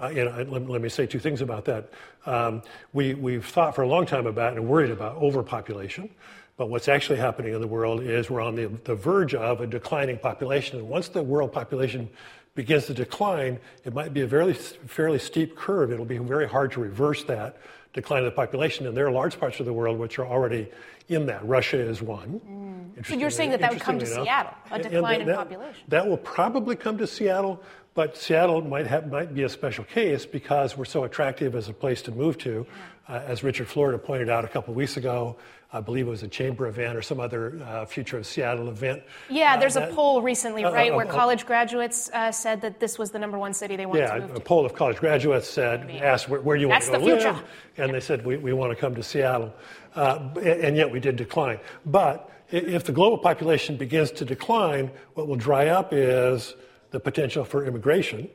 Uh, 0.00 0.06
and 0.06 0.50
let, 0.50 0.68
let, 0.68 0.80
me 0.80 0.88
say 0.88 1.06
two 1.06 1.18
things 1.18 1.40
about 1.40 1.64
that. 1.66 1.90
Um, 2.26 2.62
we, 2.92 3.14
we've 3.14 3.44
thought 3.44 3.74
for 3.74 3.82
a 3.82 3.88
long 3.88 4.06
time 4.06 4.26
about 4.26 4.54
and 4.54 4.68
worried 4.68 4.90
about 4.90 5.16
overpopulation, 5.16 6.10
but 6.56 6.68
what's 6.68 6.88
actually 6.88 7.18
happening 7.18 7.54
in 7.54 7.60
the 7.60 7.66
world 7.66 8.02
is 8.02 8.30
we're 8.30 8.40
on 8.40 8.54
the, 8.54 8.66
the 8.84 8.94
verge 8.94 9.34
of 9.34 9.60
a 9.60 9.66
declining 9.66 10.18
population. 10.18 10.78
And 10.78 10.88
once 10.88 11.08
the 11.08 11.22
world 11.22 11.52
population 11.52 12.08
begins 12.54 12.86
to 12.86 12.94
decline, 12.94 13.60
it 13.84 13.94
might 13.94 14.12
be 14.12 14.22
a 14.22 14.26
very, 14.26 14.52
fairly 14.52 15.18
steep 15.18 15.56
curve. 15.56 15.92
It'll 15.92 16.04
be 16.04 16.18
very 16.18 16.48
hard 16.48 16.72
to 16.72 16.80
reverse 16.80 17.22
that 17.24 17.58
decline 17.92 18.24
of 18.24 18.26
the 18.26 18.36
population. 18.36 18.86
And 18.86 18.96
there 18.96 19.06
are 19.06 19.12
large 19.12 19.38
parts 19.38 19.60
of 19.60 19.66
the 19.66 19.72
world 19.72 19.98
which 19.98 20.18
are 20.18 20.26
already 20.26 20.68
in 21.08 21.26
that. 21.26 21.46
Russia 21.46 21.78
is 21.78 22.02
one. 22.02 22.40
Mm. 22.40 23.06
So 23.06 23.14
you're 23.14 23.30
saying 23.30 23.50
that 23.50 23.60
that 23.60 23.72
would 23.72 23.80
come 23.80 23.98
to 23.98 24.04
enough. 24.04 24.24
Seattle, 24.24 24.54
a 24.70 24.78
decline 24.82 25.18
that, 25.20 25.28
in 25.28 25.36
population? 25.36 25.82
That 25.88 26.06
will 26.06 26.16
probably 26.16 26.76
come 26.76 26.98
to 26.98 27.06
Seattle, 27.06 27.62
but 27.98 28.16
Seattle 28.16 28.60
might, 28.60 28.86
have, 28.86 29.10
might 29.10 29.34
be 29.34 29.42
a 29.42 29.48
special 29.48 29.82
case 29.82 30.24
because 30.24 30.76
we're 30.76 30.84
so 30.84 31.02
attractive 31.02 31.56
as 31.56 31.68
a 31.68 31.72
place 31.72 32.00
to 32.02 32.12
move 32.12 32.38
to. 32.38 32.64
Uh, 33.08 33.20
as 33.26 33.42
Richard 33.42 33.66
Florida 33.66 33.98
pointed 33.98 34.28
out 34.28 34.44
a 34.44 34.48
couple 34.48 34.70
of 34.70 34.76
weeks 34.76 34.96
ago, 34.96 35.36
I 35.72 35.80
believe 35.80 36.06
it 36.06 36.10
was 36.10 36.22
a 36.22 36.28
chamber 36.28 36.68
event 36.68 36.96
or 36.96 37.02
some 37.02 37.18
other 37.18 37.60
uh, 37.60 37.86
Future 37.86 38.18
of 38.18 38.24
Seattle 38.24 38.68
event. 38.68 39.02
Yeah, 39.28 39.56
there's 39.56 39.76
uh, 39.76 39.80
that, 39.80 39.90
a 39.90 39.94
poll 39.96 40.22
recently, 40.22 40.62
uh, 40.62 40.70
right, 40.70 40.92
uh, 40.92 40.94
where 40.94 41.06
college 41.06 41.44
graduates 41.44 42.08
said 42.30 42.60
that 42.60 42.78
this 42.78 43.00
was 43.00 43.10
the 43.10 43.18
number 43.18 43.36
one 43.36 43.52
city 43.52 43.74
they 43.74 43.84
wanted 43.84 44.02
yeah, 44.02 44.14
to 44.14 44.20
move 44.20 44.30
to. 44.30 44.36
a 44.36 44.40
poll 44.40 44.64
of 44.64 44.74
college 44.74 44.98
graduates 44.98 45.48
said, 45.48 45.90
asked 45.90 46.28
where, 46.28 46.40
where 46.40 46.56
you 46.56 46.68
want 46.68 46.84
to 46.84 46.92
go 46.92 46.98
live, 46.98 47.24
and 47.78 47.88
yeah. 47.88 47.92
they 47.92 47.98
said 47.98 48.24
we, 48.24 48.36
we 48.36 48.52
want 48.52 48.70
to 48.70 48.76
come 48.76 48.94
to 48.94 49.02
Seattle, 49.02 49.52
and 49.96 50.76
yet 50.76 50.92
we 50.92 51.00
did 51.00 51.16
decline. 51.16 51.58
But 51.84 52.30
if 52.52 52.84
the 52.84 52.92
global 52.92 53.18
population 53.18 53.76
begins 53.76 54.12
to 54.12 54.24
decline, 54.24 54.92
what 55.14 55.26
will 55.26 55.34
dry 55.34 55.66
up 55.66 55.92
is 55.92 56.54
the 56.90 57.00
potential 57.00 57.44
for 57.44 57.64
immigration. 57.64 58.28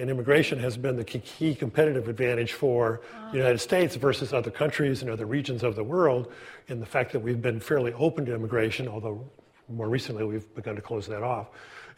And 0.00 0.10
immigration 0.10 0.60
has 0.60 0.76
been 0.76 0.96
the 0.96 1.04
key 1.04 1.56
competitive 1.56 2.08
advantage 2.08 2.52
for 2.52 3.00
the 3.32 3.36
United 3.36 3.58
States 3.58 3.96
versus 3.96 4.32
other 4.32 4.50
countries 4.50 5.02
and 5.02 5.10
other 5.10 5.26
regions 5.26 5.64
of 5.64 5.74
the 5.74 5.82
world 5.82 6.32
in 6.68 6.78
the 6.78 6.86
fact 6.86 7.12
that 7.12 7.20
we've 7.20 7.42
been 7.42 7.58
fairly 7.58 7.92
open 7.94 8.24
to 8.26 8.34
immigration, 8.34 8.86
although 8.86 9.28
more 9.68 9.88
recently 9.88 10.24
we've 10.24 10.54
begun 10.54 10.76
to 10.76 10.82
close 10.82 11.06
that 11.08 11.24
off. 11.24 11.48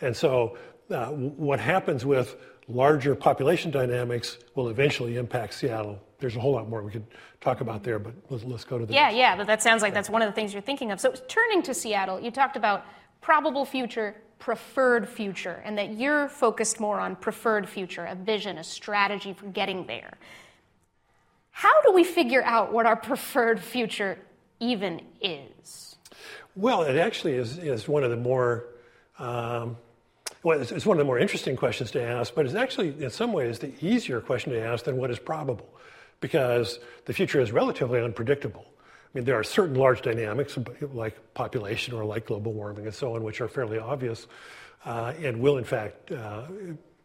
And 0.00 0.16
so, 0.16 0.56
uh, 0.90 1.06
what 1.08 1.60
happens 1.60 2.04
with 2.04 2.36
larger 2.68 3.14
population 3.14 3.70
dynamics 3.70 4.38
will 4.54 4.68
eventually 4.68 5.16
impact 5.16 5.54
Seattle. 5.54 6.00
There's 6.18 6.36
a 6.36 6.40
whole 6.40 6.52
lot 6.52 6.68
more 6.68 6.82
we 6.82 6.90
could 6.90 7.06
talk 7.40 7.60
about 7.60 7.82
there, 7.82 7.98
but 7.98 8.14
let's, 8.28 8.44
let's 8.44 8.64
go 8.64 8.78
to 8.78 8.86
the. 8.86 8.94
Yeah, 8.94 9.04
next. 9.04 9.16
yeah, 9.16 9.36
but 9.36 9.46
that 9.46 9.62
sounds 9.62 9.82
like 9.82 9.94
that's 9.94 10.10
one 10.10 10.22
of 10.22 10.28
the 10.28 10.32
things 10.32 10.52
you're 10.52 10.62
thinking 10.62 10.90
of. 10.90 11.00
So, 11.00 11.12
turning 11.28 11.62
to 11.62 11.74
Seattle, 11.74 12.20
you 12.20 12.30
talked 12.30 12.56
about 12.56 12.86
probable 13.20 13.64
future, 13.64 14.16
preferred 14.40 15.08
future, 15.08 15.62
and 15.64 15.78
that 15.78 15.92
you're 15.92 16.28
focused 16.28 16.80
more 16.80 16.98
on 16.98 17.14
preferred 17.14 17.68
future, 17.68 18.04
a 18.06 18.14
vision, 18.16 18.58
a 18.58 18.64
strategy 18.64 19.32
for 19.32 19.46
getting 19.46 19.86
there. 19.86 20.18
How 21.52 21.82
do 21.82 21.92
we 21.92 22.04
figure 22.04 22.42
out 22.42 22.72
what 22.72 22.86
our 22.86 22.96
preferred 22.96 23.60
future 23.60 24.18
even 24.58 25.02
is? 25.20 25.96
Well, 26.56 26.82
it 26.82 26.96
actually 26.96 27.34
is, 27.34 27.58
is 27.58 27.86
one 27.86 28.02
of 28.02 28.10
the 28.10 28.16
more, 28.16 28.64
um, 29.18 29.76
well, 30.42 30.60
it's, 30.60 30.72
it's 30.72 30.86
one 30.86 30.96
of 30.96 30.98
the 30.98 31.04
more 31.04 31.18
interesting 31.18 31.56
questions 31.56 31.90
to 31.90 32.02
ask, 32.02 32.34
but 32.34 32.46
it's 32.46 32.54
actually, 32.54 32.88
in 33.04 33.10
some 33.10 33.32
ways, 33.32 33.58
the 33.58 33.72
easier 33.84 34.20
question 34.20 34.52
to 34.52 34.60
ask 34.60 34.84
than 34.86 34.96
what 34.96 35.10
is 35.10 35.18
probable, 35.18 35.68
because 36.20 36.78
the 37.04 37.12
future 37.12 37.40
is 37.40 37.52
relatively 37.52 38.00
unpredictable. 38.00 38.64
I 39.12 39.18
mean, 39.18 39.24
there 39.24 39.38
are 39.38 39.44
certain 39.44 39.74
large 39.74 40.02
dynamics 40.02 40.56
like 40.92 41.34
population 41.34 41.94
or 41.94 42.04
like 42.04 42.26
global 42.26 42.52
warming 42.52 42.86
and 42.86 42.94
so 42.94 43.16
on, 43.16 43.24
which 43.24 43.40
are 43.40 43.48
fairly 43.48 43.78
obvious 43.78 44.28
uh, 44.84 45.12
and 45.20 45.40
will, 45.40 45.58
in 45.58 45.64
fact, 45.64 46.12
uh, 46.12 46.44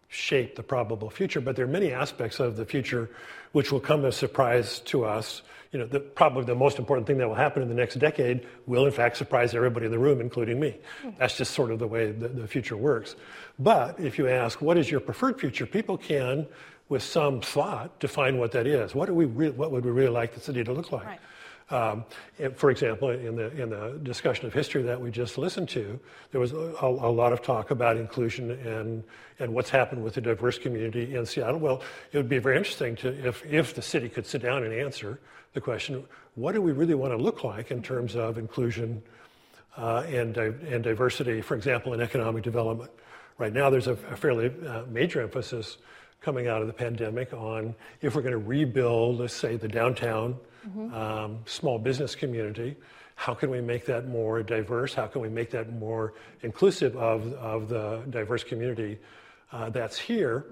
shape 0.08 0.56
the 0.56 0.64
probable 0.64 1.10
future. 1.10 1.42
But 1.42 1.56
there 1.56 1.66
are 1.66 1.70
many 1.70 1.92
aspects 1.92 2.40
of 2.40 2.58
the 2.58 2.66
future 2.66 3.10
which 3.54 3.72
will 3.72 3.80
come 3.80 4.06
as 4.06 4.16
a 4.16 4.18
surprise 4.18 4.80
to 4.82 5.04
us. 5.06 5.42
You 5.72 5.80
know, 5.80 5.88
the, 5.88 6.00
probably 6.00 6.46
the 6.46 6.56
most 6.56 6.78
important 6.78 7.08
thing 7.08 7.18
that 7.18 7.28
will 7.28 7.36
happen 7.36 7.64
in 7.64 7.70
the 7.70 7.76
next 7.76 7.96
decade 7.96 8.46
will, 8.66 8.86
in 8.86 8.92
fact, 8.92 9.18
surprise 9.18 9.56
everybody 9.56 9.88
in 9.88 9.92
the 9.92 10.00
room, 10.00 10.22
including 10.22 10.60
me. 10.60 10.78
That's 11.18 11.38
just 11.38 11.54
sort 11.54 11.72
of 11.72 11.80
the 11.80 11.88
way 11.88 12.12
the, 12.12 12.28
the 12.28 12.48
future 12.48 12.78
works. 12.78 13.16
But 13.58 14.00
if 14.00 14.18
you 14.18 14.28
ask, 14.28 14.62
what 14.62 14.78
is 14.78 14.92
your 14.92 15.00
preferred 15.00 15.40
future, 15.40 15.66
people 15.66 15.98
can, 15.98 16.48
with 16.88 17.02
some 17.02 17.42
thought, 17.42 18.00
define 18.00 18.38
what 18.38 18.52
that 18.52 18.68
is. 18.68 18.94
What, 18.94 19.08
do 19.08 19.16
we 19.16 19.26
re- 19.26 19.50
what 19.50 19.72
would 19.72 19.84
we 19.84 19.92
really 19.92 20.10
like 20.10 20.34
the 20.34 20.40
city 20.40 20.64
to 20.64 20.72
look 20.72 20.92
like? 20.92 21.06
Right. 21.06 21.20
Um, 21.72 22.06
for 22.56 22.70
example, 22.70 23.10
in 23.10 23.36
the, 23.36 23.50
in 23.60 23.72
the 23.72 24.00
discussion 24.04 24.46
of 24.46 24.54
history 24.54 24.84
that 24.84 25.02
we 25.02 25.10
just 25.10 25.36
listened 25.36 25.68
to, 25.70 26.00
there 26.32 26.40
was 26.40 26.52
a, 26.52 26.76
a, 26.80 27.10
lot 27.10 27.34
of 27.34 27.42
talk 27.42 27.72
about 27.72 27.98
inclusion 27.98 28.52
and, 28.52 29.04
and 29.40 29.52
what's 29.52 29.72
happened 29.72 30.04
with 30.04 30.14
the 30.14 30.22
diverse 30.22 30.60
community 30.60 31.16
in 31.16 31.26
Seattle. 31.26 31.60
Well, 31.60 31.82
it 32.12 32.18
would 32.18 32.30
be 32.30 32.38
very 32.38 32.58
interesting 32.58 32.96
to, 32.98 33.28
if, 33.28 33.44
if 33.46 33.74
the 33.74 33.82
city 33.82 34.10
could 34.10 34.28
sit 34.28 34.44
down 34.44 34.64
and 34.64 34.72
answer 34.74 35.20
the 35.54 35.62
question, 35.62 36.06
what 36.36 36.52
do 36.52 36.62
we 36.62 36.72
really 36.72 36.94
want 36.94 37.14
to 37.14 37.18
look 37.18 37.44
like 37.44 37.72
in 37.72 37.82
terms 37.82 38.16
of 38.16 38.38
inclusion 38.38 39.02
uh, 39.76 40.04
and, 40.08 40.38
and 40.38 40.84
diversity, 40.84 41.42
for 41.42 41.56
example, 41.56 41.96
in 41.96 42.02
economic 42.02 42.44
development? 42.44 42.92
Right 43.40 43.54
now, 43.54 43.72
there's 43.72 43.88
a, 43.88 43.94
a 43.94 44.16
fairly 44.16 44.54
uh, 44.68 44.84
major 44.88 45.20
emphasis 45.20 45.78
coming 46.22 46.48
out 46.48 46.62
of 46.62 46.68
the 46.68 46.74
pandemic 46.74 47.34
on 47.34 47.74
if 48.02 48.14
we're 48.14 48.22
going 48.22 48.34
to 48.34 48.38
rebuild, 48.38 49.20
let's 49.20 49.34
say, 49.34 49.58
the 49.58 49.68
downtown 49.68 50.36
mm-hmm. 50.68 50.94
um, 50.94 51.40
small 51.46 51.80
business 51.80 52.16
community. 52.16 52.76
How 53.16 53.34
can 53.34 53.50
we 53.50 53.62
make 53.62 53.86
that 53.86 54.08
more 54.08 54.44
diverse? 54.44 54.94
How 54.94 55.08
can 55.08 55.22
we 55.22 55.30
make 55.30 55.50
that 55.52 55.72
more 55.74 56.14
inclusive 56.42 56.96
of, 56.98 57.32
of 57.34 57.70
the 57.70 58.04
diverse 58.10 58.44
community 58.44 59.00
uh, 59.52 59.70
that's 59.70 59.98
here? 59.98 60.46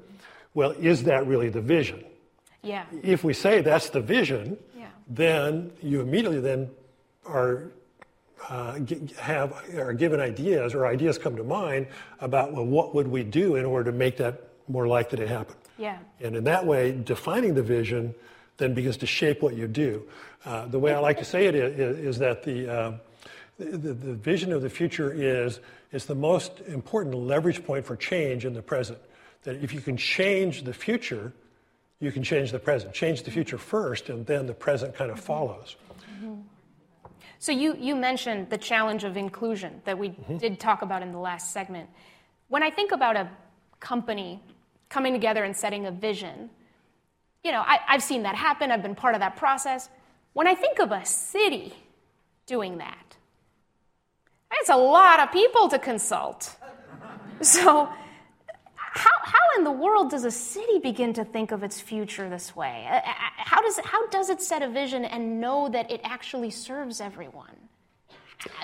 Well, 0.54 0.72
is 0.72 1.04
that 1.04 1.28
really 1.28 1.50
the 1.50 1.62
vision? 1.62 2.06
Yeah. 2.62 2.86
If 3.02 3.24
we 3.24 3.34
say 3.34 3.62
that's 3.62 3.90
the 3.90 4.00
vision, 4.00 4.58
yeah. 4.78 4.88
then 5.10 5.72
you 5.82 6.00
immediately 6.00 6.40
then 6.40 6.70
are 7.26 7.72
uh, 8.50 8.80
have 9.20 9.54
are 9.76 9.94
given 9.94 10.20
ideas 10.20 10.74
or 10.74 10.86
ideas 10.86 11.18
come 11.18 11.36
to 11.36 11.44
mind 11.44 11.88
about 12.20 12.54
well, 12.54 12.66
what 12.66 12.94
would 12.94 13.08
we 13.08 13.24
do 13.24 13.56
in 13.56 13.66
order 13.66 13.92
to 13.92 13.98
make 13.98 14.18
that 14.18 14.50
more 14.68 14.88
likely 14.88 15.18
to 15.18 15.28
happen? 15.28 15.56
Yeah. 15.78 15.98
And 16.22 16.36
in 16.36 16.44
that 16.46 16.66
way, 16.66 16.92
defining 16.92 17.54
the 17.54 17.64
vision 17.64 18.14
then 18.64 18.74
begins 18.74 18.98
to 18.98 19.06
shape 19.06 19.42
what 19.42 19.56
you 19.56 19.68
do. 19.68 20.04
Uh, 20.46 20.66
the 20.68 20.80
way 20.80 20.94
I 20.94 21.00
like 21.00 21.18
to 21.20 21.26
say 21.26 21.46
it 21.46 21.56
is, 21.56 22.00
is 22.00 22.18
that 22.20 22.44
the, 22.44 22.74
uh, 22.74 22.94
the, 23.60 23.94
the, 23.94 24.14
vision 24.14 24.54
of 24.54 24.62
the 24.62 24.70
future 24.70 25.12
is, 25.12 25.60
is 25.92 26.06
the 26.06 26.16
most 26.16 26.62
important 26.68 27.16
leverage 27.16 27.64
point 27.66 27.86
for 27.86 27.96
change 27.96 28.46
in 28.46 28.54
the 28.54 28.62
present. 28.62 29.00
That 29.44 29.58
if 29.58 29.74
you 29.74 29.82
can 29.82 29.98
change 29.98 30.64
the 30.64 30.74
future, 30.74 31.34
you 32.00 32.12
can 32.12 32.24
change 32.24 32.52
the 32.52 32.60
present. 32.60 32.94
Change 32.94 33.24
the 33.24 33.32
future 33.32 33.58
first, 33.58 34.10
and 34.10 34.26
then 34.26 34.48
the 34.48 34.54
present 34.54 34.96
kind 34.96 35.12
of 35.12 35.20
follows. 35.20 35.76
Mm-hmm. 36.16 36.36
So 37.40 37.52
you, 37.52 37.76
you 37.78 37.96
mentioned 37.96 38.50
the 38.50 38.58
challenge 38.58 39.04
of 39.04 39.18
inclusion 39.18 39.82
that 39.84 39.98
we 39.98 40.10
mm-hmm. 40.10 40.38
did 40.38 40.60
talk 40.60 40.82
about 40.82 41.02
in 41.02 41.12
the 41.12 41.20
last 41.20 41.52
segment. 41.52 41.90
When 42.48 42.64
I 42.64 42.70
think 42.70 42.94
about 42.94 43.18
a 43.18 43.30
company 43.82 44.42
coming 44.88 45.12
together 45.12 45.44
and 45.44 45.56
setting 45.56 45.86
a 45.86 45.92
vision, 45.92 46.50
you 47.44 47.52
know, 47.52 47.62
I, 47.62 47.80
I've 47.88 48.04
seen 48.04 48.24
that 48.24 48.36
happen, 48.36 48.72
I've 48.72 48.84
been 48.84 48.96
part 48.96 49.16
of 49.16 49.22
that 49.22 49.36
process. 49.36 49.90
When 50.34 50.48
I 50.48 50.56
think 50.56 50.80
of 50.80 50.92
a 50.92 51.06
city 51.06 51.74
doing 52.46 52.78
that, 52.80 53.18
it's 54.54 54.70
a 54.70 54.78
lot 54.78 55.20
of 55.20 55.32
people 55.32 55.70
to 55.70 55.80
consult. 55.80 56.56
So, 57.42 57.90
how, 58.76 59.10
how 59.24 59.40
in 59.58 59.64
the 59.64 59.72
world 59.72 60.12
does 60.12 60.24
a 60.24 60.32
city 60.32 60.80
begin 60.80 61.14
to 61.14 61.26
think 61.26 61.52
of 61.52 61.64
its 61.64 61.82
future 61.82 62.30
this 62.30 62.56
way? 62.56 62.88
Uh, 62.90 62.96
uh, 62.96 63.02
how 63.38 63.62
does, 63.62 63.80
how 63.84 64.08
does 64.08 64.30
it 64.30 64.42
set 64.42 64.62
a 64.62 64.70
vision 64.70 65.04
and 65.04 65.42
know 65.42 65.68
that 65.70 65.92
it 65.92 66.00
actually 66.04 66.52
serves 66.52 67.02
everyone? 67.02 67.58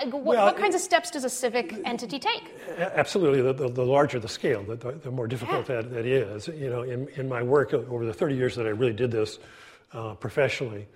What, 0.04 0.24
well, 0.24 0.46
what, 0.46 0.56
kinds 0.56 0.74
of 0.74 0.80
steps 0.80 1.10
does 1.10 1.24
a 1.24 1.30
civic 1.30 1.74
entity 1.84 2.18
take? 2.18 2.42
Absolutely. 2.78 3.42
The, 3.42 3.52
the, 3.52 3.68
the 3.68 3.84
larger 3.84 4.18
the 4.18 4.28
scale, 4.28 4.62
the, 4.62 4.76
the 4.76 5.10
more 5.10 5.26
difficult 5.26 5.68
yeah. 5.68 5.76
that, 5.76 5.90
that 5.92 6.06
is. 6.06 6.48
You 6.48 6.70
know, 6.70 6.82
in, 6.82 7.08
in 7.16 7.28
my 7.28 7.42
work 7.42 7.72
over 7.72 8.04
the 8.04 8.12
30 8.12 8.34
years 8.34 8.56
that 8.56 8.66
I 8.66 8.70
really 8.70 8.92
did 8.92 9.10
this 9.10 9.38
uh, 9.92 10.14
professionally, 10.14 10.86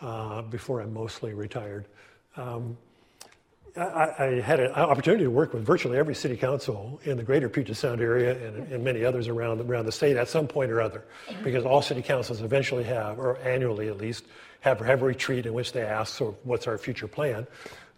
uh, 0.00 0.42
before 0.42 0.82
I 0.82 0.86
mostly 0.86 1.34
retired, 1.34 1.86
um, 2.36 2.76
I, 3.76 4.14
I, 4.18 4.24
had 4.40 4.60
an 4.60 4.70
opportunity 4.70 5.24
to 5.24 5.30
work 5.30 5.52
with 5.52 5.64
virtually 5.64 5.98
every 5.98 6.14
city 6.14 6.36
council 6.36 7.00
in 7.04 7.16
the 7.16 7.24
greater 7.24 7.48
Puget 7.48 7.76
Sound 7.76 8.00
area 8.00 8.46
and, 8.46 8.72
and, 8.72 8.84
many 8.84 9.04
others 9.04 9.26
around, 9.26 9.60
around 9.60 9.86
the 9.86 9.92
state 9.92 10.16
at 10.16 10.28
some 10.28 10.46
point 10.46 10.70
or 10.70 10.80
other, 10.80 11.04
because 11.42 11.64
all 11.64 11.82
city 11.82 12.00
councils 12.00 12.40
eventually 12.40 12.84
have, 12.84 13.18
or 13.18 13.36
annually 13.38 13.88
at 13.88 13.98
least, 13.98 14.26
have, 14.60 14.78
have 14.80 15.02
a 15.02 15.04
retreat 15.04 15.46
in 15.46 15.54
which 15.54 15.72
they 15.72 15.82
ask, 15.82 16.14
so 16.14 16.36
what's 16.44 16.68
our 16.68 16.78
future 16.78 17.08
plan? 17.08 17.46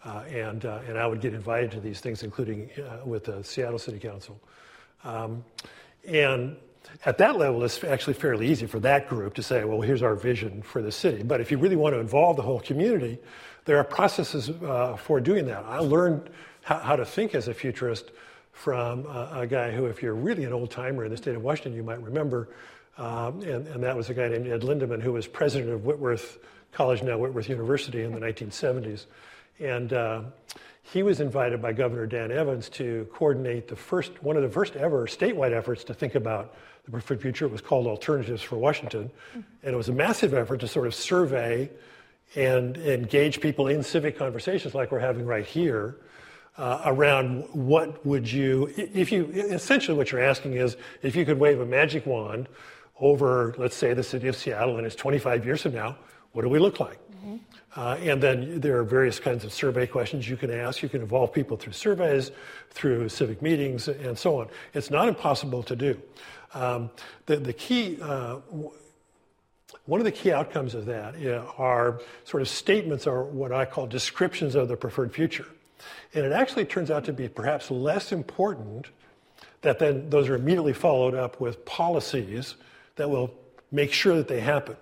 Uh, 0.05 0.22
and, 0.28 0.64
uh, 0.64 0.80
and 0.86 0.99
I 0.99 1.07
would 1.07 1.20
get 1.20 1.34
invited 1.34 1.72
to 1.72 1.80
these 1.80 2.01
things, 2.01 2.22
including 2.22 2.70
uh, 2.78 3.05
with 3.05 3.24
the 3.24 3.42
Seattle 3.42 3.78
City 3.78 3.99
Council. 3.99 4.40
Um, 5.03 5.44
and 6.07 6.57
at 7.05 7.18
that 7.18 7.36
level, 7.36 7.64
it's 7.64 7.82
actually 7.82 8.14
fairly 8.14 8.49
easy 8.49 8.66
for 8.66 8.78
that 8.80 9.09
group 9.09 9.34
to 9.34 9.42
say, 9.42 9.64
well, 9.64 9.80
here's 9.80 10.03
our 10.03 10.14
vision 10.14 10.62
for 10.62 10.82
the 10.82 10.92
city. 10.92 11.22
But 11.22 11.40
if 11.40 11.51
you 11.51 11.59
really 11.59 11.76
want 11.76 11.94
to 11.94 12.01
involve 12.01 12.36
the 12.36 12.42
whole 12.42 12.61
community, 12.61 13.18
there 13.64 13.78
are 13.78 13.84
processes 13.84 14.51
uh, 14.51 14.97
for 14.97 15.20
doing 15.20 15.47
that. 15.47 15.64
I 15.66 15.78
learned 15.78 16.30
how, 16.62 16.78
how, 16.78 16.97
to 16.97 17.05
think 17.05 17.34
as 17.34 17.49
a 17.49 17.55
futurist 17.55 18.12
from 18.53 19.07
a, 19.07 19.40
a 19.40 19.47
guy 19.47 19.70
who, 19.72 19.86
if 19.86 20.03
you're 20.03 20.14
really 20.14 20.44
an 20.44 20.53
old 20.53 20.70
timer 20.70 21.05
in 21.05 21.11
the 21.11 21.16
state 21.16 21.34
of 21.34 21.42
Washington, 21.42 21.74
you 21.74 21.82
might 21.82 22.01
remember, 22.01 22.49
um, 22.97 23.42
and, 23.42 23.66
and, 23.66 23.82
that 23.82 23.97
was 23.97 24.09
a 24.09 24.14
guy 24.14 24.28
named 24.28 24.47
Ed 24.47 24.62
Lindaman, 24.62 25.03
who 25.03 25.12
was 25.12 25.26
president 25.26 25.72
of 25.72 25.84
Whitworth 25.84 26.38
College, 26.72 27.03
now 27.03 27.18
Whitworth 27.18 27.49
University, 27.49 28.03
in 28.03 28.12
the 28.12 28.20
1970s. 28.20 29.07
And 29.59 29.92
uh, 29.92 30.22
he 30.82 31.02
was 31.02 31.20
invited 31.20 31.61
by 31.61 31.72
Governor 31.72 32.07
Dan 32.07 32.30
Evans 32.30 32.68
to 32.70 33.09
coordinate 33.12 33.68
the 33.68 33.76
first, 33.76 34.22
one 34.22 34.36
of 34.36 34.42
the 34.42 34.48
first 34.48 34.76
ever 34.76 35.07
statewide 35.07 35.52
efforts 35.52 35.84
to 35.84 35.94
think 35.94 36.14
about 36.14 36.54
the 36.84 36.90
preferred 36.90 37.20
future. 37.20 37.46
It 37.46 37.52
was 37.52 37.61
called 37.61 37.86
Alternatives 37.86 38.42
for 38.42 38.57
Washington. 38.57 39.11
And 39.34 39.74
it 39.74 39.76
was 39.76 39.88
a 39.88 39.92
massive 39.92 40.34
effort 40.34 40.61
to 40.61 40.68
sort 40.68 40.86
of 40.86 40.94
survey 40.94 41.70
and 42.34 42.76
engage 42.76 43.40
people 43.40 43.68
in 43.68 43.82
civic 43.82 44.18
conversations 44.18 44.74
like 44.74 44.90
we're 44.90 44.98
having 44.98 45.26
right 45.26 45.46
here 45.46 45.96
uh, 46.59 46.82
around 46.86 47.42
what 47.52 48.04
would 48.07 48.30
you, 48.30 48.72
if 48.76 49.12
you, 49.12 49.26
essentially 49.26 49.96
what 49.96 50.11
you're 50.11 50.22
asking 50.22 50.54
is 50.54 50.76
if 51.02 51.14
you 51.14 51.24
could 51.24 51.38
wave 51.38 51.61
a 51.61 51.66
magic 51.66 52.07
wand 52.07 52.48
over, 52.98 53.54
let's 53.59 53.76
say, 53.76 53.92
the 53.92 54.02
city 54.02 54.28
of 54.28 54.36
Seattle 54.36 54.76
and 54.76 54.86
it's 54.86 54.96
25 54.96 55.44
years 55.44 55.62
from 55.62 55.74
now, 55.74 55.96
what 56.32 56.42
do 56.42 56.48
we 56.48 56.59
look 56.59 56.80
like? 56.80 56.98
Uh, 57.77 57.99
and 58.01 58.22
then 58.22 58.59
there 58.61 58.79
are 58.79 58.85
various 58.85 59.20
kinds 59.20 59.45
of 59.45 59.53
survey 59.53 59.87
questions 59.87 60.29
you 60.29 60.37
can 60.37 60.51
ask. 60.51 60.83
You 60.83 60.89
can 60.89 61.03
involve 61.03 61.33
people 61.33 61.59
through 61.59 61.74
surveys, 61.74 62.33
through 62.70 63.11
civic 63.11 63.43
meetings, 63.43 63.87
and 63.87 64.18
so 64.18 64.41
on. 64.41 64.49
It's 64.72 64.91
not 64.91 65.09
impossible 65.09 65.62
to 65.64 65.77
do. 65.77 66.01
Um, 66.55 66.91
the, 67.27 67.37
the 67.37 67.53
key, 67.53 67.99
uh, 68.01 68.37
one 69.85 70.01
of 70.01 70.05
the 70.05 70.12
key 70.12 70.33
outcomes 70.33 70.74
of 70.74 70.87
that 70.87 71.16
are 71.59 72.01
sort 72.24 72.41
of 72.41 72.49
statements 72.49 73.07
or 73.07 73.24
what 73.24 73.53
I 73.53 73.66
call 73.66 73.87
descriptions 73.87 74.55
of 74.55 74.68
the 74.68 74.77
preferred 74.77 75.12
future. 75.12 75.47
And 76.14 76.24
it 76.24 76.33
actually 76.33 76.64
turns 76.64 76.91
out 76.91 77.05
to 77.05 77.12
be 77.12 77.29
perhaps 77.29 77.70
less 77.70 78.11
important 78.11 78.87
that 79.61 79.79
then 79.79 80.09
those 80.09 80.31
are 80.31 80.35
immediately 80.35 80.72
followed 80.72 81.14
up 81.14 81.41
with 81.41 81.64
policies 81.66 82.55
that 82.97 83.11
will 83.11 83.35
make 83.70 83.93
sure 83.93 84.16
that 84.16 84.29
they 84.29 84.41
happen. 84.41 84.77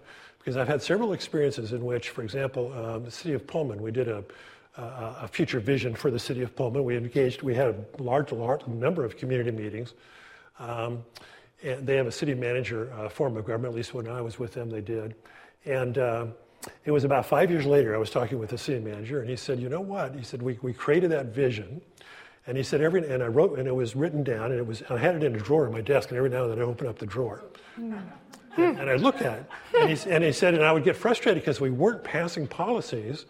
Because 0.44 0.58
I've 0.58 0.68
had 0.68 0.82
several 0.82 1.14
experiences 1.14 1.72
in 1.72 1.82
which, 1.82 2.10
for 2.10 2.22
example, 2.22 2.70
um, 2.74 3.04
the 3.04 3.10
city 3.10 3.32
of 3.32 3.46
Pullman, 3.46 3.80
we 3.80 3.90
did 3.90 4.08
a, 4.08 4.22
a, 4.76 4.82
a, 5.22 5.28
future 5.28 5.58
vision 5.58 5.94
for 5.94 6.10
the 6.10 6.18
city 6.18 6.42
of 6.42 6.54
Pullman. 6.54 6.84
We 6.84 6.98
engaged, 6.98 7.40
we 7.40 7.54
had 7.54 7.68
a 7.98 8.02
large, 8.02 8.30
large 8.30 8.66
number 8.66 9.06
of 9.06 9.16
community 9.16 9.52
meetings. 9.52 9.94
Um, 10.58 11.02
and 11.62 11.86
they 11.86 11.96
have 11.96 12.06
a 12.06 12.12
city 12.12 12.34
manager 12.34 12.92
uh, 12.92 13.08
form 13.08 13.38
of 13.38 13.46
government, 13.46 13.72
at 13.72 13.76
least 13.76 13.94
when 13.94 14.06
I 14.06 14.20
was 14.20 14.38
with 14.38 14.52
them, 14.52 14.68
they 14.68 14.82
did. 14.82 15.14
And 15.64 15.96
uh, 15.96 16.26
it 16.84 16.90
was 16.90 17.04
about 17.04 17.24
five 17.24 17.50
years 17.50 17.64
later, 17.64 17.94
I 17.94 17.98
was 17.98 18.10
talking 18.10 18.38
with 18.38 18.50
the 18.50 18.58
city 18.58 18.84
manager, 18.84 19.22
and 19.22 19.30
he 19.30 19.36
said, 19.36 19.58
You 19.58 19.70
know 19.70 19.80
what? 19.80 20.14
He 20.14 20.24
said, 20.24 20.42
We, 20.42 20.58
we 20.60 20.74
created 20.74 21.10
that 21.12 21.28
vision. 21.28 21.80
And 22.46 22.58
he 22.58 22.62
said, 22.62 22.82
every, 22.82 23.08
and 23.08 23.22
I 23.22 23.26
wrote, 23.28 23.58
and 23.58 23.66
it 23.66 23.74
was 23.74 23.96
written 23.96 24.22
down, 24.22 24.50
and 24.50 24.60
it 24.60 24.66
was, 24.66 24.82
I 24.90 24.98
had 24.98 25.14
it 25.14 25.22
in 25.22 25.34
a 25.34 25.38
drawer 25.38 25.66
in 25.66 25.72
my 25.72 25.80
desk, 25.80 26.10
and 26.10 26.18
every 26.18 26.28
now 26.28 26.42
and 26.42 26.52
then 26.52 26.58
I 26.58 26.62
open 26.62 26.86
up 26.86 26.98
the 26.98 27.06
drawer. 27.06 27.42
Mm. 27.80 28.02
And, 28.56 28.78
and 28.78 28.90
I 28.90 28.96
look 28.96 29.22
at 29.22 29.38
it, 29.38 29.46
and 29.80 29.90
he, 29.90 30.10
and 30.10 30.24
he 30.24 30.32
said, 30.32 30.54
and 30.54 30.64
I 30.64 30.72
would 30.72 30.84
get 30.84 30.96
frustrated 30.96 31.42
because 31.42 31.60
we 31.60 31.70
weren't 31.70 32.04
passing 32.04 32.46
policies 32.46 33.26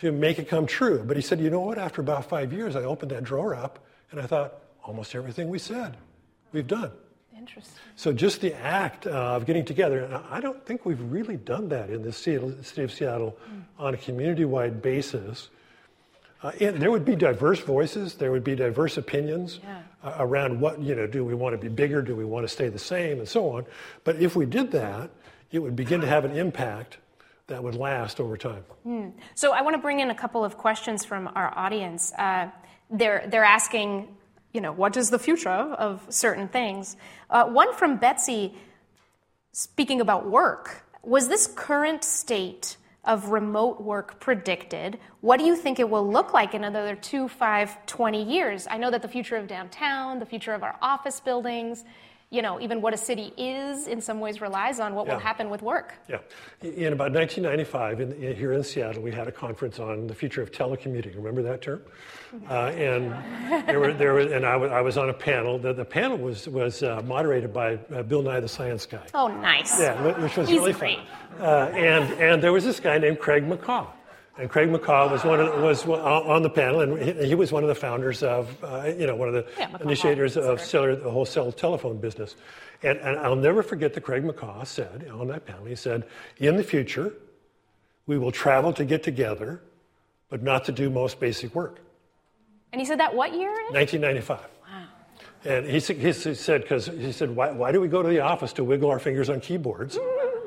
to 0.00 0.12
make 0.12 0.38
it 0.38 0.48
come 0.48 0.66
true. 0.66 1.02
But 1.06 1.16
he 1.16 1.22
said, 1.22 1.40
you 1.40 1.50
know 1.50 1.60
what? 1.60 1.78
After 1.78 2.00
about 2.00 2.28
five 2.28 2.52
years, 2.52 2.76
I 2.76 2.84
opened 2.84 3.10
that 3.12 3.24
drawer 3.24 3.54
up, 3.54 3.78
and 4.10 4.20
I 4.20 4.26
thought, 4.26 4.54
almost 4.84 5.14
everything 5.14 5.48
we 5.48 5.58
said, 5.58 5.96
we've 6.52 6.66
done. 6.66 6.90
Interesting. 7.36 7.74
So 7.96 8.12
just 8.12 8.40
the 8.40 8.54
act 8.54 9.06
of 9.06 9.46
getting 9.46 9.64
together, 9.64 10.00
and 10.00 10.14
I 10.30 10.40
don't 10.40 10.64
think 10.66 10.84
we've 10.84 11.00
really 11.00 11.36
done 11.36 11.68
that 11.68 11.88
in 11.88 12.02
the 12.02 12.12
city 12.12 12.82
of 12.82 12.92
Seattle 12.92 13.38
mm. 13.50 13.62
on 13.78 13.94
a 13.94 13.96
community-wide 13.96 14.82
basis. 14.82 15.48
Uh, 16.42 16.52
and 16.60 16.80
there 16.80 16.90
would 16.90 17.04
be 17.04 17.16
diverse 17.16 17.60
voices, 17.60 18.14
there 18.14 18.30
would 18.30 18.44
be 18.44 18.54
diverse 18.54 18.96
opinions 18.96 19.58
yeah. 19.62 19.82
uh, 20.04 20.14
around 20.20 20.60
what, 20.60 20.80
you 20.80 20.94
know, 20.94 21.06
do 21.06 21.24
we 21.24 21.34
want 21.34 21.52
to 21.52 21.58
be 21.58 21.68
bigger, 21.68 22.00
do 22.00 22.14
we 22.14 22.24
want 22.24 22.44
to 22.44 22.48
stay 22.48 22.68
the 22.68 22.78
same, 22.78 23.18
and 23.18 23.28
so 23.28 23.50
on. 23.50 23.64
But 24.04 24.16
if 24.16 24.36
we 24.36 24.46
did 24.46 24.70
that, 24.70 25.10
it 25.50 25.58
would 25.58 25.74
begin 25.74 26.00
to 26.00 26.06
have 26.06 26.24
an 26.24 26.36
impact 26.36 26.98
that 27.48 27.62
would 27.62 27.74
last 27.74 28.20
over 28.20 28.36
time. 28.36 28.64
Mm. 28.86 29.12
So 29.34 29.52
I 29.52 29.62
want 29.62 29.74
to 29.74 29.82
bring 29.82 30.00
in 30.00 30.10
a 30.10 30.14
couple 30.14 30.44
of 30.44 30.56
questions 30.56 31.04
from 31.04 31.28
our 31.34 31.52
audience. 31.58 32.12
Uh, 32.12 32.50
they're, 32.90 33.26
they're 33.28 33.44
asking 33.44 34.14
you 34.52 34.60
know, 34.60 34.72
what 34.72 34.96
is 34.96 35.10
the 35.10 35.18
future 35.18 35.50
of, 35.50 35.72
of 35.72 36.14
certain 36.14 36.48
things. 36.48 36.96
Uh, 37.30 37.44
one 37.44 37.74
from 37.74 37.96
Betsy, 37.96 38.54
speaking 39.52 40.00
about 40.00 40.28
work. 40.28 40.84
Was 41.02 41.28
this 41.28 41.46
current 41.46 42.02
state 42.02 42.77
of 43.08 43.30
remote 43.30 43.80
work 43.80 44.20
predicted? 44.20 45.00
What 45.22 45.40
do 45.40 45.44
you 45.46 45.56
think 45.56 45.80
it 45.80 45.88
will 45.88 46.08
look 46.08 46.32
like 46.32 46.54
in 46.54 46.62
another 46.62 46.94
two, 46.94 47.26
five, 47.26 47.84
20 47.86 48.22
years? 48.22 48.68
I 48.70 48.76
know 48.76 48.90
that 48.90 49.02
the 49.02 49.08
future 49.08 49.36
of 49.36 49.48
downtown, 49.48 50.20
the 50.20 50.26
future 50.26 50.52
of 50.52 50.62
our 50.62 50.76
office 50.80 51.18
buildings, 51.18 51.84
you 52.30 52.42
know, 52.42 52.60
even 52.60 52.82
what 52.82 52.92
a 52.92 52.96
city 52.96 53.32
is 53.38 53.86
in 53.86 54.00
some 54.02 54.20
ways 54.20 54.42
relies 54.42 54.80
on 54.80 54.94
what 54.94 55.06
yeah. 55.06 55.14
will 55.14 55.20
happen 55.20 55.48
with 55.48 55.62
work. 55.62 55.94
Yeah. 56.08 56.18
In 56.60 56.92
about 56.92 57.12
1995, 57.12 58.00
in, 58.00 58.12
in, 58.12 58.36
here 58.36 58.52
in 58.52 58.62
Seattle, 58.62 59.02
we 59.02 59.10
had 59.10 59.28
a 59.28 59.32
conference 59.32 59.78
on 59.78 60.06
the 60.06 60.14
future 60.14 60.42
of 60.42 60.50
telecommuting. 60.50 61.16
Remember 61.16 61.42
that 61.42 61.62
term? 61.62 61.82
Uh, 62.50 62.70
and 62.76 63.66
there 63.66 63.80
were, 63.80 63.94
there 63.94 64.12
were, 64.12 64.20
and 64.20 64.44
I, 64.44 64.52
w- 64.52 64.70
I 64.70 64.82
was 64.82 64.98
on 64.98 65.08
a 65.08 65.14
panel. 65.14 65.58
The, 65.58 65.72
the 65.72 65.84
panel 65.84 66.18
was, 66.18 66.46
was 66.46 66.82
uh, 66.82 67.00
moderated 67.00 67.54
by 67.54 67.78
uh, 67.90 68.02
Bill 68.02 68.20
Nye 68.20 68.40
the 68.40 68.48
Science 68.48 68.84
Guy. 68.84 69.06
Oh, 69.14 69.28
nice. 69.28 69.80
Yeah, 69.80 70.18
which 70.20 70.36
was 70.36 70.46
He's 70.46 70.58
really 70.58 70.74
great. 70.74 70.98
fun. 70.98 71.06
Uh, 71.40 71.72
and, 71.74 72.12
and 72.20 72.42
there 72.42 72.52
was 72.52 72.64
this 72.64 72.80
guy 72.80 72.98
named 72.98 73.18
Craig 73.18 73.48
McCaw. 73.48 73.86
And 74.38 74.48
Craig 74.48 74.68
McCaw 74.68 75.10
was 75.10 75.24
one 75.24 75.40
of, 75.40 75.60
was 75.60 75.84
on 75.84 76.42
the 76.42 76.50
panel, 76.50 76.80
and 76.80 77.02
he, 77.02 77.28
he 77.28 77.34
was 77.34 77.50
one 77.50 77.64
of 77.64 77.68
the 77.68 77.74
founders 77.74 78.22
of, 78.22 78.56
uh, 78.62 78.84
you 78.96 79.04
know, 79.04 79.16
one 79.16 79.26
of 79.26 79.34
the 79.34 79.46
yeah, 79.58 79.76
initiators 79.80 80.36
of 80.36 80.60
cellular, 80.60 80.94
the 80.94 81.10
whole 81.10 81.24
cell 81.24 81.50
telephone 81.50 81.98
business. 81.98 82.36
And, 82.84 82.98
and 82.98 83.18
I'll 83.18 83.34
never 83.34 83.64
forget 83.64 83.94
that 83.94 84.02
Craig 84.02 84.22
McCaw 84.22 84.64
said 84.64 85.08
on 85.12 85.26
that 85.28 85.44
panel, 85.44 85.64
he 85.64 85.74
said, 85.74 86.06
in 86.36 86.56
the 86.56 86.62
future, 86.62 87.12
we 88.06 88.16
will 88.16 88.30
travel 88.30 88.72
to 88.74 88.84
get 88.84 89.02
together, 89.02 89.60
but 90.28 90.40
not 90.40 90.64
to 90.66 90.72
do 90.72 90.88
most 90.88 91.18
basic 91.18 91.52
work. 91.52 91.80
And 92.72 92.80
he 92.80 92.86
said 92.86 93.00
that 93.00 93.16
what 93.16 93.32
year? 93.32 93.50
1995. 93.70 94.38
Wow. 94.38 94.84
And 95.44 95.66
he, 95.66 95.80
he 95.80 96.12
said, 96.12 96.62
because 96.62 96.86
he 96.86 97.10
said, 97.10 97.34
why, 97.34 97.50
why 97.50 97.72
do 97.72 97.80
we 97.80 97.88
go 97.88 98.02
to 98.02 98.08
the 98.08 98.20
office 98.20 98.52
to 98.52 98.62
wiggle 98.62 98.88
our 98.88 99.00
fingers 99.00 99.30
on 99.30 99.40
keyboards 99.40 99.98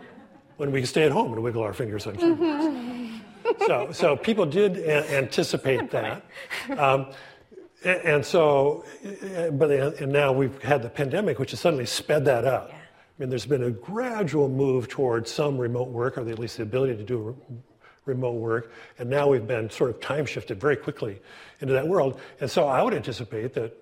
when 0.55 0.71
we 0.71 0.79
can 0.79 0.87
stay 0.87 1.03
at 1.03 1.11
home 1.11 1.33
and 1.33 1.43
wiggle 1.43 1.61
our 1.61 1.73
fingers 1.73 2.07
on 2.07 2.15
keyboards? 2.15 2.87
So, 3.59 3.91
so 3.91 4.15
people 4.15 4.45
did 4.45 4.77
a- 4.77 5.17
anticipate 5.17 5.91
that. 5.91 6.25
Um, 6.77 7.07
and, 7.83 8.01
and, 8.01 8.25
so, 8.25 8.85
but 9.53 9.71
and 9.71 10.11
now 10.11 10.31
we've 10.31 10.61
had 10.61 10.83
the 10.83 10.89
pandemic, 10.89 11.39
which 11.39 11.51
has 11.51 11.59
suddenly 11.59 11.85
sped 11.85 12.25
that 12.25 12.45
up. 12.45 12.69
Yeah. 12.69 12.75
I 12.75 13.23
mean, 13.23 13.29
there's 13.29 13.45
been 13.45 13.63
a 13.63 13.71
gradual 13.71 14.49
move 14.49 14.87
towards 14.87 15.31
some 15.31 15.57
remote 15.57 15.89
work, 15.89 16.17
or 16.17 16.27
at 16.27 16.39
least 16.39 16.57
the 16.57 16.63
ability 16.63 16.95
to 16.97 17.03
do 17.03 17.37
remote 18.05 18.35
work. 18.35 18.71
And 18.99 19.09
now 19.09 19.27
we've 19.27 19.45
been 19.45 19.69
sort 19.69 19.89
of 19.89 19.99
time 19.99 20.25
shifted 20.25 20.59
very 20.59 20.75
quickly 20.75 21.21
into 21.59 21.73
that 21.73 21.87
world. 21.87 22.19
And 22.39 22.49
so 22.49 22.67
I 22.67 22.81
would 22.81 22.93
anticipate 22.93 23.53
that 23.53 23.77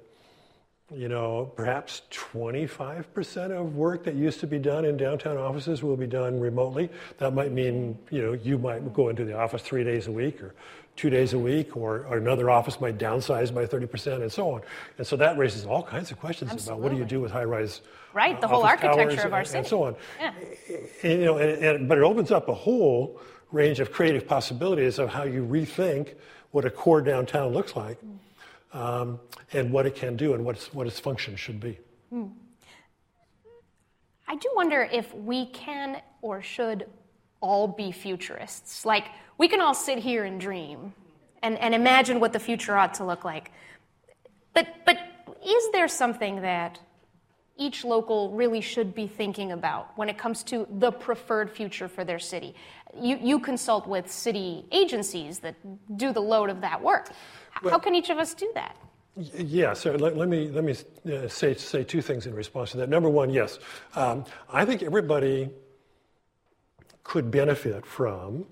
you 0.96 1.08
know, 1.08 1.52
perhaps 1.56 2.02
25% 2.12 3.52
of 3.52 3.76
work 3.76 4.04
that 4.06 4.16
used 4.16 4.40
to 4.40 4.48
be 4.48 4.58
done 4.58 4.86
in 4.86 4.98
downtown 4.98 5.38
offices 5.38 5.84
will 5.84 5.98
be 5.98 6.08
done 6.08 6.40
remotely. 6.40 6.90
That 7.18 7.34
might 7.34 7.52
mean, 7.52 7.98
you 8.10 8.22
know, 8.22 8.34
you 8.34 8.58
might 8.58 8.94
go 8.94 9.10
into 9.10 9.24
the 9.24 9.38
office 9.38 9.62
three 9.62 9.84
days 9.84 10.08
a 10.08 10.12
week 10.12 10.42
or 10.42 10.56
two 10.96 11.10
days 11.10 11.32
a 11.32 11.40
week, 11.40 11.78
or, 11.78 12.06
or 12.08 12.18
another 12.18 12.50
office 12.50 12.82
might 12.82 12.98
downsize 12.98 13.54
by 13.54 13.66
30% 13.66 14.22
and 14.22 14.30
so 14.30 14.52
on. 14.52 14.62
And 14.98 15.08
so 15.08 15.16
that 15.16 15.38
raises 15.38 15.66
all 15.66 15.82
kinds 15.82 16.12
of 16.12 16.20
questions 16.20 16.52
Absolutely. 16.52 16.74
about 16.74 16.84
what 16.84 16.92
do 16.92 16.98
you 16.98 17.06
do 17.06 17.22
with 17.22 17.32
high 17.32 17.46
rise 17.46 17.80
Right, 18.12 18.42
the 18.42 18.48
whole 18.50 18.64
architecture 18.64 19.26
of 19.26 19.34
our 19.34 19.46
city. 19.46 19.60
And 19.60 19.68
so 19.68 19.84
on. 19.84 19.96
Yeah. 20.20 20.34
And, 21.04 21.20
you 21.20 21.26
know, 21.26 21.38
and, 21.38 21.64
and, 21.64 21.88
but 21.88 22.00
it 22.00 22.04
opens 22.04 22.32
up 22.32 22.50
a 22.50 22.54
whole 22.54 23.22
range 23.52 23.80
of 23.80 23.94
creative 23.94 24.28
possibilities 24.28 25.00
of 25.00 25.10
how 25.10 25.24
you 25.24 25.46
rethink 25.46 26.16
what 26.52 26.66
a 26.66 26.70
core 26.70 27.02
downtown 27.02 27.54
looks 27.54 27.78
like. 27.78 27.98
Mm 28.02 28.18
um, 28.74 29.20
and 29.54 29.72
what 29.72 29.86
it 29.86 29.96
can 29.96 30.16
do 30.16 30.34
and 30.34 30.46
what 30.46 30.56
its, 30.56 30.74
what 30.74 30.88
its 30.88 31.00
function 31.00 31.36
should 31.36 31.60
be. 31.60 31.80
Hmm. 32.10 32.28
I 34.28 34.36
do 34.36 34.50
wonder 34.56 34.88
if 34.92 35.14
we 35.16 35.48
can 35.48 36.02
or 36.22 36.42
should 36.42 36.86
all 37.42 37.68
be 37.68 37.92
futurists. 37.92 38.86
Like, 38.86 39.06
we 39.38 39.48
can 39.48 39.62
all 39.62 39.74
sit 39.74 39.98
here 39.98 40.24
and 40.24 40.40
dream 40.40 40.94
and, 41.42 41.58
and 41.58 41.74
imagine 41.74 42.20
what 42.20 42.34
the 42.34 42.40
future 42.40 42.78
ought 42.78 42.94
to 42.96 43.06
look 43.06 43.24
like. 43.24 43.52
But, 44.54 44.68
but 44.86 44.98
is 45.46 45.72
there 45.72 45.88
something 45.88 46.42
that 46.42 46.80
each 47.60 47.84
local 47.84 48.32
really 48.32 48.62
should 48.62 48.95
be 48.95 49.05
thinking 49.05 49.51
about 49.51 49.95
when 49.97 50.10
it 50.10 50.18
comes 50.18 50.41
to 50.43 50.66
the 50.80 50.91
preferred 50.91 51.51
future 51.51 51.88
for 51.88 52.03
their 52.03 52.18
city? 52.18 52.55
You, 52.99 53.20
you 53.22 53.39
consult 53.39 53.86
with 53.86 54.10
city 54.10 54.66
agencies 54.72 55.39
that 55.39 55.55
do 55.97 56.12
the 56.12 56.22
load 56.22 56.49
of 56.49 56.62
that 56.62 56.82
work. 56.82 57.12
Well, 57.62 57.74
How 57.74 57.80
can 57.80 57.93
each 57.93 58.10
of 58.10 58.18
us 58.18 58.34
do 58.34 58.49
that? 58.55 58.76
Yeah, 59.16 59.74
so 59.74 59.91
let, 59.91 60.16
let 60.16 60.30
me, 60.30 60.49
let 60.49 60.64
me 60.64 60.76
uh, 61.14 61.28
say, 61.28 61.53
say 61.53 61.84
two 61.84 62.01
things 62.01 62.26
in 62.26 62.34
response 62.34 62.72
to 62.72 62.78
that. 62.78 62.89
Number 62.89 63.10
one, 63.10 63.30
yes, 63.30 63.60
um, 63.95 64.24
I 64.51 64.64
think 64.66 64.82
everybody 64.82 65.49
could 67.03 67.30
benefit 67.30 67.86
from 67.86 68.45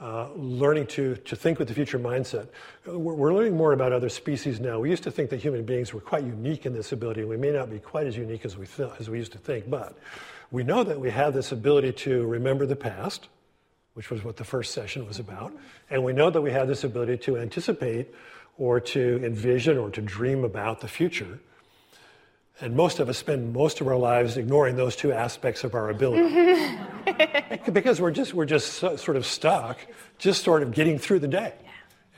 uh, 0.00 0.28
learning 0.34 0.86
to, 0.86 1.16
to 1.16 1.36
think 1.36 1.58
with 1.58 1.68
the 1.68 1.74
future 1.74 1.98
mindset. 1.98 2.48
We're, 2.86 3.14
we're, 3.14 3.34
learning 3.34 3.56
more 3.56 3.72
about 3.72 3.92
other 3.92 4.08
species 4.08 4.58
now. 4.58 4.78
We 4.78 4.88
used 4.88 5.02
to 5.02 5.10
think 5.10 5.28
that 5.30 5.40
human 5.40 5.64
beings 5.64 5.92
were 5.92 6.00
quite 6.00 6.24
unique 6.24 6.64
in 6.64 6.72
this 6.72 6.92
ability, 6.92 7.24
we 7.24 7.36
may 7.36 7.50
not 7.50 7.70
be 7.70 7.78
quite 7.78 8.06
as 8.06 8.16
unique 8.16 8.44
as 8.44 8.56
we, 8.56 8.66
th- 8.66 8.92
as 8.98 9.10
we 9.10 9.18
used 9.18 9.32
to 9.32 9.38
think, 9.38 9.68
but 9.68 9.98
we 10.50 10.62
know 10.62 10.82
that 10.84 10.98
we 10.98 11.10
have 11.10 11.34
this 11.34 11.52
ability 11.52 11.92
to 11.92 12.26
remember 12.26 12.64
the 12.64 12.76
past, 12.76 13.28
which 13.94 14.10
was 14.10 14.24
what 14.24 14.36
the 14.36 14.44
first 14.44 14.72
session 14.72 15.06
was 15.06 15.18
about, 15.18 15.52
and 15.90 16.02
we 16.02 16.12
know 16.12 16.30
that 16.30 16.40
we 16.40 16.50
have 16.50 16.66
this 16.66 16.82
ability 16.82 17.18
to 17.18 17.36
anticipate 17.36 18.08
or 18.56 18.80
to 18.80 19.20
envision 19.22 19.76
or 19.76 19.90
to 19.90 20.00
dream 20.00 20.44
about 20.44 20.80
the 20.80 20.88
future. 20.88 21.38
And 22.60 22.76
most 22.76 22.98
of 22.98 23.08
us 23.08 23.16
spend 23.16 23.54
most 23.54 23.80
of 23.80 23.88
our 23.88 23.96
lives 23.96 24.36
ignoring 24.36 24.76
those 24.76 24.94
two 24.94 25.12
aspects 25.12 25.64
of 25.64 25.74
our 25.74 25.88
ability. 25.88 26.76
because 27.72 28.00
we're 28.00 28.10
just, 28.10 28.34
we're 28.34 28.44
just 28.44 28.74
sort 28.74 29.16
of 29.16 29.24
stuck, 29.24 29.78
just 30.18 30.44
sort 30.44 30.62
of 30.62 30.72
getting 30.72 30.98
through 30.98 31.20
the 31.20 31.28
day. 31.28 31.54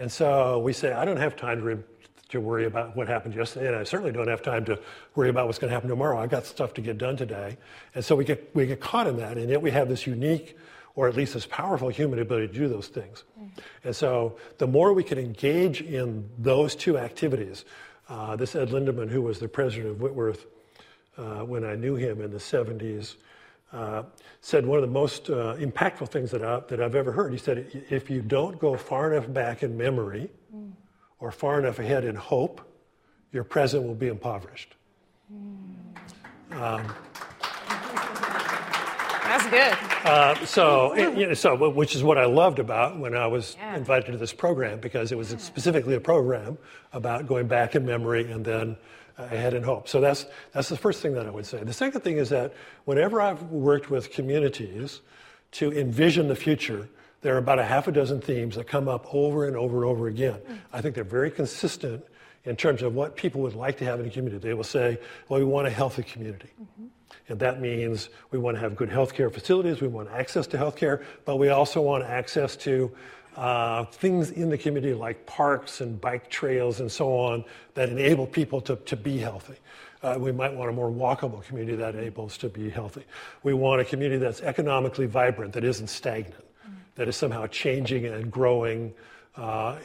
And 0.01 0.11
so 0.11 0.59
we 0.59 0.73
say, 0.73 0.93
I 0.93 1.05
don't 1.05 1.19
have 1.19 1.37
time 1.37 1.59
to, 1.59 1.65
re- 1.65 1.83
to 2.31 2.41
worry 2.41 2.65
about 2.65 2.97
what 2.97 3.07
happened 3.07 3.35
yesterday, 3.35 3.69
and 3.69 3.77
I 3.77 3.85
certainly 3.85 4.11
don't 4.11 4.27
have 4.27 4.43
time 4.43 4.65
to 4.65 4.81
worry 5.15 5.29
about 5.29 5.47
what's 5.47 5.59
going 5.59 5.69
to 5.69 5.75
happen 5.75 5.89
tomorrow. 5.89 6.19
I've 6.19 6.31
got 6.31 6.45
stuff 6.45 6.75
to 6.75 6.81
get 6.81 6.99
done 6.99 7.17
today. 7.17 7.57
And 7.95 8.05
so 8.05 8.17
we 8.17 8.25
get, 8.25 8.51
we 8.55 8.67
get 8.67 8.81
caught 8.81 9.07
in 9.07 9.19
that, 9.19 9.39
and 9.39 9.49
yet 9.49 9.63
we 9.63 9.71
have 9.71 9.89
this 9.89 10.07
unique, 10.07 10.57
or 10.97 11.09
at 11.09 11.15
least 11.15 11.35
this 11.35 11.47
powerful 11.47 11.89
human 11.89 12.19
ability 12.19 12.49
to 12.49 12.53
do 12.53 12.69
those 12.69 12.89
things. 12.89 13.23
Mm. 13.41 13.51
And 13.85 13.97
so 13.97 14.37
the 14.59 14.67
more 14.67 14.93
we 14.93 15.05
can 15.05 15.19
engage 15.19 15.83
in 15.83 16.29
those 16.39 16.75
two 16.75 16.99
activities, 16.99 17.65
uh, 18.13 18.37
this 18.37 18.55
Ed 18.55 18.69
Lindaman, 18.69 19.09
who 19.09 19.23
was 19.23 19.39
the 19.39 19.49
president 19.49 19.89
of 19.89 20.01
Whitworth 20.03 20.45
uh, 21.17 21.41
when 21.41 21.65
I 21.65 21.75
knew 21.77 21.95
him 21.95 22.21
in 22.21 22.31
the 22.31 22.39
70s, 22.39 23.15
uh, 23.73 24.03
said 24.43 24.67
one 24.67 24.79
of 24.79 24.83
the 24.83 24.93
most 24.93 25.31
uh, 25.31 25.57
impactful 25.57 26.11
things 26.11 26.31
that, 26.33 26.45
I, 26.45 26.61
that 26.69 26.81
I've 26.83 26.95
ever 26.95 27.13
heard. 27.13 27.33
He 27.33 27.39
said, 27.39 27.85
if 27.89 28.11
you 28.11 28.21
don't 28.21 28.59
go 28.59 28.77
far 28.77 29.15
enough 29.15 29.33
back 29.33 29.63
in 29.63 29.79
memory 29.79 30.31
mm. 30.55 30.73
or 31.21 31.33
far 31.33 31.59
enough 31.59 31.79
ahead 31.79 32.05
in 32.05 32.15
hope, 32.15 32.61
your 33.33 33.45
present 33.45 33.85
will 33.85 33.95
be 33.95 34.09
impoverished. 34.09 34.75
Mm. 35.33 36.61
Um, 36.61 36.95
good. 39.53 39.73
Uh, 40.05 40.47
so, 40.47 40.95
you 40.95 41.27
know, 41.27 41.35
so, 41.35 41.71
which 41.71 41.95
is 41.95 42.03
what 42.03 42.19
I 42.19 42.25
loved 42.25 42.59
about 42.59 42.99
when 42.99 43.15
I 43.15 43.27
was 43.27 43.57
yeah. 43.59 43.77
invited 43.77 44.13
to 44.13 44.19
this 44.19 44.33
program 44.33 44.81
because 44.81 45.13
it 45.13 45.19
was 45.19 45.29
specifically 45.39 45.95
a 45.95 46.01
program 46.01 46.59
about 46.93 47.27
going 47.27 47.47
back 47.47 47.75
in 47.75 47.87
memory 47.87 48.31
and 48.31 48.45
then 48.45 48.77
ahead 49.19 49.55
in 49.55 49.63
hope. 49.63 49.89
So 49.89 50.01
that's 50.01 50.27
that's 50.53 50.69
the 50.69 50.77
first 50.77 51.03
thing 51.03 51.15
that 51.15 51.27
I 51.27 51.31
would 51.31 51.47
say. 51.47 51.63
The 51.63 51.73
second 51.73 52.01
thing 52.01 52.17
is 52.17 52.31
that 52.31 52.55
whenever 52.85 53.21
I've 53.21 53.43
worked 53.45 53.91
with 53.91 54.11
communities 54.11 55.01
to 55.53 55.73
envision 55.73 56.29
the 56.29 56.37
future, 56.37 56.89
there 57.21 57.35
are 57.35 57.39
about 57.39 57.59
a 57.59 57.65
half 57.65 57.87
a 57.89 57.93
dozen 57.93 58.21
themes 58.21 58.57
that 58.57 58.67
come 58.67 58.89
up 58.89 59.07
over 59.15 59.47
and 59.47 59.57
over 59.57 59.77
and 59.77 59.85
over 59.85 60.09
again. 60.09 60.41
Mm. 60.41 60.59
I 60.73 60.81
think 60.81 60.95
they're 60.95 61.05
very 61.05 61.31
consistent 61.31 62.05
in 62.45 62.57
terms 62.57 62.83
of 62.83 62.95
what 62.95 63.17
people 63.17 63.41
would 63.43 63.55
like 63.55 63.79
to 63.79 63.85
have 63.85 64.01
in 64.01 64.07
a 64.07 64.11
community. 64.11 64.39
They 64.39 64.55
will 64.55 64.65
say, 64.65 64.99
well, 65.29 65.39
we 65.39 65.47
want 65.47 65.69
a 65.69 65.71
healthy 65.71 66.03
community. 66.03 66.49
Mm-hmm. 66.61 66.87
And 67.29 67.39
that 67.41 67.61
means 67.61 68.09
we 68.31 68.39
want 68.39 68.57
to 68.57 68.61
have 68.61 68.77
good 68.77 68.91
healthcare 68.91 69.33
facilities, 69.33 69.81
we 69.81 69.89
want 69.89 70.11
access 70.11 70.47
to 70.49 70.59
healthcare, 70.59 71.03
but 71.25 71.37
we 71.37 71.49
also 71.49 71.81
want 71.81 72.05
access 72.05 72.57
to 72.57 72.91
uh, 73.37 73.85
things 73.87 74.31
in 74.31 74.51
the 74.51 74.59
community 74.59 74.95
like 74.95 75.25
parks 75.27 75.81
and 75.81 76.01
bike 76.01 76.29
trails 76.29 76.81
and 76.81 76.91
so 76.91 77.17
on 77.17 77.45
that 77.75 77.89
enable 77.89 78.27
people 78.27 78.61
to, 78.61 78.77
to 78.77 78.97
be 78.97 79.19
healthy. 79.19 79.57
Uh, 80.03 80.17
we 80.19 80.33
might 80.33 80.53
want 80.53 80.69
a 80.69 80.73
more 80.73 80.91
walkable 80.91 81.43
community 81.45 81.77
that 81.77 81.95
enables 81.95 82.37
to 82.37 82.49
be 82.49 82.69
healthy. 82.69 83.05
We 83.43 83.55
want 83.55 83.81
a 83.81 83.85
community 83.85 84.19
that's 84.19 84.41
economically 84.41 85.07
vibrant, 85.07 85.53
that 85.53 85.65
isn't 85.65 85.87
stagnant, 85.87 86.45
mm. 86.69 86.75
that 86.97 87.09
is 87.09 87.17
somehow 87.17 87.47
changing 87.47 88.07
and 88.07 88.31
growing 88.31 88.93
uh, 89.37 89.77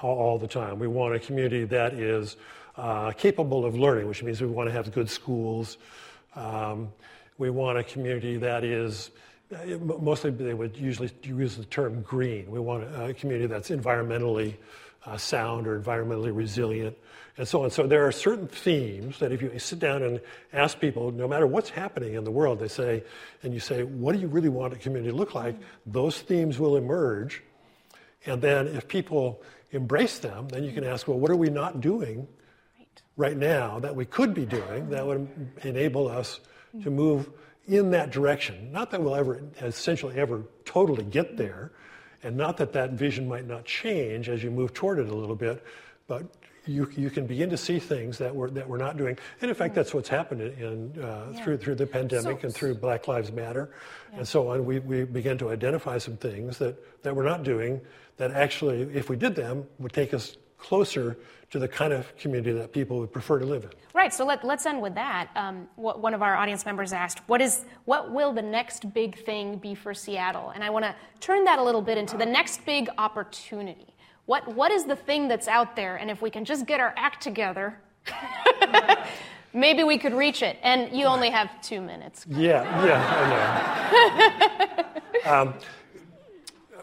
all 0.00 0.38
the 0.38 0.46
time. 0.46 0.78
We 0.78 0.86
want 0.86 1.14
a 1.14 1.18
community 1.18 1.64
that 1.64 1.94
is 1.94 2.36
uh, 2.76 3.10
capable 3.12 3.64
of 3.64 3.76
learning, 3.76 4.08
which 4.08 4.22
means 4.22 4.40
we 4.40 4.46
want 4.46 4.68
to 4.68 4.72
have 4.72 4.92
good 4.92 5.10
schools. 5.10 5.76
Um, 6.34 6.92
we 7.38 7.50
want 7.50 7.78
a 7.78 7.84
community 7.84 8.36
that 8.38 8.64
is 8.64 9.10
uh, 9.52 9.76
mostly 9.78 10.30
they 10.30 10.54
would 10.54 10.76
usually 10.76 11.10
use 11.22 11.56
the 11.56 11.64
term 11.64 12.02
green. 12.02 12.50
We 12.50 12.60
want 12.60 12.84
a 12.84 13.12
community 13.14 13.46
that's 13.46 13.70
environmentally 13.70 14.54
uh, 15.04 15.16
sound 15.16 15.66
or 15.66 15.80
environmentally 15.80 16.34
resilient 16.34 16.96
and 17.36 17.48
so 17.48 17.64
on. 17.64 17.70
So 17.70 17.86
there 17.86 18.06
are 18.06 18.12
certain 18.12 18.46
themes 18.46 19.18
that 19.18 19.32
if 19.32 19.42
you 19.42 19.58
sit 19.58 19.78
down 19.78 20.02
and 20.02 20.20
ask 20.52 20.78
people, 20.78 21.10
no 21.10 21.26
matter 21.26 21.46
what's 21.46 21.70
happening 21.70 22.14
in 22.14 22.24
the 22.24 22.30
world, 22.30 22.60
they 22.60 22.68
say, 22.68 23.02
and 23.42 23.54
you 23.54 23.60
say, 23.60 23.84
what 23.84 24.14
do 24.14 24.20
you 24.20 24.28
really 24.28 24.50
want 24.50 24.74
a 24.74 24.76
community 24.76 25.10
to 25.10 25.16
look 25.16 25.34
like? 25.34 25.56
Those 25.86 26.20
themes 26.20 26.58
will 26.58 26.76
emerge. 26.76 27.42
And 28.26 28.40
then 28.40 28.68
if 28.68 28.86
people 28.86 29.42
embrace 29.70 30.18
them, 30.18 30.48
then 30.48 30.64
you 30.64 30.72
can 30.72 30.84
ask, 30.84 31.08
well, 31.08 31.18
what 31.18 31.30
are 31.30 31.36
we 31.36 31.48
not 31.48 31.80
doing 31.80 32.28
right 33.22 33.36
now 33.36 33.78
that 33.78 33.94
we 33.94 34.04
could 34.04 34.34
be 34.34 34.44
doing 34.44 34.90
that 34.90 35.06
would 35.06 35.28
enable 35.62 36.08
us 36.08 36.40
to 36.82 36.90
move 36.90 37.30
in 37.68 37.92
that 37.92 38.10
direction. 38.10 38.72
Not 38.72 38.90
that 38.90 39.00
we'll 39.00 39.14
ever 39.14 39.40
essentially 39.60 40.16
ever 40.18 40.42
totally 40.64 41.04
get 41.04 41.36
there, 41.36 41.70
and 42.24 42.36
not 42.36 42.56
that 42.56 42.72
that 42.72 42.90
vision 43.04 43.28
might 43.28 43.46
not 43.46 43.64
change 43.64 44.28
as 44.28 44.42
you 44.42 44.50
move 44.50 44.74
toward 44.74 44.98
it 44.98 45.08
a 45.08 45.14
little 45.14 45.36
bit, 45.36 45.64
but 46.08 46.24
you, 46.66 46.90
you 46.96 47.10
can 47.10 47.26
begin 47.26 47.48
to 47.50 47.56
see 47.56 47.78
things 47.78 48.18
that 48.18 48.34
we're, 48.34 48.50
that 48.50 48.68
we're 48.68 48.76
not 48.76 48.96
doing. 48.96 49.16
And 49.40 49.48
in 49.48 49.54
fact, 49.54 49.76
that's 49.76 49.94
what's 49.94 50.08
happened 50.08 50.40
in, 50.40 51.00
uh, 51.00 51.32
yeah. 51.32 51.44
through, 51.44 51.58
through 51.58 51.76
the 51.76 51.86
pandemic 51.86 52.40
so, 52.40 52.46
and 52.46 52.54
through 52.54 52.74
Black 52.74 53.06
Lives 53.06 53.30
Matter 53.30 53.70
yeah. 54.12 54.18
and 54.18 54.28
so 54.28 54.48
on. 54.48 54.64
We, 54.64 54.80
we 54.80 55.04
began 55.04 55.38
to 55.38 55.50
identify 55.50 55.98
some 55.98 56.16
things 56.16 56.58
that, 56.58 57.02
that 57.04 57.14
we're 57.14 57.24
not 57.24 57.42
doing 57.44 57.80
that 58.16 58.32
actually, 58.32 58.82
if 58.94 59.08
we 59.08 59.16
did 59.16 59.34
them, 59.34 59.66
would 59.78 59.92
take 59.92 60.12
us 60.12 60.36
closer 60.62 61.18
to 61.50 61.58
the 61.58 61.68
kind 61.68 61.92
of 61.92 62.16
community 62.16 62.52
that 62.52 62.72
people 62.72 62.98
would 62.98 63.12
prefer 63.12 63.38
to 63.38 63.44
live 63.44 63.64
in. 63.64 63.70
Right. 63.92 64.14
So 64.14 64.24
let, 64.24 64.42
us 64.42 64.64
end 64.64 64.80
with 64.80 64.94
that. 64.94 65.28
Um, 65.36 65.68
what, 65.76 66.00
one 66.00 66.14
of 66.14 66.22
our 66.22 66.34
audience 66.34 66.64
members 66.64 66.94
asked, 66.94 67.18
"What 67.28 67.42
is 67.42 67.66
what 67.84 68.10
will 68.10 68.32
the 68.32 68.42
next 68.42 68.94
big 68.94 69.22
thing 69.26 69.58
be 69.58 69.74
for 69.74 69.92
Seattle?" 69.92 70.50
And 70.54 70.64
I 70.64 70.70
want 70.70 70.86
to 70.86 70.94
turn 71.20 71.44
that 71.44 71.58
a 71.58 71.62
little 71.62 71.82
bit 71.82 71.98
into 71.98 72.16
the 72.16 72.24
next 72.24 72.64
big 72.64 72.88
opportunity. 72.96 73.94
What 74.24 74.48
what 74.54 74.70
is 74.72 74.84
the 74.86 74.96
thing 74.96 75.28
that's 75.28 75.48
out 75.48 75.76
there? 75.76 75.96
And 75.96 76.10
if 76.10 76.22
we 76.22 76.30
can 76.30 76.44
just 76.44 76.64
get 76.66 76.80
our 76.80 76.94
act 76.96 77.22
together. 77.22 77.78
maybe 79.52 79.84
we 79.84 79.98
could 79.98 80.14
reach 80.14 80.42
it. 80.42 80.56
And 80.62 80.96
you 80.96 81.04
only 81.04 81.30
have 81.30 81.48
two 81.60 81.80
minutes. 81.80 82.24
Yeah, 82.28 82.62
yeah, 82.84 83.00
I 85.24 85.24
know. 85.24 85.30
um, 85.30 85.54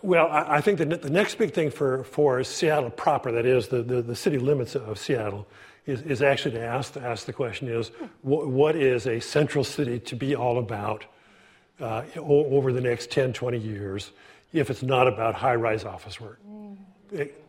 well, 0.02 0.28
I, 0.28 0.58
I 0.58 0.62
think 0.62 0.78
the, 0.78 0.86
the 0.86 1.10
next 1.10 1.38
big 1.38 1.54
thing 1.54 1.72
for, 1.72 2.04
for 2.04 2.44
Seattle 2.44 2.90
proper, 2.90 3.32
that 3.32 3.46
is 3.46 3.68
the, 3.68 3.82
the, 3.84 4.02
the 4.02 4.16
city 4.16 4.38
limits 4.38 4.76
of 4.76 4.98
Seattle, 4.98 5.48
is, 5.86 6.02
is 6.04 6.22
actually 6.22 6.52
to 6.52 6.64
ask, 6.64 6.94
to 6.94 7.02
ask 7.02 7.26
the 7.26 7.34
question 7.34 7.68
is, 7.68 7.92
what, 8.22 8.48
what 8.48 8.76
is 8.76 9.08
a 9.08 9.20
central 9.20 9.64
city 9.64 10.00
to 10.00 10.16
be 10.16 10.36
all 10.36 10.60
about 10.60 11.06
uh, 11.80 12.04
over 12.18 12.72
the 12.72 12.82
next 12.82 13.12
10, 13.12 13.34
20 13.34 13.58
years 13.58 14.12
if 14.54 14.70
it's 14.70 14.84
not 14.84 15.08
about 15.08 15.36
high-rise 15.36 15.84
office 15.84 16.20
work? 16.20 16.40
Mm. 16.48 16.78
It, 17.12 17.44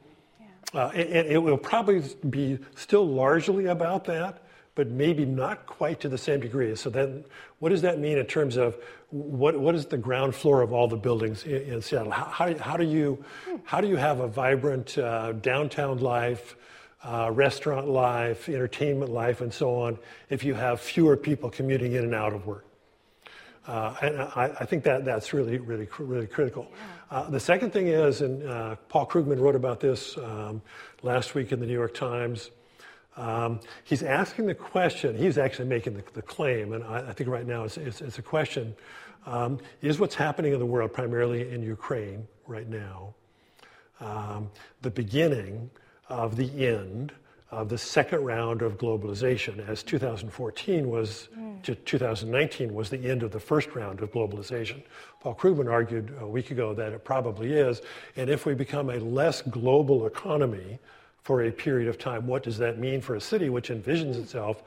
uh, 0.72 0.86
and 0.88 1.26
it 1.26 1.38
will 1.38 1.58
probably 1.58 2.02
be 2.28 2.58
still 2.76 3.06
largely 3.06 3.66
about 3.66 4.04
that, 4.04 4.42
but 4.76 4.88
maybe 4.88 5.24
not 5.24 5.66
quite 5.66 6.00
to 6.00 6.08
the 6.08 6.18
same 6.18 6.40
degree. 6.40 6.74
So 6.76 6.90
then, 6.90 7.24
what 7.58 7.70
does 7.70 7.82
that 7.82 7.98
mean 7.98 8.18
in 8.18 8.26
terms 8.26 8.56
of 8.56 8.76
what, 9.10 9.58
what 9.58 9.74
is 9.74 9.86
the 9.86 9.96
ground 9.98 10.34
floor 10.34 10.62
of 10.62 10.72
all 10.72 10.88
the 10.88 10.96
buildings 10.96 11.44
in, 11.44 11.62
in 11.62 11.82
Seattle? 11.82 12.12
How, 12.12 12.24
how, 12.24 12.58
how, 12.58 12.76
do 12.76 12.84
you, 12.84 13.22
how 13.64 13.80
do 13.80 13.88
you 13.88 13.96
have 13.96 14.20
a 14.20 14.28
vibrant 14.28 14.96
uh, 14.96 15.32
downtown 15.32 15.98
life, 15.98 16.56
uh, 17.04 17.30
restaurant 17.32 17.88
life, 17.88 18.48
entertainment 18.48 19.10
life, 19.10 19.40
and 19.40 19.52
so 19.52 19.74
on 19.74 19.98
if 20.28 20.44
you 20.44 20.54
have 20.54 20.80
fewer 20.80 21.16
people 21.16 21.50
commuting 21.50 21.92
in 21.92 22.04
and 22.04 22.14
out 22.14 22.32
of 22.32 22.46
work? 22.46 22.64
Uh, 23.66 23.94
and 24.00 24.20
I, 24.20 24.56
I, 24.60 24.64
think 24.64 24.84
that 24.84 25.04
that's 25.04 25.32
really, 25.34 25.58
really, 25.58 25.86
really 25.98 26.26
critical. 26.26 26.66
Uh, 27.10 27.28
the 27.28 27.38
second 27.38 27.72
thing 27.72 27.88
is, 27.88 28.22
and 28.22 28.48
uh, 28.48 28.76
Paul 28.88 29.06
Krugman 29.06 29.38
wrote 29.38 29.54
about 29.54 29.80
this 29.80 30.16
um, 30.16 30.62
last 31.02 31.34
week 31.34 31.52
in 31.52 31.60
the 31.60 31.66
New 31.66 31.74
York 31.74 31.94
Times. 31.94 32.50
Um, 33.16 33.60
he's 33.84 34.02
asking 34.02 34.46
the 34.46 34.54
question, 34.54 35.16
he's 35.16 35.36
actually 35.36 35.68
making 35.68 35.94
the, 35.94 36.04
the 36.14 36.22
claim, 36.22 36.72
and 36.72 36.84
I, 36.84 37.08
I, 37.08 37.12
think 37.12 37.28
right 37.28 37.46
now 37.46 37.64
it's, 37.64 37.76
it's, 37.76 38.00
it's 38.00 38.18
a 38.18 38.22
question 38.22 38.74
um, 39.26 39.58
is 39.82 39.98
what's 39.98 40.14
happening 40.14 40.52
in 40.52 40.58
the 40.58 40.66
world, 40.66 40.92
primarily 40.92 41.50
in 41.50 41.62
Ukraine 41.62 42.26
right 42.46 42.68
now, 42.68 43.14
um, 44.00 44.50
the 44.82 44.90
beginning 44.90 45.70
of 46.08 46.36
the 46.36 46.66
end 46.66 47.12
of 47.50 47.68
the 47.68 47.78
second 47.78 48.24
round 48.24 48.62
of 48.62 48.78
globalization, 48.78 49.68
as 49.68 49.82
2014 49.82 50.88
was 50.88 51.28
to 51.62 51.74
2019 51.74 52.72
was 52.72 52.90
the 52.90 53.10
end 53.10 53.22
of 53.22 53.32
the 53.32 53.40
first 53.40 53.74
round 53.74 54.00
of 54.00 54.10
globalization. 54.12 54.82
Paul 55.20 55.34
Krugman 55.34 55.70
argued 55.70 56.14
a 56.20 56.26
week 56.26 56.50
ago 56.50 56.74
that 56.74 56.92
it 56.92 57.04
probably 57.04 57.52
is. 57.52 57.82
And 58.16 58.30
if 58.30 58.46
we 58.46 58.54
become 58.54 58.90
a 58.90 58.98
less 58.98 59.42
global 59.42 60.06
economy 60.06 60.78
for 61.22 61.44
a 61.44 61.50
period 61.50 61.88
of 61.88 61.98
time, 61.98 62.26
what 62.26 62.42
does 62.42 62.58
that 62.58 62.78
mean 62.78 63.00
for 63.00 63.14
a 63.14 63.20
city 63.20 63.48
which 63.50 63.68
envisions 63.68 64.16
itself 64.16 64.62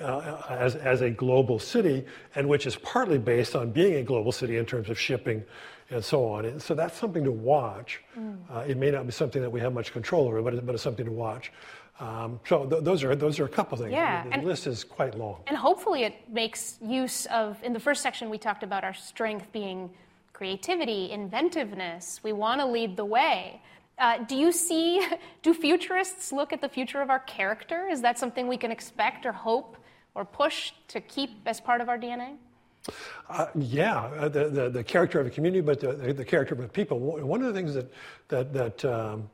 uh, 0.00 0.42
as, 0.50 0.76
as 0.76 1.00
a 1.00 1.10
global 1.10 1.58
city 1.58 2.04
and 2.34 2.48
which 2.48 2.66
is 2.66 2.76
partly 2.76 3.18
based 3.18 3.54
on 3.54 3.70
being 3.70 3.94
a 3.94 4.02
global 4.02 4.32
city 4.32 4.56
in 4.56 4.66
terms 4.66 4.90
of 4.90 4.98
shipping 4.98 5.44
and 5.90 6.04
so 6.04 6.26
on. 6.26 6.44
And 6.44 6.60
so 6.60 6.74
that's 6.74 6.96
something 6.96 7.24
to 7.24 7.32
watch. 7.32 8.02
Mm. 8.18 8.38
Uh, 8.50 8.60
it 8.60 8.76
may 8.76 8.90
not 8.90 9.06
be 9.06 9.12
something 9.12 9.42
that 9.42 9.50
we 9.50 9.60
have 9.60 9.72
much 9.72 9.92
control 9.92 10.26
over, 10.26 10.42
but, 10.42 10.54
it, 10.54 10.66
but 10.66 10.74
it's 10.74 10.84
something 10.84 11.06
to 11.06 11.12
watch. 11.12 11.52
Um, 12.00 12.40
so 12.48 12.66
th- 12.66 12.82
those 12.82 13.04
are 13.04 13.14
those 13.14 13.38
are 13.38 13.44
a 13.44 13.48
couple 13.48 13.78
things. 13.78 13.92
Yeah, 13.92 14.24
the, 14.24 14.40
the 14.40 14.46
list 14.46 14.66
is 14.66 14.82
quite 14.82 15.16
long. 15.16 15.42
And 15.46 15.56
hopefully, 15.56 16.02
it 16.02 16.14
makes 16.28 16.76
use 16.82 17.26
of. 17.26 17.62
In 17.62 17.72
the 17.72 17.78
first 17.78 18.02
section, 18.02 18.30
we 18.30 18.38
talked 18.38 18.64
about 18.64 18.82
our 18.82 18.94
strength 18.94 19.52
being 19.52 19.90
creativity, 20.32 21.12
inventiveness. 21.12 22.18
We 22.24 22.32
want 22.32 22.60
to 22.60 22.66
lead 22.66 22.96
the 22.96 23.04
way. 23.04 23.62
Uh, 23.98 24.18
do 24.18 24.36
you 24.36 24.52
see? 24.52 25.06
Do 25.42 25.54
futurists 25.54 26.32
look 26.32 26.52
at 26.52 26.60
the 26.60 26.68
future 26.68 27.00
of 27.00 27.10
our 27.10 27.20
character? 27.20 27.88
Is 27.88 28.02
that 28.02 28.18
something 28.18 28.48
we 28.48 28.56
can 28.56 28.70
expect 28.70 29.26
or 29.26 29.32
hope 29.32 29.76
or 30.14 30.24
push 30.24 30.72
to 30.88 31.00
keep 31.00 31.30
as 31.46 31.60
part 31.60 31.80
of 31.80 31.88
our 31.88 31.98
DNA? 31.98 32.36
Uh, 33.28 33.46
yeah, 33.54 34.02
uh, 34.02 34.28
the, 34.28 34.48
the, 34.48 34.68
the, 34.68 34.84
character 34.84 35.18
of 35.18 35.26
a 35.26 35.30
community, 35.30 35.62
but 35.62 35.80
the, 35.80 36.12
the, 36.12 36.24
character 36.24 36.54
of 36.54 36.60
a 36.60 36.68
people. 36.68 36.98
One 36.98 37.40
of 37.40 37.46
the 37.46 37.54
things 37.54 37.72
that 37.74 37.90
that 38.28 38.52
that 38.52 38.84
um, 38.84 39.30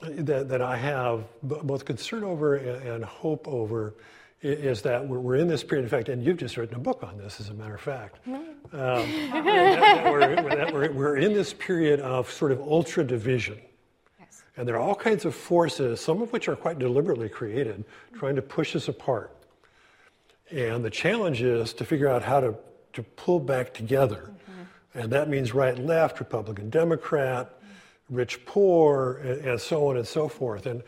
that, 0.00 0.48
that 0.48 0.60
I 0.60 0.76
have 0.76 1.24
both 1.42 1.84
concern 1.84 2.24
over 2.24 2.56
and 2.56 3.04
hope 3.04 3.46
over 3.46 3.94
is 4.42 4.82
that 4.82 5.06
we're, 5.06 5.36
in 5.36 5.48
this 5.48 5.62
period. 5.62 5.84
In 5.84 5.90
fact, 5.90 6.08
and 6.08 6.24
you've 6.24 6.38
just 6.38 6.56
written 6.56 6.76
a 6.76 6.80
book 6.80 7.02
on 7.02 7.18
this, 7.18 7.40
as 7.40 7.50
a 7.50 7.54
matter 7.54 7.74
of 7.74 7.80
fact. 7.80 8.18
Um, 8.26 8.42
that, 8.72 10.10
we're, 10.10 10.36
that 10.36 10.72
we're, 10.72 10.90
we're, 10.92 11.16
in 11.16 11.34
this 11.34 11.52
period 11.52 12.00
of 12.00 12.30
sort 12.30 12.52
of 12.52 12.60
ultra 12.60 13.04
division. 13.04 13.60
Yes. 14.18 14.42
And 14.56 14.66
there 14.66 14.76
are 14.76 14.80
all 14.80 14.94
kinds 14.94 15.24
of 15.24 15.34
forces, 15.34 16.00
some 16.00 16.22
of 16.22 16.32
which 16.32 16.48
are 16.48 16.56
quite 16.56 16.78
deliberately 16.78 17.28
created, 17.28 17.84
trying 18.14 18.36
to 18.36 18.42
push 18.42 18.74
us 18.74 18.88
apart. 18.88 19.36
And 20.50 20.84
the 20.84 20.90
challenge 20.90 21.42
is 21.42 21.72
to 21.74 21.84
figure 21.84 22.08
out 22.08 22.22
how 22.22 22.40
to, 22.40 22.54
to 22.94 23.02
pull 23.02 23.40
back 23.40 23.74
together. 23.74 24.30
Mm-hmm. 24.32 24.98
And 24.98 25.12
that 25.12 25.28
means 25.28 25.52
right, 25.52 25.78
left, 25.78 26.18
Republican, 26.18 26.70
Democrat, 26.70 27.54
rich, 28.08 28.44
poor, 28.46 29.20
and, 29.22 29.44
and, 29.44 29.60
so 29.60 29.88
on 29.88 29.96
and 29.96 30.06
so 30.06 30.28
forth. 30.28 30.66
And 30.66 30.82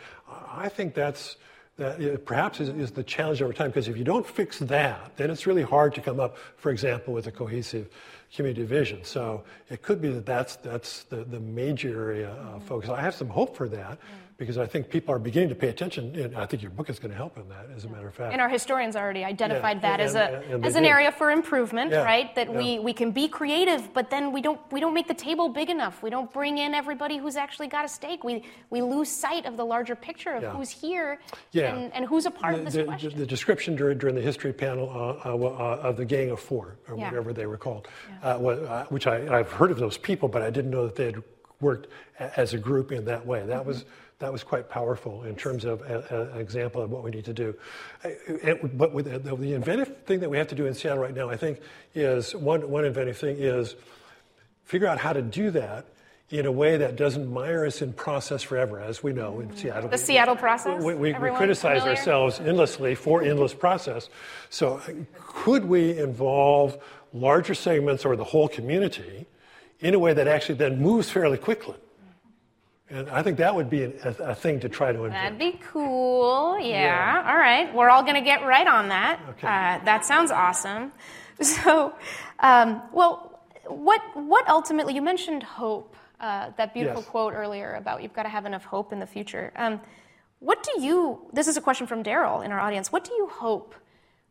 I 0.50 0.68
think 0.68 0.94
that's 0.94 1.36
that 1.76 2.24
perhaps 2.24 2.60
is, 2.60 2.68
is 2.68 2.90
the 2.90 3.02
challenge 3.02 3.40
over 3.40 3.52
time 3.52 3.68
because 3.68 3.88
if 3.88 3.96
you 3.96 4.04
don't 4.04 4.26
fix 4.26 4.58
that, 4.58 5.16
then 5.16 5.30
it's 5.30 5.46
really 5.46 5.62
hard 5.62 5.94
to 5.94 6.00
come 6.00 6.20
up, 6.20 6.36
for 6.56 6.70
example, 6.70 7.14
with 7.14 7.26
a 7.26 7.32
cohesive 7.32 7.88
community 8.34 8.64
vision. 8.64 9.04
So 9.04 9.44
it 9.70 9.82
could 9.82 10.00
be 10.00 10.10
that 10.10 10.26
that's 10.26 10.56
that's 10.56 11.04
the, 11.04 11.24
the 11.24 11.40
major 11.40 12.10
area 12.10 12.30
of 12.54 12.62
focus. 12.64 12.90
I 12.90 13.00
have 13.00 13.14
some 13.14 13.28
hope 13.28 13.56
for 13.56 13.68
that 13.70 13.98
because 14.42 14.58
I 14.58 14.66
think 14.66 14.90
people 14.90 15.14
are 15.14 15.20
beginning 15.20 15.50
to 15.50 15.54
pay 15.54 15.68
attention, 15.68 16.16
and 16.16 16.36
I 16.36 16.46
think 16.46 16.62
your 16.62 16.72
book 16.72 16.90
is 16.90 16.98
going 16.98 17.12
to 17.12 17.16
help 17.16 17.38
in 17.38 17.48
that, 17.48 17.66
as 17.76 17.84
a 17.84 17.88
matter 17.88 18.08
of 18.08 18.14
fact. 18.14 18.32
And 18.32 18.40
our 18.40 18.48
historians 18.48 18.96
already 18.96 19.22
identified 19.22 19.76
yeah, 19.76 19.96
that 19.96 20.00
and, 20.00 20.08
as 20.08 20.14
a 20.16 20.42
and, 20.50 20.66
as 20.66 20.74
an 20.74 20.84
area 20.84 21.12
for 21.12 21.30
improvement, 21.30 21.92
yeah, 21.92 22.02
right? 22.02 22.34
That 22.34 22.50
yeah. 22.50 22.58
we, 22.58 22.78
we 22.80 22.92
can 22.92 23.12
be 23.12 23.28
creative, 23.28 23.94
but 23.94 24.10
then 24.10 24.32
we 24.32 24.42
don't 24.42 24.60
we 24.72 24.80
don't 24.80 24.94
make 24.94 25.06
the 25.06 25.14
table 25.14 25.48
big 25.48 25.70
enough. 25.70 26.02
We 26.02 26.10
don't 26.10 26.32
bring 26.32 26.58
in 26.58 26.74
everybody 26.74 27.18
who's 27.18 27.36
actually 27.36 27.68
got 27.68 27.84
a 27.84 27.88
stake. 27.88 28.24
We 28.24 28.42
we 28.70 28.82
lose 28.82 29.08
sight 29.08 29.46
of 29.46 29.56
the 29.56 29.64
larger 29.64 29.94
picture 29.94 30.32
of 30.32 30.42
who's 30.54 30.70
here 30.70 31.20
and, 31.54 31.92
and, 31.94 32.04
who's 32.04 32.26
a 32.26 32.30
part 32.30 32.54
the, 32.54 32.58
of 32.58 32.64
this 32.64 32.74
the, 32.74 32.84
question. 32.84 33.10
The, 33.10 33.16
the, 33.18 33.26
description 33.26 33.76
during, 33.76 33.98
during 33.98 34.16
the 34.16 34.20
history 34.20 34.52
panel 34.52 34.90
uh, 34.90 35.28
uh, 35.28 35.36
uh, 35.36 35.88
of 35.88 35.96
the 35.96 36.04
Gang 36.04 36.30
of 36.30 36.40
Four, 36.40 36.76
or 36.88 36.96
whatever 36.96 37.32
they 37.32 37.46
were 37.46 37.56
called, 37.56 37.86
uh, 38.24 38.26
uh, 38.26 38.84
which 38.86 39.06
I, 39.06 39.38
I've 39.38 39.52
heard 39.52 39.70
of 39.70 39.78
those 39.78 39.96
people, 39.96 40.28
but 40.28 40.42
I 40.42 40.50
didn't 40.50 40.70
know 40.70 40.86
that 40.86 40.96
they 40.96 41.06
had 41.06 41.22
worked 41.62 41.88
as 42.18 42.52
a 42.52 42.58
group 42.58 42.92
in 42.92 43.06
that 43.06 43.24
way. 43.24 43.46
That 43.46 43.60
mm-hmm. 43.60 43.68
was 43.68 43.84
that 44.22 44.32
was 44.32 44.44
quite 44.44 44.70
powerful 44.70 45.24
in 45.24 45.34
terms 45.34 45.64
of 45.64 45.82
an 45.82 46.38
example 46.38 46.80
of 46.80 46.90
what 46.90 47.02
we 47.02 47.10
need 47.10 47.24
to 47.24 47.32
do. 47.32 47.56
but 48.74 48.92
with 48.92 49.06
the, 49.06 49.18
the, 49.18 49.52
inventive 49.52 50.04
thing 50.04 50.20
that 50.20 50.30
we 50.30 50.38
have 50.38 50.46
to 50.46 50.54
do 50.54 50.66
in 50.66 50.74
Seattle 50.74 51.02
right 51.02 51.14
now, 51.14 51.28
I 51.28 51.36
think, 51.36 51.60
is 51.92 52.32
one, 52.32 52.70
one 52.70 52.84
inventive 52.84 53.18
thing 53.18 53.36
is 53.36 53.74
figure 54.64 54.86
out 54.86 54.98
how 54.98 55.12
to 55.12 55.22
do 55.22 55.50
that 55.50 55.86
in 56.30 56.46
a 56.46 56.52
way 56.52 56.76
that 56.76 56.94
doesn't 56.94 57.30
mire 57.30 57.66
us 57.66 57.82
in 57.82 57.92
process 57.92 58.44
forever, 58.44 58.80
as 58.80 59.02
we 59.02 59.12
know 59.12 59.40
in 59.40 59.54
Seattle. 59.56 59.90
The 59.90 59.98
Seattle 59.98 60.36
process? 60.36 60.82
We, 60.82 60.94
we, 60.94 61.12
we 61.14 61.30
criticize 61.30 61.80
familiar? 61.80 61.98
ourselves 61.98 62.38
endlessly 62.38 62.94
for 62.94 63.24
endless 63.24 63.54
process. 63.54 64.08
So, 64.50 64.80
could 65.16 65.64
we 65.64 65.98
involve 65.98 66.78
larger 67.12 67.54
segments 67.54 68.04
or 68.04 68.14
the 68.14 68.24
whole 68.24 68.48
community 68.48 69.26
in 69.82 69.94
a 69.94 69.98
way 69.98 70.14
that 70.14 70.26
actually 70.26 70.54
then 70.54 70.80
moves 70.80 71.10
fairly 71.10 71.36
quickly? 71.36 71.76
And 72.88 73.08
I 73.08 73.22
think 73.22 73.38
that 73.38 73.54
would 73.54 73.70
be 73.70 73.84
a, 73.84 74.08
a 74.18 74.34
thing 74.34 74.60
to 74.60 74.68
try 74.68 74.92
to 74.92 75.04
invent. 75.04 75.38
That'd 75.38 75.38
be 75.38 75.58
cool. 75.72 76.58
Yeah. 76.60 77.22
yeah. 77.22 77.30
All 77.30 77.38
right. 77.38 77.74
We're 77.74 77.88
all 77.88 78.02
going 78.02 78.16
to 78.16 78.20
get 78.20 78.44
right 78.44 78.66
on 78.66 78.88
that. 78.88 79.18
Okay. 79.30 79.46
Uh, 79.46 79.84
that 79.84 80.04
sounds 80.04 80.30
awesome. 80.30 80.92
So, 81.42 81.92
um, 82.38 82.82
well, 82.92 83.40
what 83.66 84.00
what 84.14 84.48
ultimately 84.48 84.94
you 84.94 85.02
mentioned 85.02 85.42
hope. 85.42 85.96
Uh, 86.20 86.50
that 86.56 86.72
beautiful 86.72 87.00
yes. 87.00 87.10
quote 87.10 87.32
earlier 87.32 87.74
about 87.74 88.00
you've 88.00 88.12
got 88.12 88.22
to 88.22 88.28
have 88.28 88.46
enough 88.46 88.64
hope 88.64 88.92
in 88.92 89.00
the 89.00 89.06
future. 89.06 89.50
Um, 89.56 89.80
what 90.38 90.62
do 90.62 90.80
you? 90.80 91.26
This 91.32 91.48
is 91.48 91.56
a 91.56 91.60
question 91.60 91.88
from 91.88 92.04
Daryl 92.04 92.44
in 92.44 92.52
our 92.52 92.60
audience. 92.60 92.92
What 92.92 93.02
do 93.02 93.12
you 93.14 93.26
hope 93.26 93.74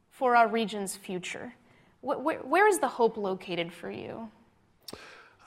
for 0.10 0.38
our 0.38 0.48
region's 0.48 0.96
future? 0.96 1.54
What, 2.00 2.24
where, 2.24 2.38
where 2.40 2.68
is 2.68 2.80
the 2.80 2.88
hope 2.88 3.18
located 3.18 3.74
for 3.74 3.92
you? 3.92 4.30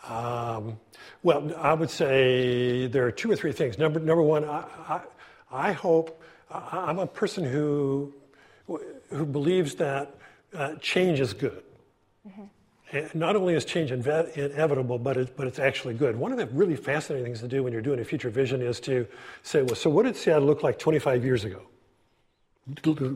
Um, 0.09 0.79
well, 1.23 1.55
I 1.57 1.75
would 1.75 1.91
say 1.91 2.87
there 2.87 3.07
are 3.07 3.13
two 3.13 3.31
or 3.31 3.37
three 3.37 3.53
things. 3.53 3.79
Number, 3.79 4.01
number 4.01 4.23
one, 4.23 4.45
I, 4.45 4.65
I, 4.89 5.01
I 5.51 5.73
hope, 5.73 6.23
I, 6.51 6.91
am 6.91 6.99
a 6.99 7.07
person 7.07 7.45
who, 7.45 8.13
who 9.11 9.25
believes 9.25 9.77
that 9.77 10.15
uh, 10.55 10.75
change 10.77 11.21
is 11.21 11.33
good. 11.33 11.63
Mm-hmm. 12.27 13.19
not 13.19 13.37
only 13.37 13.55
is 13.55 13.67
change 13.67 13.91
inve- 13.91 14.35
inevitable, 14.37 14.99
but, 14.99 15.17
it, 15.19 15.37
but 15.37 15.47
it's 15.47 15.59
actually 15.59 15.93
good. 15.93 16.17
One 16.17 16.33
of 16.33 16.39
the 16.39 16.47
really 16.47 16.77
fascinating 16.77 17.27
things 17.27 17.41
to 17.41 17.49
do 17.49 17.63
when 17.63 17.73
you're 17.73 17.83
doing 17.83 18.01
a 18.01 18.05
future 18.05 18.31
vision 18.31 18.63
is 18.63 18.81
to 18.81 19.07
say, 19.43 19.63
well, 19.63 19.75
so 19.75 19.91
what 19.91 20.05
did 20.05 20.17
Seattle 20.17 20.47
look 20.47 20.63
like 20.63 20.79
25 20.79 21.25
years 21.25 21.45
ago? 21.45 21.63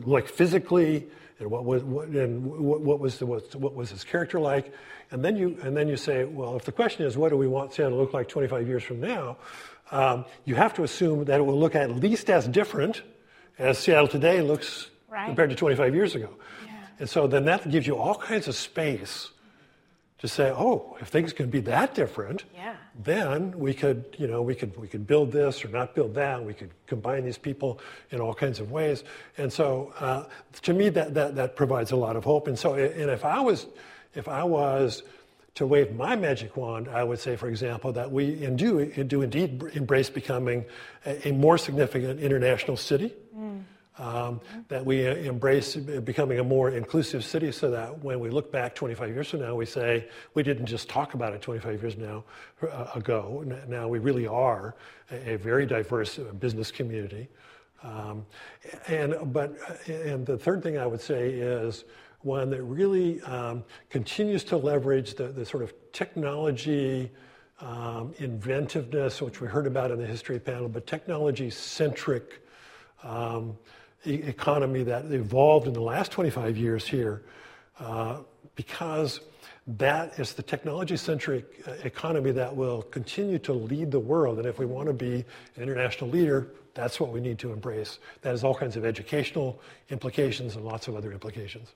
Like 0.05 0.27
physically, 0.27 1.07
and 1.39 1.49
what 1.49 1.65
was 1.65 1.83
what, 1.83 2.09
and 2.09 2.45
what, 2.45 2.81
what 2.81 2.99
was 2.99 3.17
the, 3.19 3.25
what, 3.25 3.55
what 3.55 3.73
was 3.73 3.89
his 3.89 4.03
character 4.03 4.39
like? 4.39 4.73
And 5.11 5.23
then 5.23 5.37
you 5.37 5.57
and 5.63 5.75
then 5.75 5.87
you 5.87 5.97
say, 5.97 6.25
well, 6.25 6.55
if 6.55 6.65
the 6.65 6.71
question 6.71 7.05
is 7.05 7.17
what 7.17 7.29
do 7.29 7.37
we 7.37 7.47
want 7.47 7.73
Seattle 7.73 7.97
to 7.97 8.01
look 8.01 8.13
like 8.13 8.27
25 8.27 8.67
years 8.67 8.83
from 8.83 8.99
now, 8.99 9.37
um, 9.91 10.25
you 10.45 10.55
have 10.55 10.73
to 10.75 10.83
assume 10.83 11.25
that 11.25 11.39
it 11.39 11.43
will 11.43 11.59
look 11.59 11.75
at 11.75 11.89
least 11.95 12.29
as 12.29 12.47
different 12.47 13.01
as 13.57 13.77
Seattle 13.77 14.07
today 14.07 14.41
looks 14.41 14.89
right. 15.09 15.25
compared 15.25 15.49
to 15.49 15.55
25 15.55 15.95
years 15.95 16.15
ago. 16.15 16.29
Yeah. 16.65 16.73
And 16.99 17.09
so 17.09 17.27
then 17.27 17.45
that 17.45 17.69
gives 17.69 17.87
you 17.87 17.95
all 17.95 18.15
kinds 18.15 18.47
of 18.47 18.55
space 18.55 19.31
to 20.19 20.27
say, 20.27 20.51
oh, 20.51 20.97
if 20.99 21.07
things 21.07 21.31
can 21.31 21.49
be 21.49 21.61
that 21.61 21.95
different, 21.95 22.43
yeah. 22.53 22.75
then 22.93 23.57
we 23.57 23.73
could, 23.73 24.15
you 24.17 24.27
know, 24.27 24.41
we 24.41 24.53
could 24.53 24.77
we 24.77 24.87
could 24.87 25.07
build 25.07 25.31
this 25.31 25.63
or 25.63 25.69
not 25.69 25.95
build 25.95 26.15
that. 26.15 26.43
We 26.43 26.53
could 26.53 26.71
combine 26.87 27.23
these 27.23 27.37
people 27.37 27.79
in 28.11 28.19
all 28.19 28.33
kinds 28.33 28.59
of 28.59 28.69
ways. 28.69 29.03
And 29.37 29.51
so, 29.51 29.93
uh, 29.99 30.25
to 30.63 30.73
me, 30.73 30.89
that, 30.89 31.13
that 31.13 31.35
that 31.35 31.55
provides 31.55 31.91
a 31.91 31.95
lot 31.95 32.17
of 32.17 32.25
hope. 32.25 32.47
And 32.47 32.59
so, 32.59 32.73
and 32.73 33.09
if 33.09 33.23
I 33.23 33.39
was, 33.39 33.65
if 34.13 34.27
I 34.27 34.43
was 34.43 35.03
to 35.55 35.65
wave 35.65 35.95
my 35.95 36.17
magic 36.17 36.57
wand, 36.57 36.89
I 36.89 37.03
would 37.03 37.19
say, 37.19 37.37
for 37.37 37.47
example, 37.47 37.93
that 37.93 38.11
we 38.11 38.43
and 38.43 38.57
do 38.57 38.85
do 38.85 39.21
indeed 39.21 39.63
embrace 39.73 40.09
becoming 40.09 40.65
a, 41.05 41.29
a 41.29 41.31
more 41.31 41.57
significant 41.57 42.19
international 42.19 42.75
city. 42.75 43.13
Mm 43.35 43.63
um, 43.99 44.39
that 44.69 44.83
we 44.85 45.05
embrace 45.05 45.75
becoming 45.75 46.39
a 46.39 46.43
more 46.43 46.71
inclusive 46.71 47.23
city 47.23 47.51
so 47.51 47.69
that 47.69 48.03
when 48.03 48.19
we 48.19 48.29
look 48.29 48.51
back 48.51 48.73
25 48.73 49.09
years 49.09 49.29
from 49.29 49.41
now, 49.41 49.53
we 49.53 49.65
say, 49.65 50.07
we 50.33 50.41
didn't 50.41 50.65
just 50.65 50.89
talk 50.89 51.13
about 51.13 51.33
it 51.33 51.41
25 51.41 51.81
years 51.81 51.97
now, 51.97 52.23
uh, 52.63 52.87
ago. 52.95 53.43
Now 53.67 53.87
we 53.87 53.99
really 53.99 54.25
are 54.25 54.75
a, 55.11 55.33
a 55.33 55.37
very 55.37 55.65
diverse 55.65 56.17
uh, 56.17 56.23
business 56.39 56.71
community. 56.71 57.27
Um, 57.83 58.25
and, 58.87 59.15
but, 59.33 59.55
and 59.87 60.25
the 60.25 60.37
third 60.37 60.63
thing 60.63 60.77
I 60.77 60.85
would 60.85 61.01
say 61.01 61.29
is 61.31 61.83
one 62.21 62.49
that 62.49 62.61
really 62.63 63.21
um, 63.21 63.63
continues 63.89 64.43
to 64.45 64.57
leverage 64.57 65.15
the, 65.15 65.29
the 65.29 65.45
sort 65.45 65.63
of 65.63 65.73
technology 65.91 67.11
um, 67.61 68.13
inventiveness, 68.17 69.21
which 69.21 69.41
we 69.41 69.47
heard 69.47 69.67
about 69.67 69.91
in 69.91 69.99
the 69.99 70.05
history 70.05 70.39
panel, 70.39 70.69
but 70.69 70.87
technology 70.87 71.49
centric 71.49 72.41
um, 73.03 73.57
economy 74.05 74.83
that 74.83 75.11
evolved 75.11 75.67
in 75.67 75.73
the 75.73 75.81
last 75.81 76.11
25 76.11 76.57
years 76.57 76.87
here 76.87 77.23
uh, 77.79 78.19
because 78.55 79.21
that 79.77 80.17
is 80.19 80.33
the 80.33 80.41
technology 80.41 80.97
centric 80.97 81.61
uh, 81.67 81.71
economy 81.83 82.31
that 82.31 82.55
will 82.55 82.81
continue 82.83 83.37
to 83.39 83.53
lead 83.53 83.91
the 83.91 83.99
world. 83.99 84.37
And 84.37 84.47
if 84.47 84.57
we 84.57 84.65
want 84.65 84.87
to 84.87 84.93
be 84.93 85.25
an 85.55 85.63
international 85.63 86.09
leader, 86.09 86.47
that's 86.73 86.99
what 86.99 87.11
we 87.11 87.19
need 87.19 87.37
to 87.39 87.51
embrace. 87.51 87.99
That 88.21 88.31
has 88.31 88.43
all 88.43 88.55
kinds 88.55 88.75
of 88.75 88.85
educational 88.85 89.61
implications 89.89 90.55
and 90.55 90.65
lots 90.65 90.87
of 90.87 90.95
other 90.95 91.11
implications. 91.11 91.69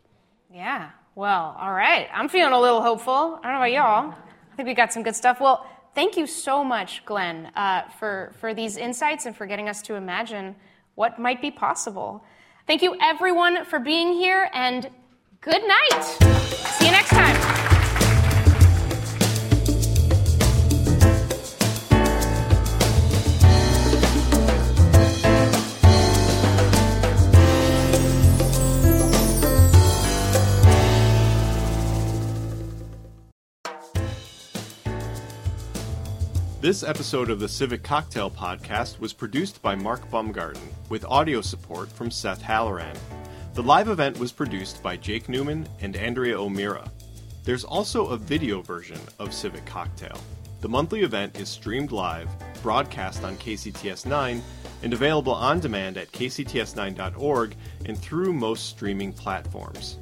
Yeah, 0.51 0.91
well, 1.15 1.55
all 1.59 1.73
right. 1.73 2.07
I'm 2.13 2.29
feeling 2.29 2.53
a 2.53 2.59
little 2.59 2.81
hopeful. 2.81 3.39
I 3.43 3.43
don't 3.43 3.53
know 3.53 3.57
about 3.57 3.71
y'all. 3.71 4.15
I 4.51 4.55
think 4.55 4.67
we 4.67 4.73
got 4.73 4.93
some 4.93 5.03
good 5.03 5.15
stuff. 5.15 5.39
Well, 5.39 5.65
thank 5.93 6.17
you 6.17 6.25
so 6.25 6.63
much, 6.63 7.05
Glenn, 7.05 7.47
uh, 7.55 7.89
for, 7.99 8.33
for 8.39 8.53
these 8.53 8.77
insights 8.77 9.25
and 9.25 9.35
for 9.35 9.45
getting 9.45 9.69
us 9.69 9.81
to 9.83 9.95
imagine 9.95 10.55
what 10.95 11.19
might 11.19 11.41
be 11.41 11.51
possible. 11.51 12.23
Thank 12.67 12.81
you, 12.81 12.95
everyone, 13.01 13.65
for 13.65 13.79
being 13.79 14.13
here, 14.13 14.49
and 14.53 14.89
good 15.41 15.61
night. 15.67 16.03
See 16.03 16.85
you 16.85 16.91
next 16.91 17.09
time. 17.09 17.52
This 36.63 36.81
episode 36.81 37.29
of 37.29 37.41
the 37.41 37.49
Civic 37.49 37.83
Cocktail 37.83 38.31
Podcast 38.31 38.97
was 38.97 39.11
produced 39.11 39.61
by 39.61 39.75
Mark 39.75 40.09
Baumgarten 40.09 40.61
with 40.87 41.03
audio 41.03 41.41
support 41.41 41.91
from 41.91 42.09
Seth 42.09 42.41
Halloran. 42.41 42.95
The 43.53 43.61
live 43.61 43.89
event 43.89 44.17
was 44.17 44.31
produced 44.31 44.81
by 44.81 44.95
Jake 44.95 45.27
Newman 45.27 45.67
and 45.81 45.97
Andrea 45.97 46.39
O'Meara. 46.39 46.89
There's 47.43 47.65
also 47.65 48.07
a 48.07 48.17
video 48.17 48.61
version 48.61 49.01
of 49.19 49.33
Civic 49.33 49.65
Cocktail. 49.65 50.17
The 50.61 50.69
monthly 50.69 51.01
event 51.01 51.37
is 51.37 51.49
streamed 51.49 51.91
live, 51.91 52.29
broadcast 52.61 53.25
on 53.25 53.35
KCTS 53.35 54.05
9, 54.05 54.41
and 54.83 54.93
available 54.93 55.33
on 55.33 55.59
demand 55.59 55.97
at 55.97 56.13
kcts9.org 56.13 57.57
and 57.83 57.97
through 57.99 58.31
most 58.31 58.69
streaming 58.69 59.11
platforms. 59.11 59.97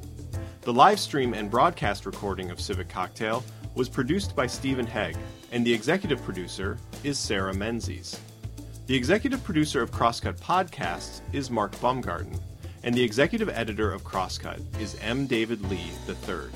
The 0.61 0.73
live 0.73 0.99
stream 0.99 1.33
and 1.33 1.49
broadcast 1.49 2.05
recording 2.05 2.51
of 2.51 2.61
Civic 2.61 2.87
Cocktail 2.87 3.43
was 3.75 3.89
produced 3.89 4.35
by 4.35 4.47
Stephen 4.47 4.85
Hegg, 4.85 5.15
and 5.51 5.65
the 5.65 5.73
executive 5.73 6.21
producer 6.23 6.77
is 7.03 7.17
Sarah 7.17 7.53
Menzies. 7.53 8.19
The 8.87 8.95
executive 8.95 9.43
producer 9.43 9.81
of 9.81 9.91
Crosscut 9.91 10.39
Podcasts 10.39 11.21
is 11.31 11.49
Mark 11.49 11.79
Baumgarten, 11.79 12.37
and 12.83 12.93
the 12.93 13.03
executive 13.03 13.49
editor 13.49 13.91
of 13.91 14.03
Crosscut 14.03 14.59
is 14.79 14.97
M. 15.01 15.25
David 15.27 15.61
Lee 15.69 15.91
III. 16.07 16.49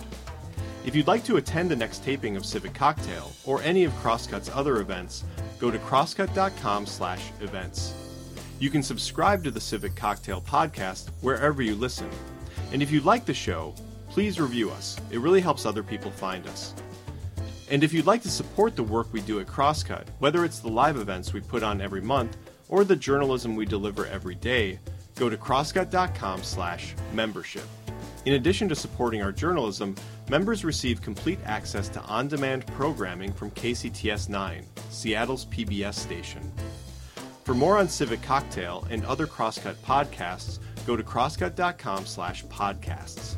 If 0.85 0.95
you'd 0.95 1.07
like 1.07 1.23
to 1.25 1.37
attend 1.37 1.71
the 1.71 1.75
next 1.75 2.03
taping 2.03 2.37
of 2.37 2.45
Civic 2.45 2.73
Cocktail 2.73 3.31
or 3.45 3.61
any 3.61 3.83
of 3.85 3.93
Crosscut's 3.93 4.49
other 4.53 4.81
events, 4.81 5.23
go 5.59 5.71
to 5.71 5.79
crosscut.com/events. 5.79 7.93
You 8.59 8.69
can 8.69 8.83
subscribe 8.83 9.43
to 9.43 9.51
the 9.51 9.59
Civic 9.59 9.95
Cocktail 9.95 10.41
podcast 10.41 11.09
wherever 11.21 11.61
you 11.61 11.75
listen. 11.75 12.09
And 12.71 12.81
if 12.83 12.91
you 12.91 13.01
like 13.01 13.25
the 13.25 13.33
show, 13.33 13.75
please 14.09 14.39
review 14.39 14.71
us. 14.71 14.97
It 15.09 15.19
really 15.19 15.41
helps 15.41 15.65
other 15.65 15.83
people 15.83 16.11
find 16.11 16.47
us. 16.47 16.73
And 17.69 17.83
if 17.83 17.93
you'd 17.93 18.05
like 18.05 18.21
to 18.21 18.29
support 18.29 18.75
the 18.75 18.83
work 18.83 19.11
we 19.11 19.21
do 19.21 19.39
at 19.39 19.47
Crosscut, 19.47 20.05
whether 20.19 20.45
it's 20.45 20.59
the 20.59 20.69
live 20.69 20.97
events 20.97 21.33
we 21.33 21.41
put 21.41 21.63
on 21.63 21.81
every 21.81 22.01
month 22.01 22.37
or 22.69 22.83
the 22.83 22.95
journalism 22.95 23.55
we 23.55 23.65
deliver 23.65 24.05
every 24.05 24.35
day, 24.35 24.77
go 25.15 25.29
to 25.29 25.37
crosscut.com/membership. 25.37 27.63
In 28.25 28.33
addition 28.33 28.69
to 28.69 28.75
supporting 28.75 29.23
our 29.23 29.31
journalism, 29.31 29.95
members 30.29 30.63
receive 30.65 31.01
complete 31.01 31.39
access 31.45 31.89
to 31.89 31.99
on-demand 32.01 32.67
programming 32.67 33.33
from 33.33 33.49
KCTS 33.51 34.29
9, 34.29 34.65
Seattle's 34.89 35.45
PBS 35.45 35.99
station. 35.99 36.51
For 37.43 37.53
more 37.53 37.77
on 37.77 37.87
Civic 37.87 38.23
Cocktail 38.23 38.87
and 38.89 39.05
other 39.05 39.27
Crosscut 39.27 39.75
podcasts, 39.85 40.57
go 40.85 40.95
to 40.95 41.03
crosscut.com/podcasts. 41.03 43.37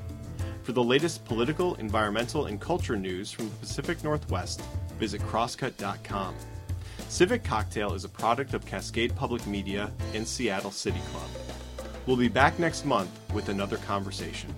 For 0.68 0.74
the 0.74 0.84
latest 0.84 1.24
political, 1.24 1.76
environmental, 1.76 2.48
and 2.48 2.60
culture 2.60 2.98
news 2.98 3.32
from 3.32 3.48
the 3.48 3.56
Pacific 3.56 4.04
Northwest, 4.04 4.62
visit 5.00 5.22
crosscut.com. 5.22 6.36
Civic 7.08 7.46
Cocktail 7.46 7.94
is 7.94 8.04
a 8.04 8.10
product 8.10 8.54
of 8.54 8.66
Cascade 8.66 9.16
Public 9.16 9.48
Media 9.48 9.90
and 10.14 10.28
Seattle 10.28 10.72
City 10.72 11.00
Club. 11.14 11.30
We'll 12.06 12.18
be 12.18 12.28
back 12.28 12.60
next 12.60 12.84
month 12.84 13.10
with 13.34 13.48
another 13.48 13.78
conversation. 13.78 14.54